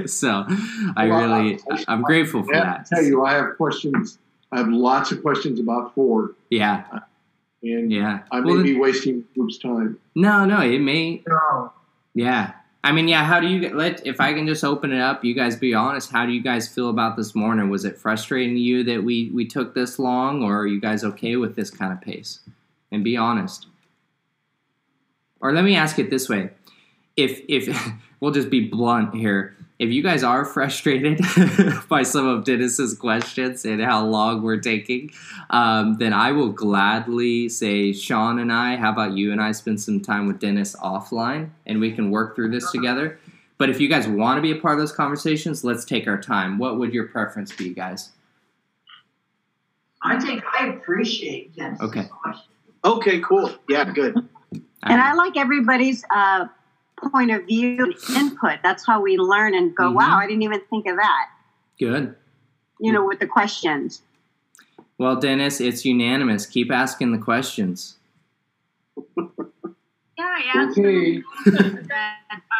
so 0.11 0.45
I 0.97 1.07
Well, 1.09 1.21
really 1.39 1.61
I'm 1.87 2.03
grateful 2.03 2.43
for 2.43 2.55
I 2.57 2.61
that. 2.61 2.87
tell 2.87 3.03
you, 3.05 3.25
I 3.25 3.35
have 3.35 3.57
questions. 3.57 4.19
I 4.51 4.59
have 4.59 4.69
lots 4.69 5.13
of 5.13 5.23
questions 5.23 5.61
about 5.61 5.95
four, 5.95 6.33
Yeah, 6.51 6.83
and 7.63 7.93
yeah. 7.93 8.23
I 8.33 8.41
may 8.41 8.53
Well, 8.55 8.63
be 8.65 8.77
wasting 8.77 9.25
group's 9.37 9.59
time. 9.59 9.97
no, 10.17 10.45
no, 10.45 10.61
it 10.61 10.81
may 10.81 11.23
No. 11.29 11.73
Yeah. 12.15 12.55
I 12.83 12.93
mean, 12.93 13.09
yeah, 13.09 13.25
how 13.25 13.41
do 13.41 13.47
you 13.47 13.75
let 13.75 14.07
if 14.07 14.21
I 14.21 14.33
can 14.33 14.47
just 14.47 14.65
open 14.65 14.93
it 14.93 15.01
up, 15.01 15.23
you 15.25 15.35
guys 15.35 15.55
be 15.55 15.75
honest, 15.75 16.11
how 16.11 16.25
do 16.25 16.33
you 16.33 16.43
guys 16.43 16.67
feel 16.67 16.89
about 16.89 17.17
this 17.17 17.35
morning? 17.35 17.69
Was 17.69 17.85
it 17.85 17.99
frustrating 17.99 18.55
to 18.55 18.61
you 18.61 18.83
that 18.85 19.05
we 19.05 19.31
we 19.35 19.47
took 19.47 19.75
this 19.75 19.99
long 19.99 20.43
or 20.43 20.61
are 20.61 20.67
you 20.67 20.81
guys 20.81 21.05
okay 21.05 21.37
with 21.37 21.57
this 21.57 21.71
kind 21.71 21.93
of 21.93 22.01
pace? 22.01 22.41
And 22.91 23.05
be 23.05 23.17
honest. 23.17 23.67
Or 25.41 25.53
let 25.53 25.65
me 25.65 25.77
ask 25.77 25.99
it 25.99 26.11
this 26.11 26.29
way. 26.29 26.51
If 27.17 27.43
if 27.49 27.93
we'll 28.21 28.33
just 28.33 28.51
be 28.51 28.69
blunt 28.69 29.15
here. 29.15 29.57
If 29.81 29.91
you 29.91 30.03
guys 30.03 30.23
are 30.23 30.45
frustrated 30.45 31.23
by 31.89 32.03
some 32.03 32.27
of 32.27 32.45
Dennis's 32.45 32.95
questions 32.95 33.65
and 33.65 33.81
how 33.81 34.05
long 34.05 34.43
we're 34.43 34.61
taking, 34.61 35.11
um, 35.49 35.97
then 35.97 36.13
I 36.13 36.33
will 36.33 36.51
gladly 36.51 37.49
say, 37.49 37.95
Sean 37.95 38.39
and 38.41 38.53
I, 38.53 38.77
how 38.77 38.93
about 38.93 39.13
you 39.13 39.33
and 39.33 39.41
I 39.41 39.53
spend 39.53 39.81
some 39.81 40.03
time 40.03 40.27
with 40.27 40.39
Dennis 40.39 40.77
offline 40.77 41.49
and 41.65 41.81
we 41.81 41.93
can 41.93 42.11
work 42.11 42.37
through 42.37 42.51
this 42.51 42.71
together. 42.71 43.19
But 43.57 43.71
if 43.71 43.81
you 43.81 43.89
guys 43.89 44.07
want 44.07 44.37
to 44.37 44.43
be 44.43 44.51
a 44.51 44.61
part 44.61 44.75
of 44.75 44.81
those 44.81 44.93
conversations, 44.93 45.65
let's 45.65 45.87
take 45.87 46.07
our 46.07 46.21
time. 46.21 46.59
What 46.59 46.79
would 46.79 46.93
your 46.93 47.09
preference 47.09 47.51
be, 47.51 47.73
guys? 47.73 48.11
I 50.03 50.21
think 50.21 50.43
I 50.59 50.67
appreciate 50.67 51.57
Dennis's 51.57 51.89
Okay. 51.89 52.07
Okay, 52.85 53.21
cool. 53.21 53.51
Yeah, 53.67 53.91
good. 53.91 54.15
And 54.83 54.99
I 54.99 55.13
like 55.13 55.37
everybody's 55.37 56.05
uh, 56.11 56.47
point 57.09 57.31
of 57.31 57.47
view 57.47 57.79
and 58.09 58.17
input. 58.17 58.59
That's 58.63 58.87
how 58.87 59.01
we 59.01 59.17
learn 59.17 59.55
and 59.55 59.75
go, 59.75 59.85
Mhm. 59.91 59.95
wow, 59.95 60.19
I 60.19 60.27
didn't 60.27 60.43
even 60.43 60.61
think 60.71 60.87
of 60.87 60.97
that, 60.97 61.27
Good. 61.79 62.15
you 62.81 62.93
know, 62.93 63.05
with 63.07 63.19
the 63.21 63.27
questions. 63.27 64.03
Well, 64.99 65.17
Dennis, 65.17 65.61
it's 65.61 65.85
unanimous. 65.85 66.45
Keep 66.47 66.71
asking 66.71 67.13
the 67.13 67.19
questions. 67.19 67.97
Yeah, 69.17 69.25
I 70.19 70.43
asked 70.55 70.79
Okay. 70.79 71.15
him 71.15 71.25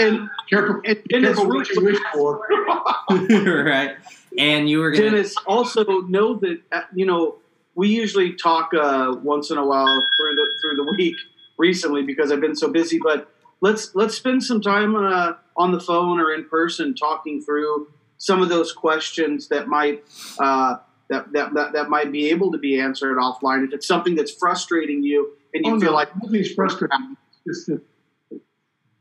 And- 0.01 0.21
um, 0.21 0.31
Careful, 0.49 0.81
And 0.87 0.99
Dennis, 1.11 1.37
careful 1.37 1.49
what 1.49 1.69
you 1.69 1.85
wish 1.85 1.99
for. 2.15 2.47
right. 3.65 3.97
And 4.39 4.69
you 4.71 4.79
were 4.79 4.91
gonna 4.91 5.11
Dennis, 5.11 5.35
also 5.47 5.85
know 6.03 6.35
that 6.37 6.61
uh, 6.73 6.83
you 6.95 7.05
know 7.05 7.37
we 7.75 7.89
usually 7.89 8.33
talk 8.33 8.73
uh, 8.73 9.15
once 9.23 9.51
in 9.51 9.59
a 9.59 9.67
while 9.67 9.85
through 10.17 10.35
the 10.37 10.47
through 10.63 10.77
the 10.77 10.95
week 10.97 11.17
recently 11.59 12.03
because 12.03 12.33
I've 12.33 12.41
been 12.41 12.57
so 12.57 12.69
busy. 12.71 12.99
But 13.03 13.31
let's 13.61 13.95
let's 13.95 14.17
spend 14.17 14.43
some 14.43 14.61
time 14.61 14.95
uh, 14.97 15.33
on 15.57 15.73
the 15.73 15.81
phone 15.81 16.21
or 16.21 16.33
in 16.33 16.45
person 16.45 16.95
talking 16.95 17.43
through 17.43 17.89
some 18.19 18.43
of 18.43 18.49
those 18.49 18.73
questions 18.73 19.49
that 19.49 19.69
might 19.69 20.03
uh, 20.39 20.77
that, 21.09 21.33
that 21.33 21.55
that 21.55 21.73
that 21.73 21.89
might 21.91 22.13
be 22.13 22.31
able 22.31 22.53
to 22.53 22.59
be 22.59 22.79
answered 22.81 23.17
offline. 23.19 23.65
If 23.67 23.73
it's 23.73 23.87
something 23.87 24.15
that's 24.15 24.33
frustrating 24.33 25.03
you 25.03 25.33
and 25.55 25.65
you 25.67 25.75
Oh, 25.75 25.81
feel 25.81 25.91
no, 25.91 25.97
like 25.97 26.11
nothing's 26.23 26.53
frustrating. 26.53 27.17
It's, 27.47 27.67
that 27.67 27.81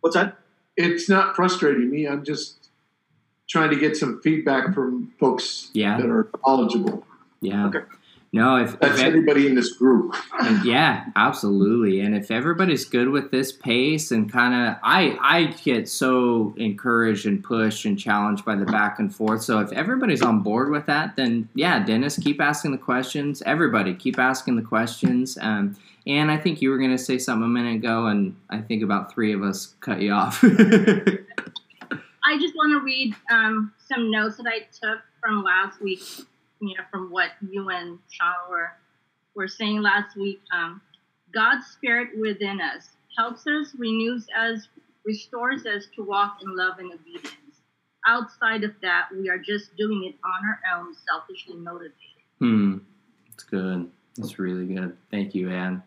what's 0.01 0.15
that? 0.15 0.37
it's 0.77 1.09
not 1.09 1.35
frustrating 1.35 1.89
me. 1.89 2.07
I'm 2.07 2.23
just 2.23 2.69
trying 3.49 3.69
to 3.71 3.75
get 3.75 3.97
some 3.97 4.21
feedback 4.21 4.73
from 4.73 5.11
folks 5.19 5.69
Yeah. 5.73 5.97
that 5.97 6.05
are 6.09 6.29
knowledgeable. 6.45 7.05
Yeah. 7.41 7.67
Okay. 7.67 7.79
No, 8.31 8.57
if, 8.57 8.79
That's 8.79 8.99
if 8.99 9.05
everybody 9.05 9.47
in 9.47 9.55
this 9.55 9.73
group. 9.73 10.15
And 10.39 10.63
yeah, 10.63 11.05
absolutely. 11.15 12.01
And 12.01 12.15
if 12.15 12.29
everybody's 12.29 12.85
good 12.85 13.09
with 13.09 13.31
this 13.31 13.51
pace 13.51 14.11
and 14.11 14.31
kind 14.31 14.53
of, 14.53 14.77
I 14.83 15.17
I 15.19 15.45
get 15.63 15.89
so 15.89 16.53
encouraged 16.57 17.25
and 17.25 17.43
pushed 17.43 17.85
and 17.85 17.97
challenged 17.97 18.45
by 18.45 18.55
the 18.55 18.65
back 18.65 18.99
and 18.99 19.13
forth. 19.13 19.41
So 19.41 19.59
if 19.59 19.71
everybody's 19.71 20.21
on 20.21 20.41
board 20.41 20.69
with 20.69 20.85
that, 20.85 21.15
then 21.15 21.49
yeah, 21.55 21.83
Dennis, 21.83 22.19
keep 22.19 22.39
asking 22.39 22.71
the 22.71 22.77
questions. 22.77 23.41
Everybody, 23.47 23.95
keep 23.95 24.19
asking 24.19 24.57
the 24.57 24.61
questions. 24.61 25.35
Um, 25.41 25.75
and 26.05 26.29
I 26.31 26.37
think 26.37 26.61
you 26.61 26.69
were 26.69 26.77
going 26.77 26.91
to 26.91 26.97
say 26.97 27.17
something 27.17 27.45
a 27.45 27.47
minute 27.47 27.75
ago, 27.75 28.07
and 28.07 28.35
I 28.49 28.59
think 28.59 28.83
about 28.83 29.11
three 29.11 29.33
of 29.33 29.41
us 29.43 29.75
cut 29.79 30.01
you 30.01 30.11
off. 30.11 30.43
I 30.43 32.37
just 32.37 32.53
want 32.55 32.73
to 32.73 32.81
read 32.83 33.15
um, 33.31 33.73
some 33.87 34.11
notes 34.11 34.37
that 34.37 34.45
I 34.47 34.59
took 34.59 35.01
from 35.19 35.43
last 35.43 35.81
week, 35.81 36.01
you 36.61 36.75
know, 36.75 36.83
from 36.91 37.11
what 37.11 37.31
you 37.49 37.69
and 37.69 37.99
Sean 38.09 38.33
were, 38.49 38.71
were 39.35 39.47
saying 39.47 39.81
last 39.81 40.15
week. 40.15 40.41
Um, 40.53 40.81
God's 41.33 41.65
Spirit 41.67 42.17
within 42.17 42.59
us 42.61 42.89
helps 43.17 43.45
us, 43.47 43.73
renews 43.77 44.27
us, 44.37 44.67
restores 45.05 45.65
us 45.65 45.87
to 45.95 46.03
walk 46.03 46.39
in 46.41 46.55
love 46.55 46.79
and 46.79 46.91
obedience. 46.93 47.35
Outside 48.07 48.63
of 48.63 48.71
that, 48.81 49.09
we 49.11 49.29
are 49.29 49.37
just 49.37 49.75
doing 49.75 50.05
it 50.05 50.15
on 50.23 50.47
our 50.47 50.79
own, 50.79 50.95
selfishly 51.07 51.55
motivated. 51.55 51.93
Hmm. 52.39 52.77
That's 53.29 53.43
good. 53.43 53.89
That's 54.17 54.39
really 54.39 54.65
good. 54.65 54.97
Thank 55.11 55.35
you, 55.35 55.49
Ann. 55.49 55.83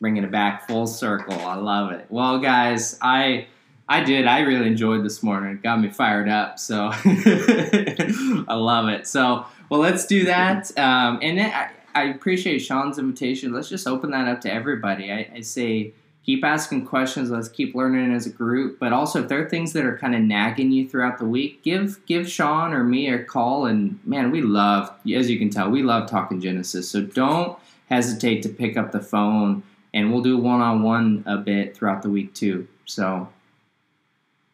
Bringing 0.00 0.24
it 0.24 0.30
back 0.30 0.66
full 0.66 0.86
circle. 0.86 1.34
I 1.34 1.56
love 1.56 1.92
it. 1.92 2.06
Well, 2.08 2.38
guys, 2.38 2.98
I 3.02 3.48
I 3.88 4.04
did. 4.04 4.26
I 4.26 4.40
really 4.40 4.66
enjoyed 4.66 5.04
this 5.04 5.22
morning. 5.22 5.54
It 5.54 5.62
got 5.62 5.80
me 5.80 5.88
fired 5.88 6.28
up. 6.28 6.58
So 6.58 6.90
I 6.94 8.54
love 8.54 8.88
it. 8.88 9.06
So 9.06 9.46
well, 9.70 9.80
let's 9.80 10.06
do 10.06 10.24
that. 10.24 10.76
Um, 10.78 11.18
and 11.22 11.40
I, 11.40 11.70
I 11.94 12.04
appreciate 12.04 12.58
Sean's 12.58 12.98
invitation. 12.98 13.52
Let's 13.52 13.68
just 13.68 13.86
open 13.86 14.10
that 14.10 14.28
up 14.28 14.40
to 14.42 14.52
everybody. 14.52 15.12
I, 15.12 15.30
I 15.36 15.40
say 15.40 15.92
keep 16.28 16.44
asking 16.44 16.84
questions. 16.84 17.30
Let's 17.30 17.48
keep 17.48 17.74
learning 17.74 18.12
as 18.12 18.26
a 18.26 18.30
group. 18.30 18.78
But 18.78 18.92
also, 18.92 19.22
if 19.22 19.28
there 19.28 19.42
are 19.42 19.48
things 19.48 19.72
that 19.72 19.84
are 19.86 19.96
kind 19.96 20.14
of 20.14 20.20
nagging 20.20 20.70
you 20.70 20.86
throughout 20.86 21.18
the 21.18 21.24
week, 21.24 21.62
give 21.62 22.04
give 22.06 22.28
Sean 22.28 22.74
or 22.74 22.84
me 22.84 23.08
a 23.08 23.24
call. 23.24 23.64
And 23.64 23.98
man, 24.04 24.30
we 24.30 24.42
love, 24.42 24.92
as 25.14 25.30
you 25.30 25.38
can 25.38 25.48
tell, 25.48 25.70
we 25.70 25.82
love 25.82 26.08
talking 26.08 26.40
Genesis. 26.40 26.90
So 26.90 27.00
don't 27.02 27.58
hesitate 27.88 28.42
to 28.42 28.50
pick 28.50 28.76
up 28.76 28.92
the 28.92 29.00
phone, 29.00 29.62
and 29.94 30.12
we'll 30.12 30.22
do 30.22 30.36
one 30.36 30.60
on 30.60 30.82
one 30.82 31.24
a 31.26 31.38
bit 31.38 31.74
throughout 31.74 32.02
the 32.02 32.10
week 32.10 32.34
too. 32.34 32.68
So, 32.84 33.28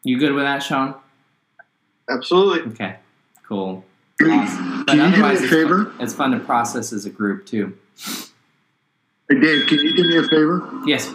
you 0.05 0.17
good 0.19 0.33
with 0.33 0.43
that, 0.43 0.59
Sean? 0.63 0.95
Absolutely. 2.09 2.71
Okay, 2.73 2.95
cool. 3.47 3.83
Can 4.19 4.27
you- 4.27 4.33
Awesome. 4.33 4.85
can 4.85 4.97
you 5.09 5.15
do 5.15 5.21
me 5.23 5.29
a 5.29 5.31
it's 5.33 5.41
favor? 5.49 5.85
Fun, 5.85 5.95
it's 5.99 6.13
fun 6.13 6.31
to 6.31 6.39
process 6.39 6.93
as 6.93 7.05
a 7.05 7.09
group 7.09 7.45
too. 7.45 7.77
Hey, 9.29 9.39
Dave, 9.41 9.67
can 9.67 9.79
you 9.79 9.95
do 9.95 10.03
me 10.07 10.17
a 10.17 10.23
favor? 10.23 10.69
Yes. 10.85 11.11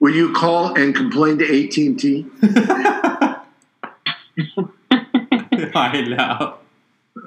Will 0.00 0.14
you 0.14 0.32
call 0.32 0.74
and 0.74 0.94
complain 0.94 1.38
to 1.38 1.44
AT&T? 1.44 2.26
I 5.74 6.00
know. 6.08 6.54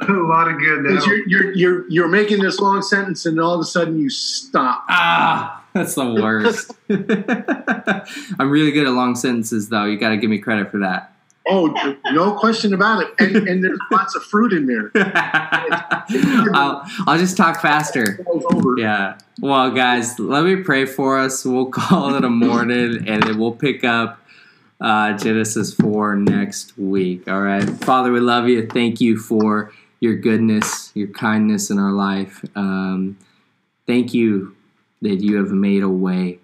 A 0.07 0.11
lot 0.11 0.47
of 0.47 0.59
good 0.59 0.83
now. 0.83 1.03
You're, 1.05 1.27
you're, 1.27 1.51
you're, 1.53 1.89
you're 1.89 2.07
making 2.07 2.41
this 2.41 2.59
long 2.59 2.81
sentence 2.81 3.25
and 3.25 3.39
all 3.39 3.53
of 3.53 3.61
a 3.61 3.65
sudden 3.65 3.99
you 3.99 4.09
stop. 4.09 4.85
Ah, 4.89 5.58
that's 5.73 5.95
the 5.95 6.13
worst. 6.13 6.71
I'm 8.39 8.49
really 8.49 8.71
good 8.71 8.87
at 8.87 8.93
long 8.93 9.15
sentences, 9.15 9.69
though. 9.69 9.85
You 9.85 9.97
got 9.97 10.09
to 10.09 10.17
give 10.17 10.29
me 10.29 10.39
credit 10.39 10.71
for 10.71 10.79
that. 10.79 11.13
Oh, 11.47 11.67
no 12.11 12.33
question 12.33 12.73
about 12.73 13.03
it. 13.03 13.13
And, 13.17 13.47
and 13.47 13.63
there's 13.63 13.79
lots 13.91 14.15
of 14.15 14.23
fruit 14.23 14.53
in 14.53 14.67
there. 14.67 14.91
I'll, 16.53 16.83
I'll 17.07 17.17
just 17.17 17.37
talk 17.37 17.61
faster. 17.61 18.23
Yeah. 18.77 19.17
Well, 19.39 19.71
guys, 19.71 20.19
let 20.19 20.43
me 20.43 20.57
pray 20.57 20.85
for 20.85 21.17
us. 21.17 21.45
We'll 21.45 21.67
call 21.71 22.15
it 22.15 22.23
a 22.23 22.29
morning, 22.29 23.07
and 23.07 23.23
then 23.23 23.39
we'll 23.39 23.53
pick 23.53 23.83
up 23.83 24.19
uh, 24.81 25.17
Genesis 25.17 25.73
4 25.73 26.15
next 26.17 26.77
week. 26.77 27.27
All 27.27 27.41
right. 27.41 27.67
Father, 27.83 28.11
we 28.11 28.19
love 28.19 28.47
you. 28.47 28.67
Thank 28.67 29.01
you 29.01 29.17
for 29.17 29.71
your 29.99 30.15
goodness, 30.15 30.91
your 30.93 31.07
kindness 31.07 31.69
in 31.69 31.79
our 31.79 31.91
life. 31.91 32.43
Um, 32.55 33.17
thank 33.87 34.13
you 34.13 34.55
that 35.01 35.21
you 35.21 35.37
have 35.37 35.51
made 35.51 35.83
a 35.83 35.89
way. 35.89 36.39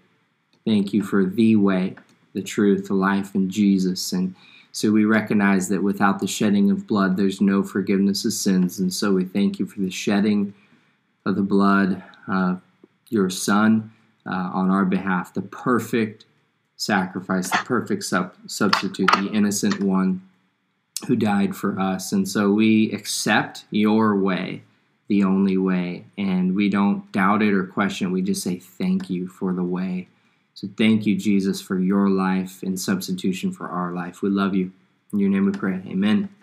Thank 0.65 0.93
you 0.93 1.03
for 1.03 1.25
the 1.25 1.55
way, 1.55 1.95
the 2.33 2.41
truth, 2.41 2.87
the 2.87 2.93
life 2.93 3.35
in 3.35 3.49
Jesus. 3.49 4.13
And 4.13 4.35
so 4.71 4.91
we 4.91 5.05
recognize 5.05 5.69
that 5.69 5.83
without 5.83 6.19
the 6.19 6.27
shedding 6.27 6.71
of 6.71 6.87
blood, 6.87 7.15
there's 7.17 7.39
no 7.39 7.63
forgiveness 7.63 8.25
of 8.25 8.33
sins. 8.33 8.79
And 8.79 8.93
so 8.93 9.13
we 9.13 9.25
thank 9.25 9.59
you 9.59 9.65
for 9.65 9.79
the 9.79 9.91
shedding 9.91 10.53
of 11.25 11.35
the 11.35 11.41
blood 11.41 12.03
of 12.27 12.61
your 13.09 13.29
Son 13.29 13.91
uh, 14.25 14.49
on 14.53 14.69
our 14.69 14.85
behalf, 14.85 15.33
the 15.33 15.41
perfect 15.41 16.25
sacrifice, 16.77 17.49
the 17.49 17.57
perfect 17.63 18.03
sub- 18.03 18.35
substitute, 18.47 19.09
the 19.13 19.29
innocent 19.31 19.81
one 19.81 20.21
who 21.07 21.15
died 21.15 21.55
for 21.55 21.79
us. 21.79 22.11
And 22.11 22.27
so 22.27 22.51
we 22.51 22.91
accept 22.91 23.65
your 23.69 24.15
way, 24.17 24.63
the 25.07 25.23
only 25.23 25.57
way, 25.57 26.05
and 26.17 26.55
we 26.55 26.69
don't 26.69 27.11
doubt 27.11 27.41
it 27.41 27.53
or 27.53 27.65
question 27.65 28.07
it. 28.07 28.11
We 28.11 28.21
just 28.21 28.43
say 28.43 28.57
thank 28.57 29.09
you 29.09 29.27
for 29.27 29.53
the 29.53 29.63
way. 29.63 30.07
So 30.53 30.67
thank 30.77 31.05
you, 31.05 31.15
Jesus, 31.15 31.61
for 31.61 31.79
your 31.79 32.09
life 32.09 32.63
in 32.63 32.77
substitution 32.77 33.51
for 33.51 33.67
our 33.67 33.91
life. 33.91 34.21
We 34.21 34.29
love 34.29 34.55
you. 34.55 34.71
In 35.13 35.19
your 35.19 35.29
name 35.29 35.45
we 35.45 35.51
pray. 35.51 35.81
Amen. 35.87 36.34